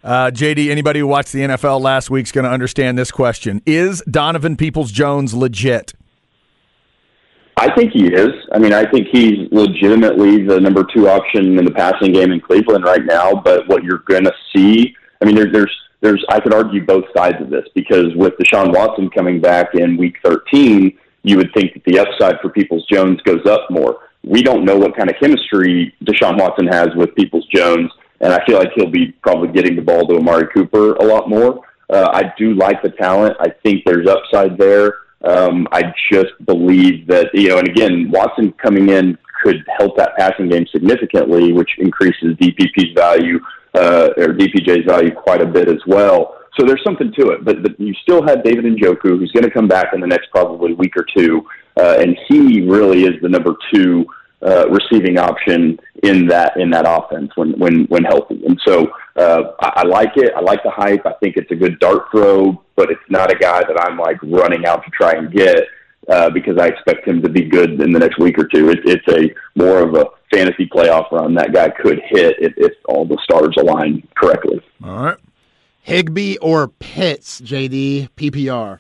Uh, 0.04 0.32
JD, 0.32 0.70
anybody 0.70 1.00
who 1.00 1.08
watched 1.08 1.32
the 1.32 1.42
NFL 1.42 1.80
last 1.80 2.10
week 2.10 2.26
is 2.26 2.32
going 2.32 2.46
to 2.46 2.52
understand 2.52 2.98
this 2.98 3.12
question. 3.12 3.62
Is 3.66 4.02
Donovan 4.10 4.58
Peoples 4.58 4.92
Jones 4.92 5.34
legit? 5.34 5.94
I 7.58 7.72
think 7.76 7.92
he 7.92 8.08
is. 8.08 8.32
I 8.54 8.58
mean, 8.58 8.74
I 8.74 8.90
think 8.90 9.08
he's 9.12 9.48
legitimately 9.52 10.44
the 10.48 10.60
number 10.60 10.84
two 10.96 11.08
option 11.08 11.60
in 11.60 11.66
the 11.66 11.72
passing 11.72 12.14
game 12.14 12.32
in 12.32 12.42
Cleveland 12.42 12.86
right 12.86 13.06
now. 13.06 13.34
But 13.34 13.68
what 13.68 13.84
you're 13.84 14.00
going 14.00 14.24
to 14.24 14.34
see, 14.56 14.96
I 15.22 15.26
mean, 15.26 15.36
there, 15.36 15.52
there's 15.52 15.78
there's 16.02 16.26
I 16.30 16.40
could 16.40 16.54
argue 16.54 16.84
both 16.84 17.06
sides 17.16 17.38
of 17.40 17.52
this 17.52 17.66
because 17.76 18.16
with 18.16 18.34
Deshaun 18.40 18.74
Watson 18.74 19.10
coming 19.12 19.40
back 19.40 19.76
in 19.76 19.98
Week 19.98 20.16
13, 20.24 20.98
you 21.24 21.38
would 21.38 21.54
think 21.54 21.74
that 21.74 21.84
the 21.86 22.00
upside 22.00 22.40
for 22.42 22.50
Peoples 22.50 22.86
Jones 22.92 23.22
goes 23.22 23.46
up 23.46 23.70
more. 23.70 24.00
We 24.24 24.42
don't 24.42 24.66
know 24.66 24.78
what 24.78 24.96
kind 24.96 25.10
of 25.10 25.16
chemistry 25.20 25.94
Deshaun 26.04 26.40
Watson 26.40 26.68
has 26.68 26.90
with 26.96 27.14
Peoples 27.16 27.46
Jones, 27.54 27.92
and 28.22 28.34
I 28.34 28.44
feel 28.46 28.58
like 28.58 28.70
he'll 28.76 28.90
be 28.90 29.12
probably 29.24 29.50
getting 29.50 29.76
the 29.76 29.82
ball 29.82 30.08
to 30.08 30.16
Amari 30.16 30.48
Cooper 30.54 30.94
a 30.94 31.04
lot 31.04 31.30
more. 31.30 31.62
Uh, 31.90 32.10
I 32.14 32.34
do 32.38 32.54
like 32.54 32.82
the 32.82 32.92
talent. 32.92 33.36
I 33.40 33.50
think 33.64 33.84
there's 33.86 34.08
upside 34.08 34.58
there. 34.58 34.96
Um, 35.24 35.68
I 35.72 35.94
just 36.12 36.34
believe 36.46 37.08
that 37.08 37.28
you 37.34 37.50
know, 37.50 37.60
and 37.60 37.68
again, 37.68 38.10
Watson 38.10 38.54
coming 38.54 38.90
in 38.90 39.18
could 39.44 39.64
help 39.78 39.98
that 39.98 40.16
passing 40.18 40.50
game 40.50 40.66
significantly, 40.72 41.52
which 41.52 41.70
increases 41.80 42.36
DPP's 42.38 42.94
value 42.96 43.40
uh, 43.74 44.10
or 44.18 44.34
DPJ's 44.34 44.86
value 44.86 45.12
quite 45.12 45.42
a 45.42 45.46
bit 45.46 45.68
as 45.68 45.82
well. 45.88 46.38
So 46.60 46.66
there's 46.66 46.84
something 46.84 47.12
to 47.18 47.30
it. 47.30 47.46
But, 47.46 47.64
but 47.64 47.80
you 47.80 47.94
still 48.02 48.22
have 48.24 48.44
David 48.44 48.66
Njoku, 48.66 49.18
who's 49.18 49.32
going 49.32 49.44
to 49.44 49.52
come 49.52 49.68
back 49.68 49.94
in 49.94 50.02
the 50.02 50.08
next 50.08 50.30
probably 50.32 50.74
week 50.74 50.94
or 50.98 51.06
two, 51.16 51.46
uh, 51.78 51.98
and 52.00 52.18
he 52.28 52.62
really 52.62 53.04
is 53.04 53.22
the 53.22 53.30
number 53.30 53.56
two 53.74 54.06
uh, 54.46 54.68
receiving 54.70 55.18
option 55.18 55.80
in 56.04 56.28
that 56.28 56.58
in 56.58 56.70
that 56.72 56.86
offense 56.88 57.32
when 57.36 57.52
when 57.60 57.86
when 57.86 58.04
healthy. 58.04 58.44
And 58.46 58.60
so 58.66 58.92
uh, 59.16 59.54
I, 59.60 59.72
I 59.78 59.84
like 59.84 60.16
it. 60.16 60.34
I 60.36 60.42
like 60.42 60.64
the 60.64 60.72
hype. 60.72 61.06
I 61.06 61.14
think 61.22 61.38
it's 61.38 61.52
a 61.52 61.56
good 61.56 61.80
dart 61.80 62.06
throw, 62.12 62.62
but 62.76 62.90
it's 62.92 63.02
not 63.10 63.32
a 63.32 63.38
guy 63.38 63.62
that 63.62 63.80
I'm 63.80 63.98
like 63.98 64.18
running 64.24 64.66
out 64.66 64.84
to 64.84 64.92
try 64.92 65.14
and 65.14 65.32
get 65.32 65.64
uh, 66.10 66.30
because 66.30 66.58
I 66.58 66.68
expect 66.68 67.08
him 67.08 67.22
to 67.22 67.30
be 67.30 67.44
good 67.44 67.82
in 67.82 67.92
the 67.92 68.00
next 68.00 68.20
week 68.20 68.38
or 68.38 68.48
two. 68.48 68.70
It, 68.70 68.80
it's 68.86 69.08
a 69.10 69.34
more 69.56 69.80
of 69.80 69.96
a 69.96 70.06
fantasy 70.34 70.66
playoff 70.68 71.12
run 71.12 71.34
that 71.36 71.54
guy 71.54 71.70
could 71.70 72.02
hit 72.10 72.38
if, 72.40 72.54
if 72.58 72.74
all 72.86 73.06
the 73.06 73.18
stars 73.24 73.56
align 73.60 74.08
correctly. 74.16 74.62
All 74.84 75.06
right. 75.06 75.18
Higbee 75.84 76.38
or 76.38 76.68
Pitts, 76.68 77.42
JD, 77.42 78.10
PPR? 78.16 78.80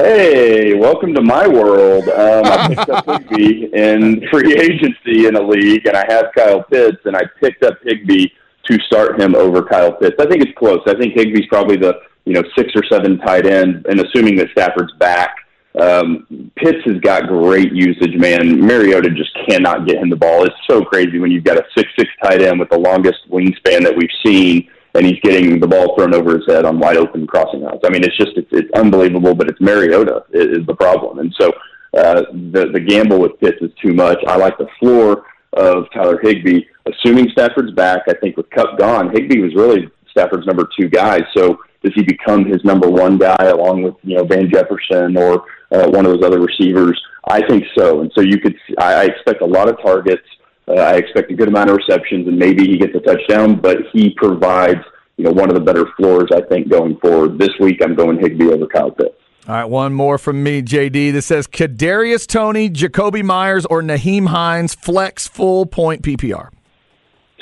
Hey, 0.00 0.74
welcome 0.74 1.12
to 1.14 1.22
my 1.22 1.48
world. 1.48 2.08
Um, 2.10 2.44
I 2.44 2.68
picked 2.68 2.88
up 2.88 3.04
Higbee 3.04 3.66
in 3.72 4.28
free 4.30 4.54
agency 4.54 5.26
in 5.26 5.34
a 5.34 5.42
league, 5.42 5.86
and 5.86 5.96
I 5.96 6.04
have 6.08 6.26
Kyle 6.36 6.62
Pitts, 6.62 6.98
and 7.04 7.16
I 7.16 7.22
picked 7.40 7.64
up 7.64 7.78
Higbee 7.82 8.28
to 8.66 8.78
start 8.86 9.20
him 9.20 9.34
over 9.34 9.60
Kyle 9.60 9.92
Pitts. 9.92 10.14
I 10.20 10.26
think 10.26 10.44
it's 10.44 10.56
close. 10.56 10.78
I 10.86 10.94
think 10.94 11.14
Higbee's 11.16 11.48
probably 11.48 11.78
the 11.78 11.98
you 12.26 12.32
know 12.32 12.44
six 12.56 12.70
or 12.76 12.84
seven 12.84 13.18
tight 13.18 13.44
end, 13.44 13.86
and 13.90 14.00
assuming 14.00 14.36
that 14.36 14.50
Stafford's 14.52 14.92
back, 15.00 15.34
um, 15.80 16.52
Pitts 16.54 16.84
has 16.84 17.00
got 17.00 17.26
great 17.26 17.72
usage. 17.72 18.14
Man, 18.14 18.60
Mariota 18.60 19.10
just 19.10 19.36
cannot 19.48 19.84
get 19.84 19.96
him 19.96 20.10
the 20.10 20.16
ball. 20.16 20.44
It's 20.44 20.54
so 20.70 20.84
crazy 20.84 21.18
when 21.18 21.32
you've 21.32 21.42
got 21.42 21.58
a 21.58 21.64
six 21.76 21.90
six 21.98 22.08
tight 22.22 22.40
end 22.40 22.60
with 22.60 22.70
the 22.70 22.78
longest 22.78 23.28
wingspan 23.28 23.82
that 23.82 23.96
we've 23.96 24.08
seen 24.24 24.70
and 24.98 25.06
he's 25.06 25.20
getting 25.20 25.60
the 25.60 25.66
ball 25.66 25.94
thrown 25.94 26.12
over 26.12 26.36
his 26.36 26.46
head 26.48 26.64
on 26.64 26.80
wide 26.80 26.96
open 26.96 27.24
crossing 27.24 27.62
routes. 27.62 27.84
I 27.84 27.90
mean, 27.90 28.02
it's 28.02 28.16
just 28.16 28.32
it's, 28.36 28.48
it's 28.50 28.70
unbelievable, 28.74 29.32
but 29.32 29.48
it's 29.48 29.60
Mariota 29.60 30.24
is, 30.32 30.58
is 30.58 30.66
the 30.66 30.74
problem, 30.74 31.20
and 31.20 31.32
so 31.40 31.52
uh, 31.96 32.22
the 32.52 32.70
the 32.72 32.80
gamble 32.80 33.20
with 33.20 33.38
Pitts 33.38 33.62
is 33.62 33.70
too 33.80 33.94
much. 33.94 34.18
I 34.26 34.36
like 34.36 34.58
the 34.58 34.66
floor 34.80 35.24
of 35.52 35.84
Tyler 35.94 36.18
Higbee, 36.20 36.62
assuming 36.86 37.30
Stafford's 37.30 37.72
back. 37.72 38.02
I 38.08 38.14
think 38.14 38.36
with 38.36 38.50
Kupp 38.50 38.76
gone, 38.76 39.10
Higbee 39.14 39.40
was 39.40 39.54
really 39.54 39.88
Stafford's 40.10 40.46
number 40.46 40.68
two 40.78 40.88
guy. 40.88 41.20
So 41.36 41.60
does 41.84 41.92
he 41.94 42.02
become 42.02 42.44
his 42.44 42.64
number 42.64 42.90
one 42.90 43.18
guy 43.18 43.44
along 43.44 43.82
with 43.82 43.94
you 44.02 44.16
know 44.16 44.24
Van 44.24 44.50
Jefferson 44.50 45.16
or 45.16 45.44
uh, 45.70 45.88
one 45.88 46.04
of 46.04 46.12
those 46.12 46.24
other 46.24 46.40
receivers? 46.40 47.00
I 47.28 47.46
think 47.46 47.64
so, 47.76 48.00
and 48.00 48.10
so 48.16 48.20
you 48.20 48.40
could. 48.40 48.56
I, 48.78 48.94
I 48.94 49.04
expect 49.04 49.42
a 49.42 49.46
lot 49.46 49.68
of 49.68 49.80
targets. 49.80 50.26
Uh, 50.68 50.80
I 50.80 50.96
expect 50.96 51.30
a 51.30 51.34
good 51.34 51.48
amount 51.48 51.70
of 51.70 51.76
receptions, 51.76 52.28
and 52.28 52.38
maybe 52.38 52.66
he 52.66 52.76
gets 52.76 52.94
a 52.94 53.00
touchdown. 53.00 53.60
But 53.60 53.78
he 53.92 54.10
provides, 54.10 54.80
you 55.16 55.24
know, 55.24 55.32
one 55.32 55.48
of 55.48 55.54
the 55.54 55.60
better 55.60 55.86
floors 55.96 56.28
I 56.34 56.42
think 56.42 56.68
going 56.68 56.98
forward. 56.98 57.38
This 57.38 57.50
week, 57.60 57.80
I'm 57.82 57.94
going 57.94 58.18
Higbee 58.18 58.50
over 58.50 58.66
Kyle 58.66 58.90
Pitts. 58.90 59.14
All 59.48 59.54
right, 59.54 59.64
one 59.64 59.94
more 59.94 60.18
from 60.18 60.42
me, 60.42 60.60
JD. 60.60 61.10
This 61.12 61.24
says 61.24 61.46
Kadarius 61.46 62.26
Toney, 62.26 62.68
Jakobi 62.68 63.24
Meyers, 63.24 63.64
or 63.64 63.80
Nyheim 63.80 64.28
Hines 64.28 64.74
flex 64.74 65.26
full 65.26 65.64
point 65.64 66.02
PPR. 66.02 66.50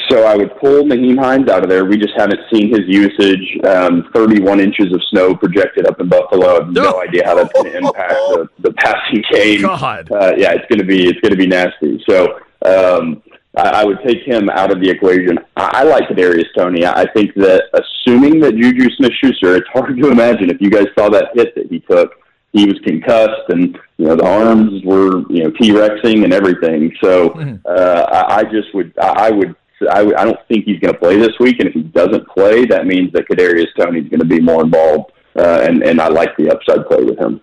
So 0.09 0.25
I 0.25 0.37
would 0.37 0.57
pull 0.61 0.85
Nyheim 0.85 1.19
Hines 1.19 1.49
out 1.49 1.65
of 1.65 1.69
there. 1.69 1.85
We 1.85 1.97
just 1.97 2.15
haven't 2.17 2.39
seen 2.53 2.69
his 2.69 2.87
usage. 2.87 3.59
Um, 3.65 4.09
31 4.15 4.61
inches 4.61 4.93
of 4.93 5.03
snow 5.11 5.35
projected 5.35 5.89
up 5.89 6.01
in 6.01 6.09
Buffalo. 6.09 6.49
I 6.49 6.55
have 6.55 6.69
no 6.69 7.03
idea 7.09 7.25
how 7.27 7.35
that's 7.35 7.53
going 7.53 7.73
to 7.73 7.79
impact 7.79 8.13
the, 8.13 8.49
the 8.61 8.73
passing 8.75 9.25
game. 9.33 9.63
God. 9.63 10.09
Uh, 10.13 10.33
yeah, 10.37 10.53
it's 10.53 10.67
going 10.69 10.79
to 10.79 10.85
be 10.85 11.09
it's 11.09 11.21
going 11.21 11.33
to 11.33 11.37
be 11.37 11.49
nasty. 11.49 12.01
So 12.09 12.39
um, 12.65 13.23
I, 13.57 13.81
I 13.81 13.85
would 13.85 13.99
take 14.07 14.23
him 14.23 14.49
out 14.51 14.71
of 14.71 14.81
the 14.81 14.91
equation. 14.91 15.39
I, 15.57 15.81
I 15.81 15.83
like 15.85 16.09
Kadarius 16.09 16.47
Toney. 16.57 16.85
I 16.85 17.07
think 17.13 17.35
that 17.35 17.65
assuming 17.73 18.41
that 18.41 18.55
Juju 18.57 18.89
Smith-Schuster, 18.97 19.57
it's 19.57 19.69
hard 19.73 19.97
to 19.97 20.11
imagine 20.11 20.51
if 20.51 20.61
you 20.61 20.71
guys 20.71 20.87
saw 20.99 21.09
that 21.11 21.31
hit 21.35 21.55
that 21.55 21.67
he 21.71 21.81
took. 21.81 22.13
He 22.53 22.65
was 22.65 22.79
concussed, 22.87 23.51
and 23.51 23.79
you 23.99 24.07
know 24.07 24.17
the 24.17 24.25
arms 24.25 24.83
were 24.83 25.31
you 25.31 25.45
know 25.45 25.51
T-rexing 25.61 26.25
and 26.25 26.33
everything. 26.33 26.91
So 27.03 27.31
mm-hmm. 27.31 27.57
uh, 27.67 28.07
I, 28.11 28.37
I 28.37 28.43
just 28.45 28.75
would 28.75 28.97
I 28.99 29.31
would 29.31 29.55
I, 29.91 30.01
I 30.17 30.25
don't 30.25 30.39
think 30.49 30.65
he's 30.65 30.81
going 30.81 30.95
to 30.95 30.99
play 30.99 31.19
this 31.19 31.33
week, 31.39 31.57
and 31.59 31.69
if 31.69 31.75
he 31.75 31.83
doesn't 31.83 32.27
play, 32.29 32.65
that 32.67 32.87
means 32.87 33.13
that 33.13 33.29
Kadarius 33.29 33.67
Toney's 33.79 34.09
going 34.09 34.21
to 34.21 34.27
be 34.27 34.41
more 34.41 34.65
involved, 34.65 35.13
uh, 35.39 35.67
and 35.69 35.83
and 35.83 36.01
I 36.01 36.09
like 36.09 36.35
the 36.39 36.51
upside 36.51 36.87
play 36.87 37.03
with 37.03 37.19
him. 37.19 37.43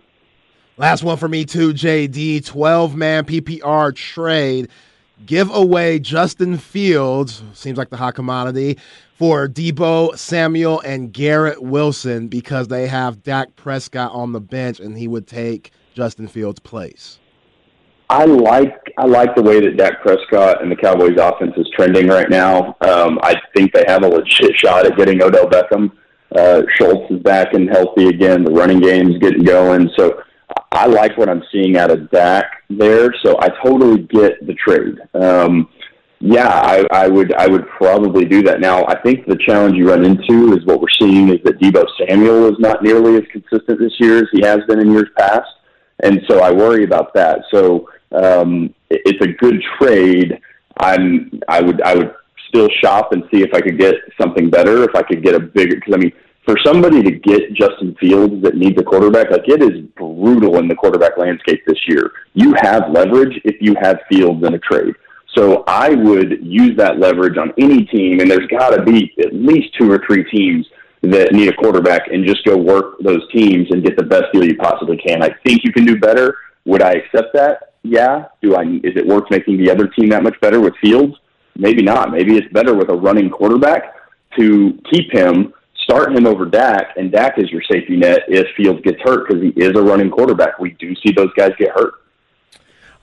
Last 0.78 1.03
one 1.03 1.18
for 1.18 1.30
me 1.30 1.45
too, 1.45 1.74
JD. 1.74 2.45
Twelve 2.45 2.95
man 2.95 3.26
PPR 3.26 3.95
trade 3.95 4.70
give 5.26 5.53
away 5.53 5.99
Justin 5.99 6.57
Fields, 6.57 7.43
seems 7.53 7.78
like 7.78 7.89
the 7.89 7.97
hot 7.97 8.15
commodity, 8.15 8.78
for 9.13 9.47
Deebo 9.47 10.17
Samuel 10.17 10.82
and 10.82 11.13
Garrett 11.13 11.61
Wilson 11.61 12.28
because 12.28 12.67
they 12.67 12.88
have 12.88 13.24
Dak 13.24 13.55
Prescott 13.55 14.11
on 14.11 14.32
the 14.32 14.41
bench 14.41 14.80
and 14.80 14.97
he 14.97 15.07
would 15.07 15.28
take 15.28 15.71
Justin 15.93 16.28
Fields' 16.28 16.59
place. 16.59 17.19
I 18.09 18.26
like 18.26 18.93
I 18.97 19.05
like 19.05 19.36
the 19.36 19.41
way 19.41 19.59
that 19.59 19.78
Dak 19.78 20.01
Prescott 20.01 20.61
and 20.61 20.71
the 20.71 20.76
Cowboys 20.76 21.17
offense 21.17 21.53
is 21.57 21.67
trending 21.76 22.07
right 22.07 22.30
now. 22.30 22.76
Um, 22.82 23.17
I 23.24 23.36
think 23.55 23.74
they 23.74 23.86
have 23.88 24.03
a 24.03 24.07
legit 24.07 24.55
shot 24.57 24.86
at 24.86 24.97
getting 24.97 25.24
Odell 25.24 25.47
Beckham. 25.47 25.91
Uh, 26.36 26.63
Schultz 26.76 27.09
is 27.11 27.19
back 27.21 27.53
and 27.53 27.69
healthy 27.69 28.07
again. 28.09 28.43
The 28.43 28.51
running 28.51 28.82
game's 28.82 29.17
getting 29.19 29.43
going. 29.43 29.89
So 29.97 30.21
I 30.71 30.88
like 30.88 31.17
what 31.17 31.30
I'm 31.30 31.43
seeing 31.51 31.78
out 31.78 31.91
of 31.91 32.09
Dak 32.11 32.45
there, 32.78 33.13
so 33.24 33.38
I 33.39 33.49
totally 33.63 34.03
get 34.03 34.45
the 34.45 34.53
trade. 34.53 34.97
Um, 35.13 35.69
yeah, 36.19 36.47
I, 36.47 36.86
I 36.91 37.07
would 37.09 37.34
I 37.34 37.47
would 37.47 37.67
probably 37.67 38.24
do 38.24 38.43
that. 38.43 38.61
Now, 38.61 38.86
I 38.86 38.99
think 39.01 39.26
the 39.26 39.38
challenge 39.45 39.76
you 39.76 39.89
run 39.89 40.05
into 40.05 40.53
is 40.53 40.65
what 40.65 40.80
we're 40.80 40.88
seeing 40.97 41.28
is 41.28 41.39
that 41.43 41.59
Deebo 41.59 41.86
Samuel 41.99 42.47
is 42.47 42.57
not 42.59 42.82
nearly 42.82 43.17
as 43.17 43.24
consistent 43.30 43.80
this 43.80 43.93
year 43.99 44.19
as 44.19 44.28
he 44.32 44.41
has 44.41 44.59
been 44.67 44.80
in 44.80 44.91
years 44.91 45.09
past, 45.17 45.49
and 46.01 46.21
so 46.30 46.39
I 46.39 46.51
worry 46.51 46.86
about 46.86 47.13
that. 47.15 47.41
So 47.51 47.89
um, 48.13 48.74
it, 48.89 49.01
it's 49.05 49.21
a 49.21 49.34
good 49.34 49.61
trade. 49.78 50.39
I'm 50.78 51.41
I 51.49 51.61
would 51.61 51.82
I 51.82 51.95
would 51.95 52.15
still 52.47 52.69
shop 52.82 53.11
and 53.11 53.24
see 53.30 53.41
if 53.41 53.53
I 53.53 53.59
could 53.59 53.78
get 53.78 53.95
something 54.19 54.49
better. 54.49 54.84
If 54.84 54.95
I 54.95 55.01
could 55.01 55.24
get 55.24 55.36
a 55.36 55.39
bigger 55.39 55.76
because 55.76 55.93
I 55.93 55.97
mean 55.97 56.13
for 56.45 56.57
somebody 56.65 57.01
to 57.01 57.11
get 57.11 57.53
Justin 57.53 57.95
Fields 57.99 58.41
that 58.43 58.55
needs 58.55 58.79
a 58.79 58.83
quarterback, 58.83 59.31
like 59.31 59.47
it 59.47 59.61
is 59.61 59.81
brutal 59.95 60.57
in 60.57 60.67
the 60.67 60.75
quarterback 60.75 61.17
landscape 61.17 61.63
this 61.65 61.79
year. 61.87 62.11
You 62.33 62.53
have 62.61 62.91
leverage 62.91 63.39
if 63.45 63.55
you 63.61 63.75
have 63.81 63.99
Fields 64.09 64.45
in 64.45 64.53
a 64.53 64.59
trade. 64.59 64.95
So 65.35 65.63
I 65.67 65.89
would 65.89 66.39
use 66.41 66.77
that 66.77 66.99
leverage 66.99 67.37
on 67.37 67.53
any 67.57 67.85
team, 67.85 68.19
and 68.19 68.29
there's 68.29 68.47
got 68.47 68.69
to 68.71 68.83
be 68.83 69.13
at 69.19 69.33
least 69.33 69.73
two 69.79 69.91
or 69.91 70.03
three 70.05 70.23
teams 70.29 70.67
that 71.01 71.33
need 71.33 71.49
a 71.49 71.53
quarterback, 71.53 72.07
and 72.11 72.25
just 72.25 72.45
go 72.45 72.55
work 72.55 72.99
those 72.99 73.29
teams 73.31 73.67
and 73.71 73.83
get 73.83 73.97
the 73.97 74.03
best 74.03 74.25
deal 74.31 74.45
you 74.45 74.55
possibly 74.55 74.97
can. 74.97 75.23
I 75.23 75.29
think 75.45 75.63
you 75.63 75.73
can 75.73 75.85
do 75.85 75.97
better. 75.97 76.37
Would 76.65 76.81
I 76.81 76.91
accept 76.91 77.33
that? 77.33 77.73
Yeah. 77.83 78.25
Do 78.41 78.55
I? 78.55 78.63
Is 78.83 78.95
it 78.95 79.05
worth 79.05 79.29
making 79.29 79.57
the 79.57 79.69
other 79.69 79.87
team 79.87 80.09
that 80.09 80.23
much 80.23 80.39
better 80.39 80.61
with 80.61 80.73
Fields? 80.81 81.15
Maybe 81.57 81.81
not. 81.81 82.11
Maybe 82.11 82.37
it's 82.37 82.51
better 82.53 82.73
with 82.73 82.89
a 82.89 82.95
running 82.95 83.29
quarterback 83.29 83.95
to 84.37 84.79
keep 84.91 85.11
him 85.11 85.53
start 85.84 86.15
him 86.15 86.25
over 86.25 86.45
Dak, 86.45 86.95
and 86.97 87.11
Dak 87.11 87.38
is 87.38 87.51
your 87.51 87.61
safety 87.71 87.97
net 87.97 88.21
if 88.27 88.47
Fields 88.55 88.81
gets 88.81 89.01
hurt 89.01 89.27
because 89.27 89.41
he 89.43 89.49
is 89.49 89.71
a 89.75 89.81
running 89.81 90.09
quarterback. 90.09 90.59
We 90.59 90.71
do 90.71 90.95
see 90.95 91.11
those 91.11 91.31
guys 91.38 91.51
get 91.57 91.71
hurt. 91.71 92.02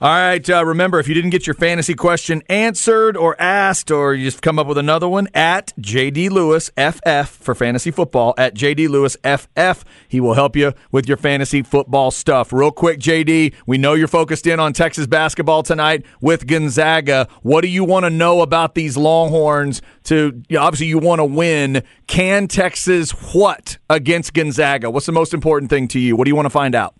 All 0.01 0.09
right. 0.09 0.49
Uh, 0.49 0.65
remember, 0.65 0.99
if 0.99 1.07
you 1.07 1.13
didn't 1.13 1.29
get 1.29 1.45
your 1.45 1.53
fantasy 1.53 1.93
question 1.93 2.41
answered 2.49 3.15
or 3.15 3.39
asked, 3.39 3.91
or 3.91 4.15
you 4.15 4.25
just 4.25 4.41
come 4.41 4.57
up 4.57 4.65
with 4.65 4.79
another 4.79 5.07
one, 5.07 5.27
at 5.35 5.73
JD 5.79 6.31
Lewis 6.31 6.71
FF 6.75 7.29
for 7.29 7.53
fantasy 7.53 7.91
football, 7.91 8.33
at 8.35 8.55
JD 8.55 8.89
Lewis 8.89 9.15
FF. 9.23 9.85
He 10.07 10.19
will 10.19 10.33
help 10.33 10.55
you 10.55 10.73
with 10.91 11.07
your 11.07 11.17
fantasy 11.17 11.61
football 11.61 12.09
stuff. 12.09 12.51
Real 12.51 12.71
quick, 12.71 12.99
JD, 12.99 13.53
we 13.67 13.77
know 13.77 13.93
you're 13.93 14.07
focused 14.07 14.47
in 14.47 14.59
on 14.59 14.73
Texas 14.73 15.05
basketball 15.05 15.61
tonight 15.61 16.03
with 16.19 16.47
Gonzaga. 16.47 17.27
What 17.43 17.61
do 17.61 17.67
you 17.67 17.83
want 17.83 18.05
to 18.05 18.09
know 18.09 18.41
about 18.41 18.73
these 18.73 18.97
Longhorns? 18.97 19.83
To 20.05 20.41
obviously, 20.57 20.87
you 20.87 20.97
want 20.97 21.19
to 21.19 21.25
win. 21.25 21.83
Can 22.07 22.47
Texas 22.47 23.11
what 23.35 23.77
against 23.87 24.33
Gonzaga? 24.33 24.89
What's 24.89 25.05
the 25.05 25.11
most 25.11 25.31
important 25.31 25.69
thing 25.69 25.87
to 25.89 25.99
you? 25.99 26.15
What 26.15 26.25
do 26.25 26.29
you 26.29 26.35
want 26.35 26.47
to 26.47 26.49
find 26.49 26.73
out? 26.73 26.95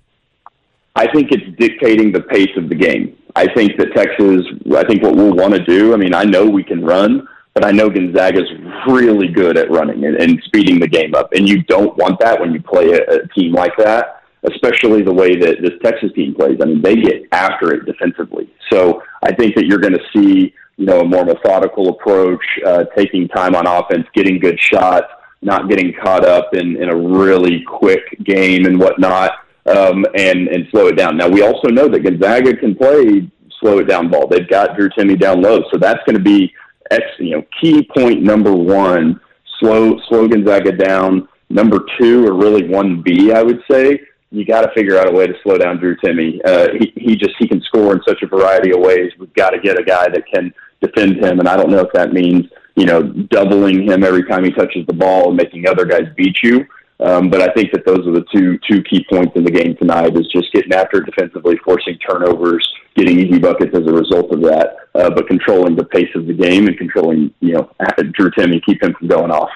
I 0.96 1.12
think 1.12 1.32
it's 1.32 1.58
dictating 1.58 2.12
the 2.12 2.22
pace 2.22 2.52
of 2.58 2.70
the 2.70 2.76
game. 2.76 3.18
I 3.36 3.52
think 3.54 3.78
that 3.78 3.94
Texas, 3.96 4.46
I 4.76 4.84
think 4.84 5.04
what 5.04 5.16
we'll 5.16 5.34
want 5.34 5.54
to 5.54 5.64
do, 5.64 5.94
I 5.94 5.98
mean, 5.98 6.14
I 6.14 6.24
know 6.24 6.46
we 6.46 6.64
can 6.64 6.84
run, 6.84 7.28
but 7.54 7.66
I 7.66 7.72
know 7.72 7.90
Gonzaga's 7.90 8.50
really 8.88 9.30
good 9.30 9.58
at 9.58 9.72
running 9.72 10.06
and, 10.06 10.18
and 10.18 10.42
speeding 10.46 10.80
the 10.80 10.88
game 10.88 11.16
up. 11.16 11.32
And 11.34 11.48
you 11.48 11.64
don't 11.64 11.96
want 11.98 12.20
that 12.20 12.40
when 12.40 12.54
you 12.54 12.62
play 12.62 12.92
a, 12.92 13.04
a 13.04 13.28
team 13.30 13.54
like 13.54 13.76
that, 13.78 14.24
especially 14.44 15.02
the 15.02 15.14
way 15.14 15.36
that 15.38 15.62
this 15.62 15.80
Texas 15.82 16.12
team 16.14 16.36
plays. 16.36 16.58
I 16.62 16.66
mean, 16.66 16.82
they 16.82 16.96
get 16.96 17.24
after 17.32 17.74
it 17.74 17.86
defensively. 17.86 18.50
So 18.70 19.02
I 19.24 19.34
think 19.34 19.56
that 19.56 19.68
you're 19.68 19.80
going 19.80 19.94
to 19.94 20.04
see, 20.14 20.54
you 20.76 20.86
know, 20.86 21.02
a 21.02 21.06
more 21.06 21.24
methodical 21.24 21.90
approach, 21.90 22.44
uh, 22.66 22.86
taking 22.98 23.30
time 23.30 23.56
on 23.56 23.66
offense, 23.66 24.08
getting 24.14 24.40
good 24.40 24.60
shots, 24.60 25.08
not 25.42 25.70
getting 25.70 25.94
caught 25.94 26.26
up 26.26 26.54
in, 26.54 26.76
in 26.82 26.90
a 26.90 26.96
really 26.96 27.64
quick 27.64 28.18
game 28.24 28.66
and 28.66 28.78
whatnot 28.78 29.32
um, 29.68 30.06
and 30.16 30.48
and 30.48 30.68
slow 30.72 30.88
it 30.88 30.98
down. 30.98 31.18
Now 31.18 31.28
we 31.28 31.42
also 31.42 31.70
know 31.70 31.88
that 31.88 32.02
Gonzaga 32.02 32.56
can 32.56 32.76
play 32.76 33.30
slow 33.60 33.80
it 33.80 33.86
down 33.86 34.10
ball. 34.10 34.28
They've 34.28 34.50
got 34.50 34.76
Drew 34.76 34.90
Timme 34.90 35.20
down 35.20 35.42
low, 35.42 35.64
so 35.72 35.78
that's 35.78 36.00
going 36.06 36.18
to 36.18 36.24
be 36.24 36.54
X, 36.90 37.04
you 37.20 37.32
know 37.32 37.44
key 37.62 37.88
point 37.96 38.22
number 38.22 38.54
one. 38.54 39.20
Slow 39.60 40.00
slow 40.10 40.28
Gonzaga 40.28 40.72
down. 40.72 41.28
Number 41.50 41.80
two, 42.00 42.26
or 42.26 42.34
really 42.34 42.70
one 42.70 43.02
B, 43.02 43.34
I 43.34 43.44
would 43.44 43.62
say. 43.70 44.00
You 44.32 44.46
got 44.46 44.62
to 44.62 44.72
figure 44.74 44.98
out 44.98 45.10
a 45.10 45.12
way 45.12 45.28
to 45.28 45.34
slow 45.44 45.58
down 45.58 45.80
Drew 45.80 45.98
Timme. 45.98 46.40
Uh, 46.46 46.70
he 46.80 46.94
he 46.96 47.16
just 47.18 47.36
he 47.38 47.48
can 47.48 47.62
score 47.62 47.94
in 47.94 48.02
such 48.08 48.22
a 48.24 48.28
variety 48.28 48.72
of 48.72 48.80
ways. 48.80 49.12
We've 49.20 49.34
got 49.34 49.50
to 49.50 49.60
get 49.60 49.78
a 49.78 49.84
guy 49.84 50.08
that 50.08 50.24
can 50.34 50.54
defend 50.82 51.18
him, 51.18 51.40
and 51.40 51.50
I 51.50 51.58
don't 51.58 51.70
know 51.70 51.82
if 51.82 51.92
that 51.94 52.14
means 52.14 52.46
you 52.76 52.86
know 52.86 53.04
doubling 53.04 53.84
him 53.84 54.04
every 54.04 54.24
time 54.24 54.46
he 54.46 54.52
touches 54.52 54.88
the 54.88 54.94
ball 54.94 55.28
and 55.28 55.38
making 55.38 55.68
other 55.68 55.86
guys 55.86 56.04
beat 56.16 56.38
you. 56.42 56.66
Um, 57.02 57.30
but 57.32 57.42
I 57.42 57.52
think 57.54 57.72
that 57.72 57.86
those 57.86 58.06
are 58.08 58.12
the 58.12 58.26
two 58.34 58.60
two 58.70 58.84
key 58.84 59.04
points 59.10 59.36
in 59.36 59.44
the 59.44 59.52
game 59.52 59.76
tonight: 59.76 60.16
is 60.16 60.28
just 60.28 60.54
getting 60.54 60.74
after 60.74 61.02
it 61.02 61.06
defensively, 61.06 61.58
forcing 61.66 61.98
turnovers, 61.98 62.68
getting 62.96 63.20
easy 63.20 63.40
buckets 63.40 63.76
as 63.76 63.88
a 63.88 63.94
result 63.94 64.32
of 64.32 64.42
that, 64.42 64.76
uh, 64.94 65.10
but 65.10 65.28
controlling 65.28 65.76
the 65.76 65.86
pace 65.86 66.10
of 66.16 66.28
the 66.28 66.34
game 66.34 66.68
and 66.68 66.78
controlling, 66.78 67.34
you 67.40 67.54
know, 67.54 67.72
Drew 68.14 68.30
Timme, 68.32 68.64
keep 68.64 68.84
him 68.84 68.94
from 68.94 69.08
going 69.08 69.32
off. 69.32 69.50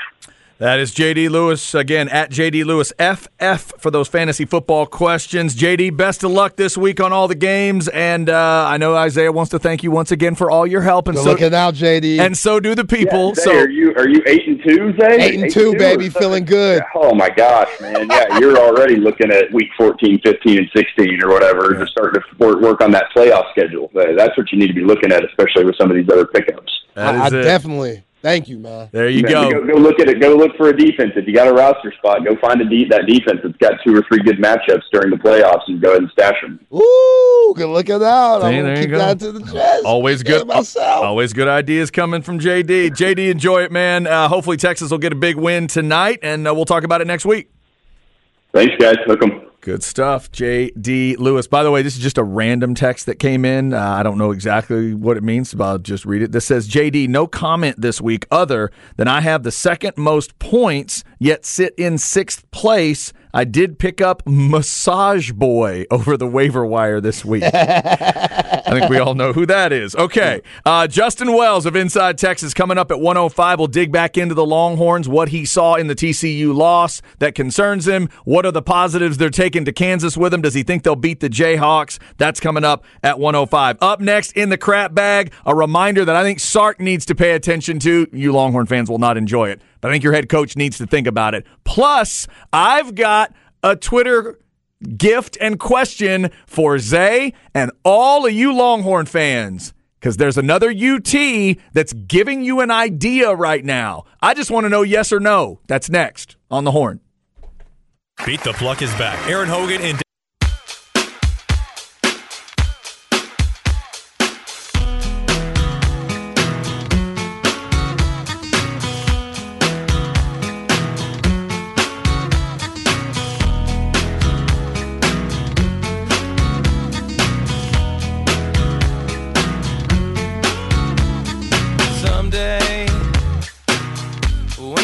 That 0.58 0.80
is 0.80 0.94
JD 0.96 1.32
Lewis 1.32 1.76
again 1.76 2.08
at 2.08 2.32
JD 2.32 2.64
Lewis 2.64 2.94
FF 2.98 3.74
for 3.78 3.92
those 3.92 4.08
fantasy 4.08 4.46
football 4.46 4.86
questions. 4.86 5.54
JD, 5.54 5.98
best 5.98 6.24
of 6.24 6.32
luck 6.32 6.56
this 6.56 6.78
week 6.78 7.02
on 7.02 7.12
all 7.12 7.28
the 7.28 7.36
games, 7.36 7.90
and 7.90 8.30
uh, 8.30 8.66
I 8.66 8.78
know 8.78 8.96
Isaiah 8.96 9.34
wants 9.34 9.52
to 9.52 9.60
thank 9.60 9.84
you 9.84 9.92
once 9.92 10.12
again 10.12 10.34
for 10.34 10.50
all 10.50 10.66
your 10.66 10.80
help. 10.80 11.10
And 11.10 11.18
Good 11.18 11.26
so, 11.26 11.32
looking 11.32 11.54
out, 11.54 11.74
JD. 11.74 12.20
and 12.20 12.38
so 12.38 12.62
do 12.62 12.74
the 12.74 12.86
people. 12.86 13.30
Yeah, 13.30 13.34
Zay, 13.34 13.42
so 13.44 13.58
are 13.58 13.70
you 13.70 13.96
are 13.96 14.08
you 14.08 14.24
eight 14.28 14.48
and 14.48 14.64
two, 14.64 14.94
Zay? 14.98 15.18
Eight 15.22 15.40
and 15.42 15.52
two, 15.52 15.76
baby, 15.76 16.08
feeling 16.08 16.46
good. 16.46 16.82
Oh 16.96 17.14
my 17.14 17.30
gosh, 17.30 17.70
man! 17.82 18.08
Yeah, 18.10 18.40
you're 18.40 18.58
already 18.58 18.96
looking 18.96 19.34
at 19.34 19.52
week 19.52 19.68
14, 19.78 20.22
15, 20.24 20.58
and 20.58 20.70
sixteen 20.74 21.22
or 21.22 21.32
whatever 21.34 21.74
to 21.74 21.86
start 21.88 22.14
to 22.14 22.22
work, 22.38 22.62
work 22.62 22.80
on 22.80 22.92
that 22.92 23.08
playoff 23.14 23.52
schedule. 23.52 23.92
That's 23.94 24.38
what 24.38 24.50
you 24.54 24.58
need 24.58 24.68
to 24.68 24.74
be 24.74 24.86
looking 24.86 25.12
at, 25.12 25.26
especially 25.26 25.66
with 25.66 25.76
some 25.76 25.92
of 25.92 25.98
these 25.98 26.08
other 26.10 26.26
pickups. 26.26 26.72
that 26.94 27.14
I, 27.14 27.26
I 27.26 27.28
it. 27.28 27.44
definitely 27.44 28.05
thank 28.26 28.50
you, 28.50 28.58
man. 28.58 28.90
there 28.92 29.08
you 29.08 29.22
Man, 29.24 29.32
go. 29.32 29.52
go. 29.52 29.68
Go 29.68 29.74
look 29.76 30.00
at 30.00 30.10
it. 30.10 30.20
Go 30.20 30.36
look 30.36 30.58
for 30.58 30.70
a 30.70 30.76
defense. 30.78 31.12
If 31.16 31.28
you 31.28 31.34
got 31.34 31.48
a 31.48 31.54
roster 31.54 31.94
spot, 31.98 32.26
go 32.26 32.36
find 32.42 32.60
a 32.60 32.66
de- 32.66 32.88
that 32.90 33.06
defense 33.08 33.40
that's 33.44 33.56
got 33.58 33.74
two 33.86 33.96
or 33.96 34.02
three 34.10 34.20
good 34.24 34.38
matchups 34.40 34.82
during 34.92 35.12
the 35.12 35.18
playoffs 35.18 35.62
and 35.68 35.80
go 35.80 35.90
ahead 35.92 36.02
and 36.02 36.12
stash 36.12 36.42
them. 36.42 36.60
Ooh, 36.74 37.54
good 37.56 37.68
looking 37.68 38.02
out. 38.04 38.42
See, 38.42 38.48
I'm 38.48 38.54
there 38.54 38.62
gonna 38.64 38.70
you 38.76 38.82
keep 38.82 38.90
go. 38.92 38.98
that 38.98 39.20
to 39.20 39.32
the 39.32 39.52
chest. 39.52 39.86
Always 39.86 40.24
good. 40.24 40.48
myself. 40.48 41.04
Always 41.06 41.34
good 41.34 41.48
ideas 41.48 41.92
coming 41.92 42.22
from 42.24 42.40
JD. 42.40 42.90
JD, 42.92 43.30
enjoy 43.30 43.64
it, 43.64 43.72
man. 43.72 44.08
Uh, 44.08 44.28
hopefully 44.28 44.58
Texas 44.58 44.90
will 44.92 44.98
get 44.98 45.14
a 45.14 45.16
big 45.16 45.36
win 45.36 45.68
tonight, 45.68 46.20
and 46.24 46.48
uh, 46.48 46.54
we'll 46.56 46.66
talk 46.66 46.84
about 46.84 47.02
it 47.02 47.08
next 47.08 47.26
week. 47.26 47.52
Thanks, 48.54 48.74
guys. 48.80 48.96
Hook 49.06 49.22
'em. 49.24 49.42
Good 49.66 49.82
stuff, 49.82 50.32
J.D. 50.32 51.16
Lewis. 51.16 51.48
By 51.48 51.64
the 51.64 51.72
way, 51.72 51.82
this 51.82 51.98
is 51.98 52.04
just 52.04 52.20
a 52.20 52.24
random 52.24 52.76
text 52.76 53.08
that 53.08 53.16
came 53.16 53.44
in. 53.44 53.74
Uh, 53.74 53.82
I 53.82 54.04
don't 54.04 54.20
know 54.20 54.30
exactly 54.30 54.94
what 54.94 55.18
it 55.18 55.24
means, 55.24 55.56
but 55.56 55.64
I'll 55.64 55.78
just 55.80 56.06
read 56.06 56.22
it. 56.22 56.32
This 56.32 56.46
says, 56.46 56.68
J.D., 56.68 57.08
no 57.08 57.26
comment 57.26 57.82
this 57.82 58.00
week 58.00 58.28
other 58.30 58.72
than 58.98 59.08
I 59.08 59.22
have 59.22 59.42
the 59.42 59.50
second 59.50 59.98
most 59.98 60.38
points, 60.38 61.04
yet 61.18 61.48
sit 61.48 61.74
in 61.80 61.98
sixth 61.98 62.48
place. 62.52 63.12
I 63.34 63.44
did 63.44 63.80
pick 63.80 64.02
up 64.02 64.22
Massage 64.28 65.32
Boy 65.32 65.86
over 65.92 66.16
the 66.16 66.28
waiver 66.28 66.64
wire 66.64 67.02
this 67.02 67.26
week. 67.26 67.42
I 68.76 68.80
think 68.80 68.92
we 68.92 69.00
all 69.00 69.16
know 69.16 69.34
who 69.34 69.46
that 69.46 69.72
is. 69.72 69.96
Okay. 69.96 70.42
Uh, 70.66 70.88
Justin 70.88 71.34
Wells 71.34 71.66
of 71.66 71.76
Inside 71.76 72.18
Texas 72.18 72.54
coming 72.54 72.78
up 72.78 72.92
at 72.92 73.00
105. 73.00 73.60
We'll 73.60 73.68
dig 73.68 73.92
back 73.92 74.18
into 74.18 74.36
the 74.36 74.46
Longhorns, 74.46 75.08
what 75.08 75.30
he 75.30 75.46
saw 75.46 75.76
in 75.76 75.88
the 75.88 75.96
TCU 75.96 76.54
loss 76.54 77.02
that 77.20 77.36
concerns 77.36 77.88
him. 77.88 78.10
What 78.26 78.46
are 78.46 78.52
the 78.52 78.62
positives 78.62 79.18
they're 79.18 79.30
taking 79.30 79.66
to 79.66 79.72
Kansas 79.72 80.18
with 80.18 80.34
him? 80.34 80.42
Does 80.42 80.54
he 80.54 80.64
think 80.64 80.84
they'll 80.84 80.96
beat 80.96 81.20
the 81.20 81.30
Jayhawks? 81.30 82.00
That's 82.18 82.40
coming 82.40 82.64
up 82.64 82.84
at 83.04 83.20
105. 83.20 83.78
Up 83.82 84.00
next 84.00 84.34
in 84.34 84.50
the 84.50 84.58
crap 84.58 84.94
bag, 84.94 85.32
a 85.46 85.56
reminder 85.56 86.06
that 86.06 86.16
I 86.16 86.24
think 86.24 86.40
Sark 86.40 86.80
needs 86.80 87.06
to 87.06 87.16
pay 87.16 87.32
attention 87.32 87.80
to. 87.80 88.08
You 88.12 88.34
Longhorn 88.34 88.66
fans 88.66 88.90
will 88.90 89.00
not 89.00 89.18
enjoy 89.18 89.50
it, 89.50 89.62
but 89.82 89.90
I 89.90 89.94
think 89.94 90.04
your 90.04 90.14
head 90.14 90.30
coach 90.30 90.56
needs 90.56 90.78
to 90.80 90.88
think 90.88 91.08
about 91.08 91.34
it. 91.36 91.46
Plus, 91.64 92.28
I've 92.52 92.96
got 92.96 93.34
a 93.64 93.76
Twitter 93.76 94.40
gift 94.98 95.38
and 95.42 95.60
question 95.60 96.30
for 96.46 96.80
Zay 96.80 97.34
and 97.54 97.72
all 97.84 98.26
of 98.26 98.34
you 98.34 98.54
Longhorn 98.54 99.06
fans. 99.06 99.74
Because 100.00 100.18
there's 100.18 100.38
another 100.38 100.70
UT 100.70 101.58
that's 101.74 101.94
giving 101.94 102.44
you 102.44 102.60
an 102.62 102.70
idea 102.70 103.34
right 103.34 103.66
now. 103.66 104.06
I 104.22 104.36
just 104.36 104.52
want 104.52 104.66
to 104.66 104.70
know 104.70 104.84
yes 104.84 105.12
or 105.12 105.20
no. 105.20 105.60
That's 105.68 105.90
next 105.90 106.36
on 106.52 106.64
the 106.64 106.72
horn. 106.72 107.00
Beat 108.24 108.42
the 108.42 108.54
Pluck 108.54 108.82
is 108.82 108.92
back. 108.96 109.28
Aaron 109.28 109.50
Hogan 109.50 109.82
and 109.82 110.00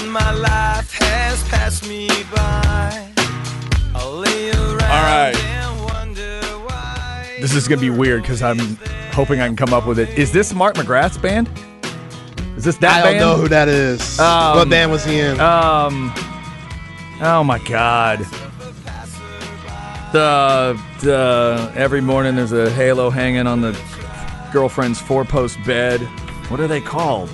when 0.02 0.12
my 0.12 0.34
life 0.34 0.92
has 0.94 1.44
passed 1.50 1.88
me 1.88 2.08
by, 2.34 3.12
I'll 3.94 4.14
lay 4.18 4.50
around 4.52 4.82
All 4.82 5.04
right. 5.04 5.36
and 5.36 5.84
wonder 5.84 6.42
why. 6.66 7.38
This 7.40 7.54
is 7.54 7.68
going 7.68 7.80
to 7.80 7.86
be 7.86 7.90
weird 7.90 8.24
because 8.24 8.42
I'm 8.42 8.60
hoping 9.12 9.40
I 9.42 9.48
can 9.48 9.56
come 9.56 9.74
up 9.74 9.86
with 9.86 10.00
it. 10.00 10.10
Is 10.18 10.32
this 10.32 10.54
Mark 10.54 10.76
McGrath's 10.76 11.18
band? 11.18 11.50
Is 12.58 12.64
this 12.64 12.78
that 12.78 12.82
band? 12.82 12.94
I 12.94 13.02
don't 13.04 13.12
band? 13.14 13.20
know 13.20 13.36
who 13.38 13.48
that 13.50 13.68
is. 13.68 14.20
Um, 14.20 14.58
what 14.58 14.70
band 14.70 14.92
was 14.92 15.06
he 15.06 15.20
in? 15.20 15.40
Um. 15.40 16.12
Oh 17.22 17.44
my 17.46 17.60
God. 17.60 18.20
The 20.12 20.82
the 21.02 21.72
every 21.76 22.02
morning 22.02 22.36
there's 22.36 22.52
a 22.52 22.70
halo 22.72 23.10
hanging 23.10 23.48
on 23.48 23.62
the 23.62 23.80
girlfriend's 24.52 25.00
four 25.00 25.24
post 25.26 25.58
bed. 25.64 26.02
What 26.50 26.60
are 26.60 26.68
they 26.68 26.82
called? 26.82 27.30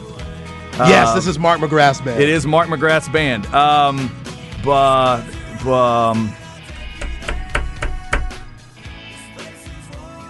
Yes, 0.79 1.13
this 1.13 1.27
is 1.27 1.39
Mark 1.39 1.59
McGrath's 1.59 2.01
band. 2.01 2.21
It 2.21 2.29
is 2.29 2.45
Mark 2.45 2.67
McGrath's 2.67 3.09
band. 3.09 3.45
Um, 3.47 4.11
but 4.63 5.23
um, 5.65 6.33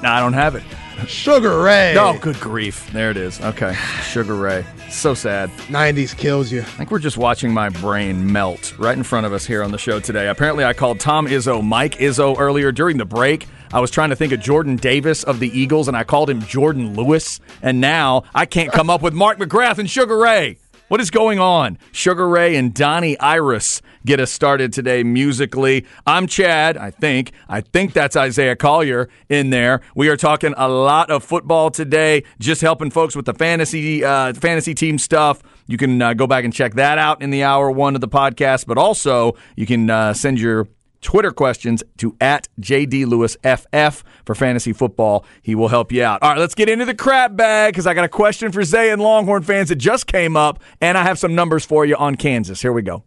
no, 0.02 0.10
I 0.10 0.20
don't 0.20 0.34
have 0.34 0.56
it. 0.56 0.64
Sugar 1.08 1.62
Ray. 1.62 1.96
Oh, 1.98 2.18
good 2.20 2.40
grief. 2.40 2.92
There 2.92 3.12
it 3.12 3.18
is. 3.18 3.40
Okay, 3.42 3.76
Sugar 4.04 4.34
Ray. 4.36 4.66
So 4.90 5.14
sad. 5.14 5.50
90s 5.68 6.18
kills 6.18 6.52
you. 6.52 6.62
I 6.62 6.64
think 6.64 6.92
we're 6.92 7.00
just 7.00 7.18
watching 7.18 7.54
my 7.54 7.70
brain 7.70 8.32
melt 8.32 8.74
right 8.80 8.98
in 8.98 9.04
front 9.04 9.26
of 9.26 9.34
us 9.34 9.46
here 9.46 9.64
on 9.64 9.72
the 9.72 9.78
show 9.78 10.00
today. 10.00 10.28
Apparently, 10.28 10.64
I 10.64 10.74
called 10.74 11.00
Tom 11.00 11.28
Izzo 11.28 11.64
Mike 11.64 11.98
Izzo 11.98 12.36
earlier 12.40 12.72
during 12.72 12.98
the 12.98 13.06
break. 13.06 13.48
I 13.74 13.80
was 13.80 13.92
trying 13.92 14.10
to 14.10 14.16
think 14.16 14.34
of 14.34 14.40
Jordan 14.40 14.76
Davis 14.76 15.24
of 15.24 15.40
the 15.40 15.50
Eagles, 15.50 15.88
and 15.88 15.98
I 15.98 16.04
called 16.04 16.30
him 16.30 16.42
Jordan 16.42 16.96
Lewis. 16.96 17.40
And 17.62 17.82
now 17.82 18.24
I 18.34 18.46
can't 18.46 18.72
come 18.72 18.90
up 18.90 19.02
with 19.02 19.14
Mark 19.14 19.38
McGrath 19.38 19.78
and 19.78 19.90
Sugar 19.90 20.18
Ray. 20.18 20.58
What 20.88 21.02
is 21.02 21.12
going 21.12 21.38
on? 21.38 21.78
Sugar 21.92 22.30
Ray 22.30 22.56
and 22.56 22.74
Donnie 22.74 23.20
Iris 23.20 23.82
get 24.06 24.22
us 24.22 24.32
started 24.32 24.72
today 24.72 25.04
musically. 25.04 25.86
I'm 26.06 26.28
Chad, 26.28 26.78
I 26.78 26.92
think. 26.92 27.34
I 27.50 27.60
think 27.60 27.92
that's 27.92 28.16
Isaiah 28.16 28.56
Collier 28.56 29.10
in 29.28 29.50
there. 29.50 29.82
We 29.96 30.08
are 30.08 30.16
talking 30.16 30.54
a 30.56 30.70
lot 30.70 31.12
of 31.12 31.26
football 31.26 31.72
today, 31.72 32.24
just 32.40 32.62
helping 32.62 32.90
folks 32.90 33.18
with 33.18 33.26
the 33.26 33.34
fantasy 33.34 34.02
uh, 34.02 34.34
fantasy 34.34 34.74
team 34.74 34.98
stuff. 34.98 35.44
You 35.68 35.76
can 35.78 36.02
uh, 36.02 36.14
go 36.14 36.26
back 36.26 36.46
and 36.46 36.54
check 36.54 36.76
that 36.76 36.98
out 36.98 37.22
in 37.22 37.32
the 37.32 37.44
hour 37.44 37.70
one 37.70 37.94
of 37.96 38.00
the 38.00 38.08
podcast, 38.08 38.66
but 38.66 38.78
also 38.78 39.36
you 39.58 39.66
can 39.66 39.90
uh, 39.90 40.14
send 40.14 40.40
your 40.40 40.70
Twitter 41.02 41.32
questions 41.32 41.84
to 41.98 42.16
at 42.20 42.48
JDLewisFF 42.60 44.04
for 44.26 44.36
fantasy 44.36 44.74
football. 44.74 45.26
He 45.42 45.56
will 45.56 45.68
help 45.68 45.92
you 45.92 46.04
out. 46.04 46.22
All 46.22 46.32
right, 46.32 46.40
let's 46.40 46.56
get 46.56 46.70
into 46.70 46.86
the 46.86 46.96
crap 46.96 47.36
bag 47.36 47.74
because 47.74 47.88
I 47.88 47.94
got 47.94 48.06
a 48.06 48.10
question 48.10 48.52
for 48.52 48.64
Zay 48.64 48.92
and 48.92 49.02
Longhorn 49.02 49.44
fans 49.44 49.70
that 49.70 49.76
just 49.76 50.08
came 50.08 50.36
up, 50.36 50.62
and 50.82 50.98
I 50.98 51.04
have 51.04 51.20
some 51.20 51.36
numbers 51.36 51.66
for 51.66 51.86
you 51.86 51.96
on 51.96 52.16
Kansas. 52.16 52.62
Here 52.62 52.74
we 52.74 52.82
go. 52.82 53.04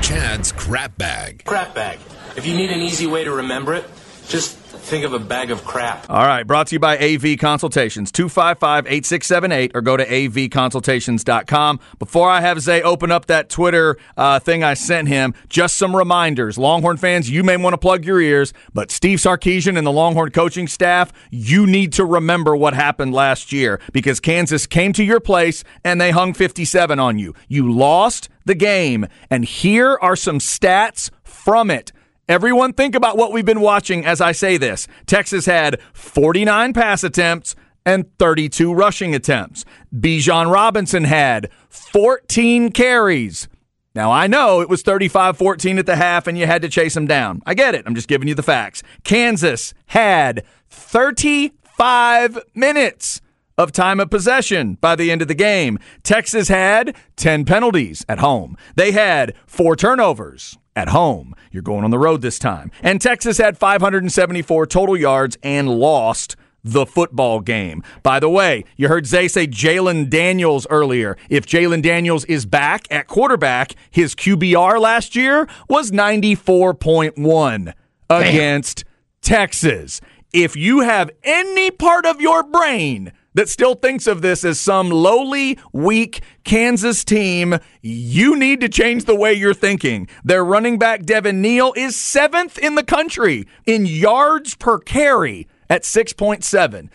Chad's 0.00 0.52
crap 0.52 0.98
bag. 0.98 1.44
Crap 1.44 1.74
bag. 1.74 1.98
If 2.36 2.46
you 2.46 2.56
need 2.56 2.70
an 2.70 2.80
easy 2.80 3.06
way 3.06 3.24
to 3.24 3.32
remember 3.32 3.74
it, 3.74 3.84
just 4.28 4.58
think 4.82 5.04
of 5.04 5.12
a 5.12 5.18
bag 5.18 5.50
of 5.50 5.64
crap. 5.64 6.10
All 6.10 6.26
right, 6.26 6.46
brought 6.46 6.66
to 6.66 6.74
you 6.74 6.80
by 6.80 6.98
AV 6.98 7.38
Consultations, 7.38 8.12
255 8.12 8.86
8678, 8.86 9.70
or 9.74 9.80
go 9.80 9.96
to 9.96 10.04
avconsultations.com. 10.04 11.80
Before 11.98 12.28
I 12.28 12.40
have 12.40 12.60
Zay 12.60 12.82
open 12.82 13.10
up 13.10 13.26
that 13.26 13.48
Twitter 13.48 13.96
uh, 14.16 14.40
thing 14.40 14.62
I 14.62 14.74
sent 14.74 15.08
him, 15.08 15.34
just 15.48 15.76
some 15.76 15.96
reminders. 15.96 16.58
Longhorn 16.58 16.96
fans, 16.96 17.30
you 17.30 17.42
may 17.44 17.56
want 17.56 17.74
to 17.74 17.78
plug 17.78 18.04
your 18.04 18.20
ears, 18.20 18.52
but 18.74 18.90
Steve 18.90 19.18
Sarkisian 19.18 19.78
and 19.78 19.86
the 19.86 19.92
Longhorn 19.92 20.30
coaching 20.30 20.66
staff, 20.66 21.12
you 21.30 21.66
need 21.66 21.92
to 21.94 22.04
remember 22.04 22.56
what 22.56 22.74
happened 22.74 23.14
last 23.14 23.52
year 23.52 23.80
because 23.92 24.20
Kansas 24.20 24.66
came 24.66 24.92
to 24.94 25.04
your 25.04 25.20
place 25.20 25.64
and 25.84 26.00
they 26.00 26.10
hung 26.10 26.34
57 26.34 26.98
on 26.98 27.18
you. 27.18 27.34
You 27.48 27.72
lost 27.72 28.28
the 28.44 28.54
game, 28.54 29.06
and 29.30 29.44
here 29.44 29.96
are 30.02 30.16
some 30.16 30.38
stats 30.38 31.10
from 31.22 31.70
it. 31.70 31.92
Everyone 32.28 32.72
think 32.72 32.94
about 32.94 33.16
what 33.16 33.32
we've 33.32 33.44
been 33.44 33.60
watching 33.60 34.06
as 34.06 34.20
I 34.20 34.30
say 34.30 34.56
this. 34.56 34.86
Texas 35.06 35.46
had 35.46 35.80
49 35.92 36.72
pass 36.72 37.02
attempts 37.02 37.56
and 37.84 38.16
32 38.18 38.72
rushing 38.72 39.12
attempts. 39.14 39.64
Bijan 39.92 40.52
Robinson 40.52 41.02
had 41.02 41.50
14 41.68 42.70
carries. 42.70 43.48
Now, 43.94 44.12
I 44.12 44.28
know 44.28 44.60
it 44.60 44.68
was 44.68 44.82
35 44.82 45.36
14 45.36 45.78
at 45.78 45.86
the 45.86 45.96
half 45.96 46.28
and 46.28 46.38
you 46.38 46.46
had 46.46 46.62
to 46.62 46.68
chase 46.68 46.96
him 46.96 47.08
down. 47.08 47.42
I 47.44 47.54
get 47.54 47.74
it. 47.74 47.82
I'm 47.86 47.94
just 47.94 48.08
giving 48.08 48.28
you 48.28 48.36
the 48.36 48.42
facts. 48.42 48.84
Kansas 49.02 49.74
had 49.86 50.44
35 50.68 52.38
minutes 52.54 53.20
of 53.58 53.72
time 53.72 53.98
of 53.98 54.10
possession 54.10 54.78
by 54.80 54.94
the 54.94 55.10
end 55.10 55.22
of 55.22 55.28
the 55.28 55.34
game. 55.34 55.78
Texas 56.04 56.48
had 56.48 56.96
10 57.16 57.44
penalties 57.44 58.04
at 58.08 58.20
home. 58.20 58.56
They 58.76 58.92
had 58.92 59.34
four 59.46 59.74
turnovers 59.74 60.56
at 60.74 60.88
home. 60.88 61.34
You're 61.50 61.62
going 61.62 61.84
on 61.84 61.90
the 61.90 61.98
road 61.98 62.22
this 62.22 62.38
time. 62.38 62.70
And 62.82 63.00
Texas 63.00 63.38
had 63.38 63.58
574 63.58 64.66
total 64.66 64.96
yards 64.96 65.36
and 65.42 65.68
lost 65.68 66.36
the 66.64 66.86
football 66.86 67.40
game. 67.40 67.82
By 68.02 68.20
the 68.20 68.30
way, 68.30 68.64
you 68.76 68.88
heard 68.88 69.06
Zay 69.06 69.28
say 69.28 69.46
Jalon 69.46 70.08
Daniels 70.08 70.66
earlier. 70.70 71.16
If 71.28 71.46
Jalon 71.46 71.82
Daniels 71.82 72.24
is 72.26 72.46
back 72.46 72.86
at 72.90 73.06
quarterback, 73.08 73.74
his 73.90 74.14
QBR 74.14 74.80
last 74.80 75.16
year 75.16 75.48
was 75.68 75.90
94.1 75.90 77.74
against 78.08 78.84
Texas. 79.20 80.00
If 80.32 80.56
you 80.56 80.80
have 80.80 81.10
any 81.24 81.70
part 81.70 82.06
of 82.06 82.20
your 82.20 82.42
brain 82.42 83.12
that 83.34 83.48
still 83.48 83.74
thinks 83.74 84.06
of 84.06 84.22
this 84.22 84.44
as 84.44 84.60
some 84.60 84.90
lowly, 84.90 85.58
weak 85.72 86.22
Kansas 86.44 87.04
team, 87.04 87.58
you 87.80 88.36
need 88.36 88.60
to 88.60 88.68
change 88.68 89.04
the 89.04 89.16
way 89.16 89.32
you're 89.32 89.54
thinking. 89.54 90.08
Their 90.24 90.44
running 90.44 90.78
back, 90.78 91.04
Devin 91.04 91.40
Neal, 91.40 91.72
is 91.76 91.96
seventh 91.96 92.58
in 92.58 92.74
the 92.74 92.84
country 92.84 93.46
in 93.66 93.86
yards 93.86 94.54
per 94.54 94.78
carry 94.78 95.48
at 95.68 95.82
6.7. 95.82 96.90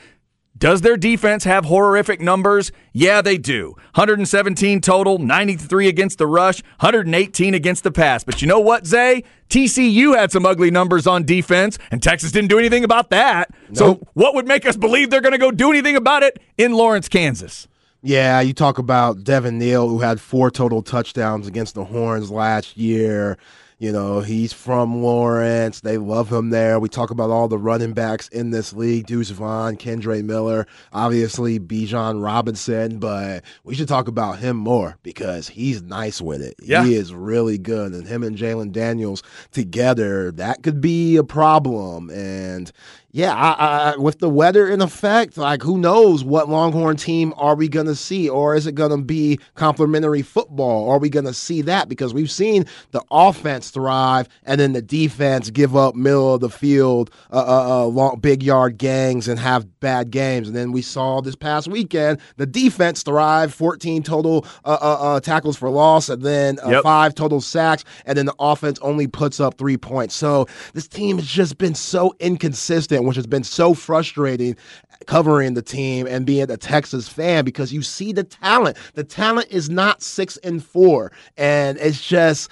Does 0.58 0.82
their 0.82 0.98
defense 0.98 1.44
have 1.44 1.66
horrific 1.66 2.20
numbers? 2.20 2.72
Yeah, 2.92 3.22
they 3.22 3.38
do. 3.38 3.72
117 3.94 4.82
total, 4.82 5.20
93 5.20 5.88
against 5.88 6.18
the 6.18 6.26
rush, 6.26 6.64
118 6.80 7.54
against 7.54 7.84
the 7.84 7.92
pass. 7.92 8.24
But 8.24 8.42
you 8.42 8.48
know 8.48 8.60
what, 8.60 8.88
Zay? 8.88 9.24
TCU 9.50 10.18
had 10.18 10.32
some 10.32 10.46
ugly 10.46 10.72
numbers 10.72 11.06
on 11.06 11.24
defense, 11.24 11.78
and 11.92 12.02
Texas 12.02 12.32
didn't 12.32 12.50
do 12.50 12.58
anything 12.58 12.84
about 12.84 13.12
that. 13.12 13.52
Nope. 13.70 13.78
So, 13.78 14.08
what 14.14 14.34
would 14.34 14.48
make 14.48 14.66
us 14.66 14.76
believe 14.76 15.10
they're 15.10 15.22
going 15.22 15.34
to 15.34 15.38
go 15.38 15.52
do 15.52 15.70
anything 15.70 15.96
about 15.96 16.24
it 16.24 16.40
in 16.58 16.74
Lawrence, 16.74 17.08
Kansas? 17.08 17.68
Yeah, 18.02 18.42
you 18.42 18.54
talk 18.54 18.78
about 18.78 19.24
Devin 19.24 19.60
Neal, 19.60 19.88
who 19.90 20.00
had 20.00 20.20
four 20.20 20.50
total 20.50 20.82
touchdowns 20.82 21.48
against 21.48 21.76
the 21.76 21.84
Horns 21.86 22.32
last 22.32 22.78
year. 22.78 23.38
You 23.80 23.92
know, 23.92 24.22
he's 24.22 24.54
from 24.54 25.04
Lawrence. 25.04 25.82
They 25.82 26.00
love 26.00 26.34
him 26.34 26.50
there. 26.50 26.80
We 26.80 26.90
talk 26.90 27.12
about 27.12 27.30
all 27.30 27.48
the 27.48 27.60
running 27.60 27.94
backs 27.94 28.28
in 28.30 28.50
this 28.50 28.74
league 28.74 29.06
Deuce 29.06 29.30
Vaughn, 29.30 29.78
Kendre 29.78 30.24
Miller, 30.24 30.66
obviously 30.92 31.60
Bijan 31.60 32.24
Robinson, 32.24 32.98
but 32.98 33.44
we 33.64 33.76
should 33.76 33.88
talk 33.88 34.08
about 34.08 34.40
him 34.40 34.58
more 34.58 34.98
because 35.04 35.48
he's 35.48 35.84
nice 35.84 36.20
with 36.20 36.42
it. 36.42 36.56
Yeah. 36.60 36.86
He 36.86 36.96
is 36.96 37.14
really 37.14 37.60
good. 37.60 37.94
And 37.94 38.08
him 38.08 38.24
and 38.24 38.36
Jalon 38.36 38.72
Daniels 38.72 39.22
together, 39.52 40.32
that 40.32 40.64
could 40.64 40.82
be 40.82 41.16
a 41.16 41.24
problem. 41.24 42.10
And 42.10 42.72
yeah, 43.18 43.34
I, 43.34 43.94
I, 43.94 43.98
with 43.98 44.20
the 44.20 44.30
weather 44.30 44.68
in 44.70 44.80
effect, 44.80 45.38
like 45.38 45.64
who 45.64 45.80
knows 45.80 46.24
what 46.24 46.50
Longhorn 46.50 46.98
team 46.98 47.34
are 47.36 47.56
we 47.56 47.68
going 47.68 47.88
to 47.88 47.96
see? 47.96 48.30
Or 48.30 48.56
is 48.56 48.68
it 48.68 48.76
going 48.76 48.92
to 48.92 49.04
be 49.04 49.40
complementary 49.56 50.22
football? 50.22 50.88
Are 50.92 51.00
we 51.00 51.10
going 51.10 51.26
to 51.26 51.34
see 51.34 51.64
that? 51.64 51.90
Because 51.90 52.14
we've 52.14 52.30
seen 52.30 52.66
the 52.92 53.04
offense 53.10 53.72
thrive 53.72 54.30
and 54.44 54.62
then 54.62 54.74
the 54.74 54.84
defense 54.84 55.50
give 55.50 55.76
up 55.76 55.96
middle 55.96 56.36
of 56.36 56.42
the 56.42 56.50
field, 56.52 57.10
uh, 57.32 57.38
uh, 57.38 57.82
uh, 57.82 57.86
long, 57.88 58.20
big 58.20 58.44
yard 58.44 58.78
gangs 58.78 59.28
and 59.28 59.40
have 59.40 59.80
bad 59.80 60.12
games. 60.12 60.48
And 60.48 60.56
then 60.56 60.72
we 60.72 60.84
saw 60.84 61.20
this 61.20 61.36
past 61.36 61.68
weekend 61.68 62.20
the 62.36 62.46
defense 62.46 63.02
thrive, 63.02 63.52
14 63.52 64.04
total 64.04 64.46
uh, 64.64 64.78
uh, 64.80 64.98
uh, 65.16 65.20
tackles 65.22 65.58
for 65.58 65.72
loss, 65.72 66.08
and 66.10 66.22
then 66.22 66.60
uh, 66.64 66.70
Yep. 66.70 66.84
five 66.84 67.16
total 67.16 67.42
sacks, 67.42 67.84
and 68.06 68.16
then 68.16 68.28
the 68.28 68.36
offense 68.38 68.78
only 68.84 69.08
puts 69.08 69.40
up 69.40 69.58
three 69.58 69.78
points. 69.78 70.14
So 70.14 70.46
this 70.74 70.88
team 70.88 71.18
has 71.18 71.26
just 71.26 71.58
been 71.58 71.74
so 71.74 72.14
inconsistent, 72.20 73.07
which 73.08 73.16
has 73.16 73.28
been 73.28 73.44
so 73.44 73.74
frustrating 73.74 74.56
covering 75.06 75.54
the 75.54 75.62
team 75.62 76.08
and 76.08 76.26
being 76.26 76.50
a 76.50 76.58
Texas 76.58 77.08
fan 77.08 77.46
because 77.46 77.72
you 77.72 77.82
see 77.82 78.12
the 78.12 78.24
talent. 78.24 78.78
The 78.96 79.04
talent 79.04 79.48
is 79.50 79.70
not 79.70 80.02
six 80.02 80.38
and 80.38 80.64
four, 80.64 81.12
and 81.38 81.78
it's 81.80 82.06
just. 82.06 82.50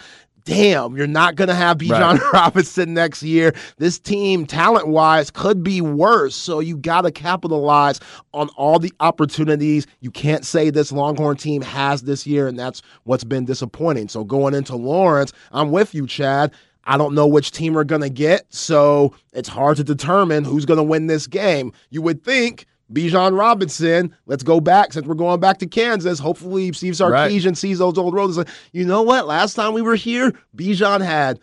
Damn, 0.48 0.96
you're 0.96 1.08
not 1.08 1.34
going 1.34 1.48
to 1.48 1.56
have 1.56 1.80
Bijan 1.80 2.20
Robinson 2.32 2.94
next 2.94 3.24
year. 3.24 3.52
This 3.80 3.98
team, 3.98 4.46
talent 4.46 4.88
wise, 4.88 5.32
could 5.32 5.64
be 5.64 5.82
worse. 5.82 6.36
So 6.36 6.60
you 6.60 6.78
got 6.78 7.02
to 7.02 7.12
capitalize 7.12 8.00
on 8.32 8.50
all 8.50 8.78
the 8.78 8.94
opportunities. 9.00 9.88
You 10.02 10.12
can't 10.12 10.46
say 10.46 10.70
this 10.70 10.92
Longhorn 10.92 11.38
team 11.38 11.64
has 11.64 12.04
this 12.04 12.28
year, 12.28 12.48
and 12.48 12.60
that's 12.60 12.84
what's 13.06 13.24
been 13.24 13.46
disappointing. 13.46 14.08
So 14.08 14.24
going 14.24 14.54
into 14.54 14.76
Lawrence, 14.76 15.34
I'm 15.52 15.72
with 15.72 15.96
you, 15.96 16.06
Chad. 16.06 16.54
I 16.86 16.98
don't 16.98 17.16
know 17.16 17.28
which 17.28 17.52
team 17.52 17.74
we're 17.74 17.84
going 17.84 18.02
to 18.02 18.10
get, 18.10 18.46
so 18.54 19.14
it's 19.34 19.50
hard 19.50 19.78
to 19.78 19.84
determine 19.84 20.44
who's 20.44 20.66
going 20.66 20.78
to 20.78 20.84
win 20.84 21.08
this 21.08 21.26
game. 21.28 21.72
You 21.90 22.02
would 22.04 22.24
think 22.24 22.66
Bijan 22.94 23.38
Robinson, 23.38 24.16
let's 24.28 24.44
go 24.44 24.60
back 24.60 24.94
since 24.94 25.08
we're 25.08 25.16
going 25.16 25.40
back 25.40 25.58
to 25.60 25.66
Kansas. 25.68 26.20
Hopefully, 26.20 26.72
Steve 26.74 26.94
Sarkisian 26.94 27.58
sees 27.58 27.80
those 27.80 27.98
old 27.98 28.14
roads. 28.14 28.38
Like, 28.38 28.50
you 28.72 28.86
know 28.86 29.02
what? 29.02 29.26
Last 29.26 29.56
time 29.56 29.74
we 29.74 29.82
were 29.82 29.96
here, 29.96 30.34
Bijan 30.56 31.04
had 31.04 31.40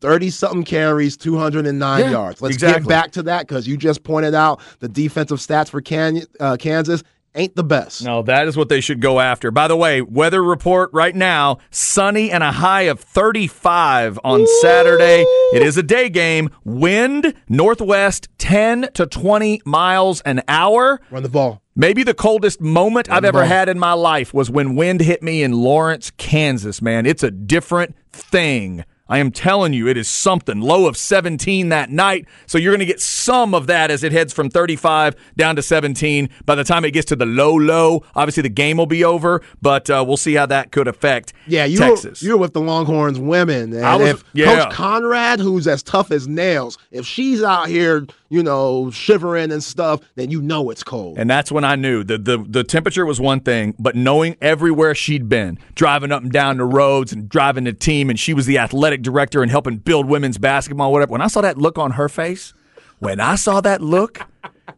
30 0.00 0.30
something 0.30 0.64
carries, 0.64 1.16
209 1.16 2.00
Yeah, 2.00 2.10
yards. 2.10 2.40
Let's 2.40 2.54
exactly. 2.54 2.82
get 2.84 2.88
back 2.88 3.10
to 3.12 3.22
that 3.24 3.46
because 3.46 3.66
you 3.68 3.76
just 3.76 4.02
pointed 4.02 4.34
out 4.34 4.60
the 4.78 4.88
defensive 4.88 5.38
stats 5.38 5.68
for 5.68 5.80
Can- 5.80 6.22
uh, 6.38 6.56
Kansas 6.58 7.02
ain't 7.34 7.56
the 7.56 7.64
best. 7.64 8.04
No, 8.04 8.22
that 8.22 8.46
is 8.48 8.56
what 8.56 8.68
they 8.68 8.80
should 8.80 9.00
go 9.00 9.20
after. 9.20 9.50
By 9.50 9.68
the 9.68 9.76
way, 9.76 10.02
weather 10.02 10.42
report 10.42 10.90
right 10.92 11.14
now 11.14 11.58
sunny 11.70 12.30
and 12.30 12.42
a 12.42 12.52
high 12.52 12.82
of 12.82 13.00
35 13.00 14.18
on 14.24 14.46
Saturday. 14.60 15.22
It 15.54 15.62
is 15.62 15.76
a 15.76 15.82
day 15.82 16.08
game. 16.08 16.50
Wind 16.64 17.34
northwest 17.48 18.28
10 18.38 18.90
to 18.94 19.06
20 19.06 19.62
miles 19.64 20.20
an 20.22 20.42
hour. 20.48 21.00
Run 21.10 21.22
the 21.22 21.28
ball. 21.28 21.62
Maybe 21.76 22.02
the 22.02 22.14
coldest 22.14 22.60
moment 22.60 23.10
I've 23.10 23.24
ever 23.24 23.40
ball. 23.40 23.48
had 23.48 23.68
in 23.68 23.78
my 23.78 23.92
life 23.94 24.34
was 24.34 24.50
when 24.50 24.76
wind 24.76 25.00
hit 25.00 25.22
me 25.22 25.42
in 25.42 25.52
Lawrence, 25.52 26.10
Kansas, 26.18 26.82
man. 26.82 27.06
It's 27.06 27.22
a 27.22 27.30
different 27.30 27.94
thing. 28.12 28.84
I 29.10 29.18
am 29.18 29.32
telling 29.32 29.72
you, 29.72 29.88
it 29.88 29.96
is 29.96 30.08
something. 30.08 30.60
Low 30.60 30.86
of 30.86 30.96
17 30.96 31.68
that 31.70 31.90
night. 31.90 32.26
So 32.46 32.56
you're 32.58 32.70
going 32.72 32.78
to 32.78 32.86
get 32.86 33.00
some 33.00 33.54
of 33.54 33.66
that 33.66 33.90
as 33.90 34.04
it 34.04 34.12
heads 34.12 34.32
from 34.32 34.48
35 34.48 35.16
down 35.36 35.56
to 35.56 35.62
17. 35.62 36.30
By 36.46 36.54
the 36.54 36.62
time 36.64 36.84
it 36.84 36.92
gets 36.92 37.06
to 37.06 37.16
the 37.16 37.26
low, 37.26 37.52
low, 37.54 38.04
obviously 38.14 38.44
the 38.44 38.48
game 38.48 38.76
will 38.76 38.86
be 38.86 39.04
over, 39.04 39.42
but 39.60 39.90
uh, 39.90 40.04
we'll 40.06 40.16
see 40.16 40.34
how 40.34 40.46
that 40.46 40.70
could 40.70 40.86
affect 40.86 41.32
Yeah, 41.48 41.64
you 41.64 41.78
Texas. 41.78 42.22
Were, 42.22 42.26
you 42.28 42.32
were 42.34 42.40
with 42.40 42.54
the 42.54 42.60
Longhorns 42.60 43.18
women. 43.18 43.72
And 43.72 43.84
I 43.84 43.96
was- 43.96 44.10
if 44.10 44.24
yeah. 44.32 44.64
Coach 44.64 44.74
Conradt, 44.74 45.40
who's 45.40 45.66
as 45.66 45.82
tough 45.82 46.12
as 46.12 46.28
nails, 46.28 46.78
if 46.92 47.04
she's 47.04 47.42
out 47.42 47.66
here, 47.68 48.06
you 48.28 48.44
know, 48.44 48.92
shivering 48.92 49.50
and 49.50 49.62
stuff, 49.62 50.00
then 50.14 50.30
you 50.30 50.40
know 50.40 50.70
it's 50.70 50.84
cold. 50.84 51.18
And 51.18 51.28
that's 51.28 51.50
when 51.50 51.64
I 51.64 51.74
knew 51.74 52.04
the, 52.04 52.16
the 52.16 52.38
the 52.38 52.62
temperature 52.62 53.04
was 53.04 53.20
one 53.20 53.40
thing, 53.40 53.74
but 53.78 53.96
knowing 53.96 54.36
everywhere 54.40 54.94
she'd 54.94 55.28
been, 55.28 55.58
driving 55.74 56.12
up 56.12 56.22
and 56.22 56.30
down 56.30 56.58
the 56.58 56.64
roads 56.64 57.12
and 57.12 57.28
driving 57.28 57.64
the 57.64 57.72
team, 57.72 58.08
and 58.08 58.18
she 58.18 58.32
was 58.32 58.46
the 58.46 58.56
athletic 58.58 58.99
director 59.02 59.42
and 59.42 59.50
helping 59.50 59.78
build 59.78 60.06
women's 60.06 60.38
basketball, 60.38 60.92
whatever. 60.92 61.12
When 61.12 61.20
I 61.20 61.28
saw 61.28 61.40
that 61.40 61.58
look 61.58 61.78
on 61.78 61.92
her 61.92 62.08
face, 62.08 62.54
when 62.98 63.20
I 63.20 63.34
saw 63.34 63.60
that 63.62 63.80
look, 63.80 64.20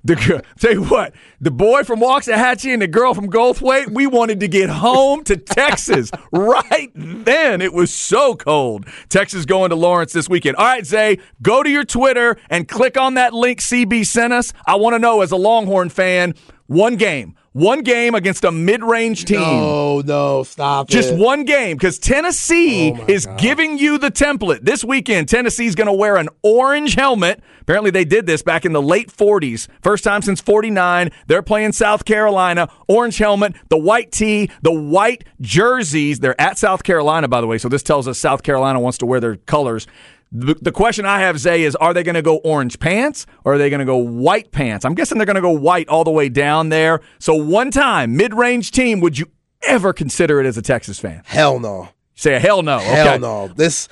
the 0.04 0.16
girl, 0.16 0.40
tell 0.58 0.72
you 0.72 0.84
what, 0.84 1.12
the 1.40 1.50
boy 1.50 1.82
from 1.82 2.00
Waxahachie 2.00 2.72
and 2.72 2.82
the 2.82 2.86
girl 2.86 3.14
from 3.14 3.28
Goldthwaite, 3.28 3.90
we 3.90 4.06
wanted 4.06 4.40
to 4.40 4.48
get 4.48 4.70
home 4.70 5.24
to 5.24 5.36
Texas 5.36 6.10
right 6.32 6.90
then. 6.94 7.60
It 7.60 7.72
was 7.72 7.92
so 7.92 8.34
cold. 8.34 8.86
Texas 9.08 9.44
going 9.44 9.70
to 9.70 9.76
Lawrence 9.76 10.12
this 10.12 10.28
weekend. 10.28 10.56
All 10.56 10.64
right, 10.64 10.86
Zay, 10.86 11.18
go 11.42 11.62
to 11.62 11.70
your 11.70 11.84
Twitter 11.84 12.36
and 12.48 12.68
click 12.68 12.96
on 12.96 13.14
that 13.14 13.32
link 13.34 13.60
CB 13.60 14.06
sent 14.06 14.32
us. 14.32 14.52
I 14.66 14.76
want 14.76 14.94
to 14.94 14.98
know, 14.98 15.20
as 15.20 15.32
a 15.32 15.36
Longhorn 15.36 15.88
fan, 15.88 16.34
one 16.66 16.96
game, 16.96 17.34
one 17.53 17.82
game 17.82 18.14
against 18.14 18.44
a 18.44 18.50
mid-range 18.50 19.24
team. 19.26 19.40
No, 19.40 20.00
no, 20.00 20.42
stop 20.42 20.88
Just 20.88 21.12
it. 21.12 21.18
one 21.18 21.44
game 21.44 21.76
because 21.76 21.98
Tennessee 21.98 22.92
Oh 22.92 23.05
is 23.09 23.26
giving 23.38 23.78
you 23.78 23.98
the 23.98 24.11
template. 24.11 24.64
This 24.64 24.82
weekend, 24.84 25.28
Tennessee's 25.28 25.74
going 25.74 25.86
to 25.86 25.92
wear 25.92 26.16
an 26.16 26.28
orange 26.42 26.94
helmet. 26.94 27.42
Apparently, 27.61 27.90
they 27.90 28.05
did 28.05 28.26
this 28.26 28.42
back 28.42 28.64
in 28.64 28.72
the 28.72 28.82
late 28.82 29.12
40s. 29.12 29.68
First 29.82 30.03
time 30.05 30.22
since 30.22 30.40
49. 30.40 31.11
They're 31.26 31.42
playing 31.42 31.72
South 31.72 32.05
Carolina. 32.05 32.68
Orange 32.88 33.18
helmet, 33.18 33.55
the 33.68 33.78
white 33.78 34.12
tee, 34.12 34.50
the 34.62 34.72
white 34.72 35.24
jerseys. 35.40 36.20
They're 36.20 36.40
at 36.40 36.59
South 36.59 36.82
Carolina, 36.82 37.28
by 37.28 37.40
the 37.40 37.46
way. 37.46 37.59
So 37.59 37.68
this 37.68 37.82
tells 37.82 38.09
us 38.09 38.18
South 38.18 38.42
Carolina 38.42 38.80
wants 38.80 38.98
to 38.98 39.07
wear 39.07 39.20
their 39.20 39.36
colors. 39.36 39.86
The, 40.35 40.55
the 40.55 40.72
question 40.72 41.05
I 41.05 41.20
have, 41.20 41.39
Zay, 41.39 41.62
is 41.62 41.76
are 41.76 41.93
they 41.93 42.03
going 42.03 42.14
to 42.14 42.22
go 42.22 42.39
orange 42.39 42.80
pants 42.80 43.26
or 43.45 43.55
are 43.55 43.59
they 43.59 43.68
going 43.68 43.80
to 43.80 43.87
go 43.87 43.99
white 43.99 44.51
pants? 44.51 44.85
I'm 44.87 44.95
guessing 44.95 45.18
they're 45.18 45.26
going 45.26 45.37
to 45.37 45.43
go 45.43 45.51
white 45.51 45.89
all 45.89 46.05
the 46.05 46.11
way 46.11 46.30
down 46.30 46.70
there. 46.70 47.01
So 47.18 47.35
one 47.35 47.70
time, 47.70 48.16
mid 48.16 48.33
range 48.33 48.70
team, 48.70 49.01
would 49.01 49.18
you 49.18 49.26
ever 49.62 49.93
consider 49.93 50.41
it 50.41 50.47
as 50.47 50.57
a 50.57 50.62
Texas 50.62 50.99
fan? 50.99 51.22
Hell 51.26 51.61
no. 51.61 51.91
Say 52.14 52.35
a 52.35 52.41
hell 52.41 52.62
no. 52.62 52.78
Hell 52.78 53.09
okay. 53.09 53.18
no. 53.18 53.49
This 53.49 53.89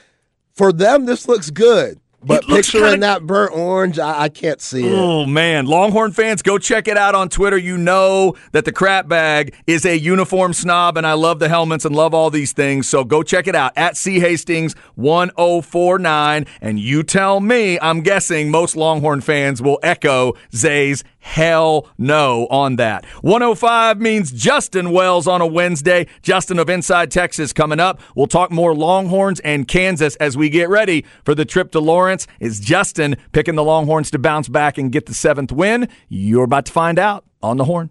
for 0.55 0.73
them, 0.73 1.05
this 1.05 1.29
looks 1.29 1.51
good. 1.51 2.00
But 2.23 2.47
picturing 2.47 2.85
kinda- 2.85 2.99
that 3.07 3.27
burnt 3.27 3.53
orange, 3.53 3.99
I, 3.99 4.25
I 4.25 4.29
can't 4.29 4.61
see 4.61 4.87
it. 4.87 4.93
Oh 4.93 5.25
man, 5.25 5.67
Longhorn 5.67 6.13
fans, 6.13 6.43
go 6.43 6.59
check 6.59 6.87
it 6.87 6.97
out 6.99 7.15
on 7.15 7.29
Twitter. 7.31 7.57
You 7.57 7.79
know 7.79 8.35
that 8.53 8.65
the 8.67 8.73
crap 8.73 9.09
bag 9.09 9.55
is 9.67 9.87
a 9.87 9.99
uniform 9.99 10.53
snob, 10.53 10.97
and 10.99 11.07
I 11.07 11.15
love 11.15 11.39
the 11.39 11.49
helmets 11.49 11.85
and 11.85 11.97
love 11.97 12.13
all 12.13 12.29
these 12.31 12.53
things. 12.53 12.89
So 12.89 13.05
go 13.05 13.23
check 13.23 13.47
it 13.47 13.55
out 13.55 13.73
at 13.77 13.97
C 13.97 14.21
Hastings 14.21 14.75
one 14.97 15.31
zero 15.39 15.63
four 15.63 15.99
nine, 15.99 16.47
and 16.61 16.79
you 16.79 17.03
tell 17.03 17.41
me. 17.41 17.79
I'm 17.81 18.03
guessing 18.03 18.51
most 18.51 18.77
Longhorn 18.77 19.23
fans 19.23 19.63
will 19.63 19.79
echo 19.83 20.35
Zay's 20.55 21.03
hell 21.23 21.87
no 21.99 22.47
on 22.51 22.77
that. 22.77 23.05
105 23.23 24.01
means 24.01 24.33
Justin 24.33 24.91
Wells 24.91 25.27
on 25.27 25.41
a 25.43 25.47
Wednesday. 25.47 26.07
Justin 26.23 26.59
of 26.59 26.71
Inside 26.71 27.11
Texas 27.11 27.53
coming 27.53 27.79
up. 27.79 28.01
We'll 28.15 28.27
talk 28.27 28.51
more 28.51 28.75
Longhorns 28.75 29.39
and 29.41 29.69
Kansas 29.69 30.17
as 30.17 30.37
we 30.37 30.49
get 30.49 30.69
ready 30.71 31.05
for 31.25 31.35
the 31.35 31.45
trip 31.45 31.73
to 31.73 31.81
Lawrence. 31.81 32.10
Lawrence? 32.11 32.27
Is 32.41 32.59
Justin 32.59 33.17
picking 33.31 33.55
the 33.55 33.63
Longhorns 33.63 34.11
to 34.11 34.19
bounce 34.19 34.49
back 34.49 34.79
and 34.79 34.91
get 34.91 35.07
the 35.07 35.15
seventh 35.15 35.53
win? 35.53 35.89
You're 36.09 36.43
about 36.43 36.67
to 36.67 36.73
find 36.73 36.99
out 36.99 37.25
on 37.41 37.57
the 37.57 37.65
horn. 37.65 37.91